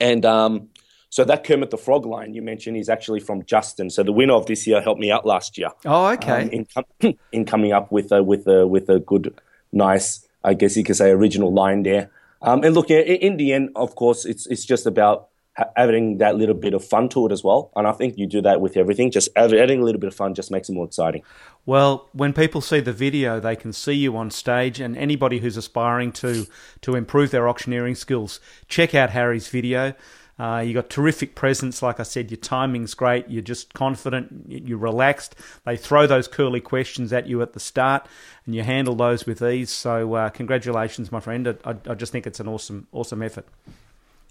And 0.00 0.24
um, 0.24 0.68
so 1.14 1.22
that 1.24 1.44
Kermit 1.44 1.70
the 1.70 1.78
Frog 1.78 2.04
line 2.06 2.34
you 2.34 2.42
mentioned 2.42 2.76
is 2.76 2.88
actually 2.88 3.20
from 3.20 3.44
Justin. 3.44 3.88
So 3.88 4.02
the 4.02 4.10
winner 4.10 4.34
of 4.34 4.46
this 4.46 4.66
year 4.66 4.80
helped 4.80 5.00
me 5.00 5.12
out 5.12 5.24
last 5.24 5.56
year 5.56 5.68
Oh, 5.84 6.06
okay. 6.14 6.42
um, 6.42 6.48
in, 6.50 6.66
com- 6.74 7.14
in 7.32 7.44
coming 7.44 7.72
up 7.72 7.92
with 7.92 8.10
a 8.10 8.20
with 8.20 8.48
a 8.48 8.66
with 8.66 8.88
a 8.90 8.98
good, 8.98 9.32
nice, 9.72 10.26
I 10.42 10.54
guess 10.54 10.76
you 10.76 10.82
could 10.82 10.96
say, 10.96 11.10
original 11.10 11.52
line 11.52 11.84
there. 11.84 12.10
Um, 12.42 12.64
and 12.64 12.74
look, 12.74 12.90
in 12.90 13.36
the 13.36 13.52
end, 13.52 13.70
of 13.76 13.94
course, 13.94 14.24
it's 14.24 14.46
it's 14.48 14.64
just 14.64 14.86
about 14.86 15.28
adding 15.76 16.18
that 16.18 16.34
little 16.34 16.54
bit 16.56 16.74
of 16.74 16.84
fun 16.84 17.08
to 17.08 17.26
it 17.26 17.30
as 17.32 17.44
well. 17.44 17.70
And 17.76 17.86
I 17.86 17.92
think 17.92 18.18
you 18.18 18.26
do 18.26 18.42
that 18.42 18.60
with 18.60 18.76
everything. 18.76 19.12
Just 19.12 19.28
adding 19.36 19.80
a 19.80 19.84
little 19.84 20.00
bit 20.00 20.08
of 20.08 20.14
fun 20.16 20.34
just 20.34 20.50
makes 20.50 20.68
it 20.68 20.72
more 20.72 20.84
exciting. 20.84 21.22
Well, 21.64 22.08
when 22.12 22.32
people 22.32 22.60
see 22.60 22.80
the 22.80 22.92
video, 22.92 23.38
they 23.38 23.54
can 23.54 23.72
see 23.72 23.92
you 23.94 24.16
on 24.16 24.32
stage, 24.32 24.80
and 24.80 24.96
anybody 24.96 25.38
who's 25.38 25.56
aspiring 25.56 26.10
to 26.14 26.46
to 26.80 26.96
improve 26.96 27.30
their 27.30 27.48
auctioneering 27.48 27.94
skills, 27.94 28.40
check 28.66 28.96
out 28.96 29.10
Harry's 29.10 29.46
video. 29.48 29.94
Uh, 30.38 30.62
you 30.66 30.74
got 30.74 30.90
terrific 30.90 31.34
presence, 31.34 31.80
like 31.82 32.00
I 32.00 32.02
said. 32.02 32.30
Your 32.30 32.38
timing's 32.38 32.94
great. 32.94 33.28
You're 33.28 33.42
just 33.42 33.72
confident. 33.74 34.46
You're 34.48 34.78
relaxed. 34.78 35.36
They 35.64 35.76
throw 35.76 36.06
those 36.06 36.26
curly 36.26 36.60
questions 36.60 37.12
at 37.12 37.26
you 37.26 37.40
at 37.42 37.52
the 37.52 37.60
start, 37.60 38.06
and 38.44 38.54
you 38.54 38.62
handle 38.62 38.94
those 38.94 39.26
with 39.26 39.42
ease. 39.42 39.70
So, 39.70 40.14
uh, 40.14 40.30
congratulations, 40.30 41.12
my 41.12 41.20
friend. 41.20 41.48
I, 41.48 41.54
I, 41.64 41.74
I 41.90 41.94
just 41.94 42.10
think 42.10 42.26
it's 42.26 42.40
an 42.40 42.48
awesome, 42.48 42.88
awesome 42.92 43.22
effort. 43.22 43.46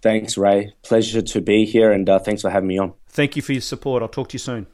Thanks, 0.02 0.38
Ray. 0.38 0.74
Pleasure 0.84 1.22
to 1.22 1.42
be 1.42 1.64
here, 1.66 1.92
and 1.92 2.10
uh, 2.10 2.20
thanks 2.20 2.42
for 2.42 2.50
having 2.50 2.68
me 2.68 2.78
on. 2.78 2.94
Thank 3.08 3.38
you 3.38 3.42
for 3.42 3.54
your 3.54 3.62
support. 3.62 4.04
I'll 4.04 4.10
talk 4.10 4.30
to 4.30 4.34
you 4.34 4.40
soon. 4.40 4.68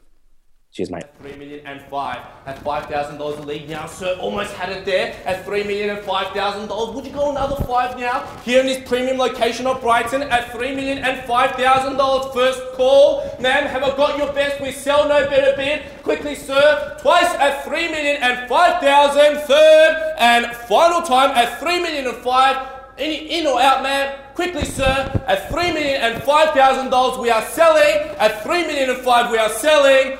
Cheers, 0.72 0.92
mate. 0.92 1.02
Three 1.20 1.34
million 1.34 1.66
and 1.66 1.82
five 1.90 2.18
at 2.46 2.60
five 2.60 2.86
thousand 2.86 3.18
dollars 3.18 3.40
a 3.40 3.42
league 3.42 3.68
now. 3.68 3.86
Sir 3.86 4.16
almost 4.20 4.52
had 4.52 4.70
it 4.70 4.84
there 4.84 5.16
at 5.26 5.44
three 5.44 5.64
million 5.64 5.90
and 5.90 5.98
five 6.06 6.28
thousand 6.28 6.68
dollars. 6.68 6.94
Would 6.94 7.04
you 7.06 7.12
go 7.12 7.28
another 7.32 7.56
five 7.64 7.98
now? 7.98 8.24
Here 8.44 8.60
in 8.60 8.66
this 8.66 8.88
premium 8.88 9.18
location 9.18 9.66
of 9.66 9.80
Brighton 9.80 10.22
at 10.22 10.52
three 10.52 10.72
million 10.72 10.98
and 10.98 11.26
five 11.26 11.56
thousand 11.56 11.96
dollars. 11.96 12.32
First 12.32 12.62
call, 12.74 13.24
ma'am. 13.40 13.66
Have 13.66 13.82
I 13.82 13.96
got 13.96 14.16
your 14.16 14.32
best? 14.32 14.60
We 14.60 14.70
sell 14.70 15.08
no 15.08 15.28
better 15.28 15.56
bid. 15.56 15.82
Quickly, 16.04 16.36
sir. 16.36 16.96
Twice 17.02 17.34
at 17.34 17.64
three 17.64 17.88
million 17.90 18.22
and 18.22 18.48
five 18.48 18.80
thousand. 18.80 19.40
Third 19.48 20.14
and 20.20 20.54
final 20.68 21.02
time 21.02 21.30
at 21.30 21.58
three 21.58 21.82
million 21.82 22.06
and 22.06 22.16
five. 22.18 22.76
Any 22.96 23.40
in 23.40 23.48
or 23.48 23.60
out, 23.60 23.82
ma'am? 23.82 24.16
Quickly, 24.36 24.64
sir. 24.66 25.20
At 25.26 25.50
three 25.50 25.72
million 25.72 26.00
and 26.00 26.22
five 26.22 26.54
thousand 26.54 26.90
dollars, 26.90 27.18
we 27.18 27.28
are 27.28 27.42
selling. 27.42 28.14
At 28.18 28.44
three 28.44 28.64
million 28.68 28.90
and 28.90 29.00
five, 29.00 29.32
we 29.32 29.38
are 29.38 29.48
selling. 29.48 30.16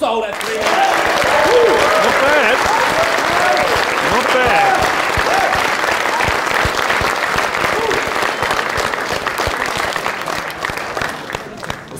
Sold 0.00 0.24
at 0.24 0.34
three 0.34 0.56
million. 0.56 0.70
Not 2.06 2.16
bad. 2.24 2.56
Not 4.10 4.26
bad. 4.32 4.86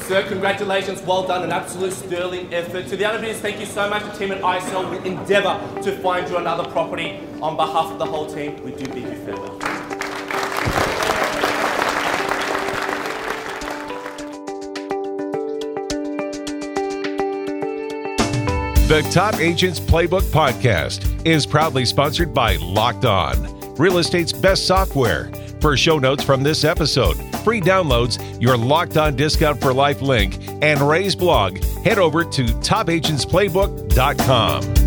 Sir, 0.08 0.22
congratulations, 0.26 1.02
well 1.02 1.26
done, 1.26 1.42
an 1.44 1.52
absolute 1.52 1.92
sterling 1.92 2.54
effort. 2.54 2.86
To 2.86 2.96
the 2.96 3.04
other 3.04 3.18
bidders, 3.20 3.36
thank 3.36 3.60
you 3.60 3.66
so 3.66 3.90
much. 3.90 4.02
The 4.02 4.12
team 4.12 4.32
at 4.32 4.40
iSell 4.40 4.90
will 4.90 5.04
endeavour 5.04 5.60
to 5.82 5.92
find 5.98 6.26
you 6.30 6.38
another 6.38 6.64
property. 6.70 7.20
On 7.42 7.54
behalf 7.54 7.92
of 7.92 7.98
the 7.98 8.06
whole 8.06 8.26
team, 8.26 8.64
we 8.64 8.72
do 8.72 8.86
bid 8.86 9.02
you 9.02 9.16
farewell. 9.26 9.79
The 18.90 19.02
Top 19.02 19.38
Agents 19.38 19.78
Playbook 19.78 20.22
podcast 20.32 21.24
is 21.24 21.46
proudly 21.46 21.84
sponsored 21.84 22.34
by 22.34 22.56
Locked 22.56 23.04
On, 23.04 23.76
real 23.76 23.98
estate's 23.98 24.32
best 24.32 24.66
software. 24.66 25.30
For 25.60 25.76
show 25.76 26.00
notes 26.00 26.24
from 26.24 26.42
this 26.42 26.64
episode, 26.64 27.14
free 27.44 27.60
downloads, 27.60 28.18
your 28.42 28.56
Locked 28.56 28.96
On 28.96 29.14
discount 29.14 29.60
for 29.60 29.72
life 29.72 30.02
link, 30.02 30.38
and 30.60 30.80
Ray's 30.80 31.14
blog, 31.14 31.62
head 31.84 32.00
over 32.00 32.24
to 32.24 32.42
topagentsplaybook.com. 32.42 34.79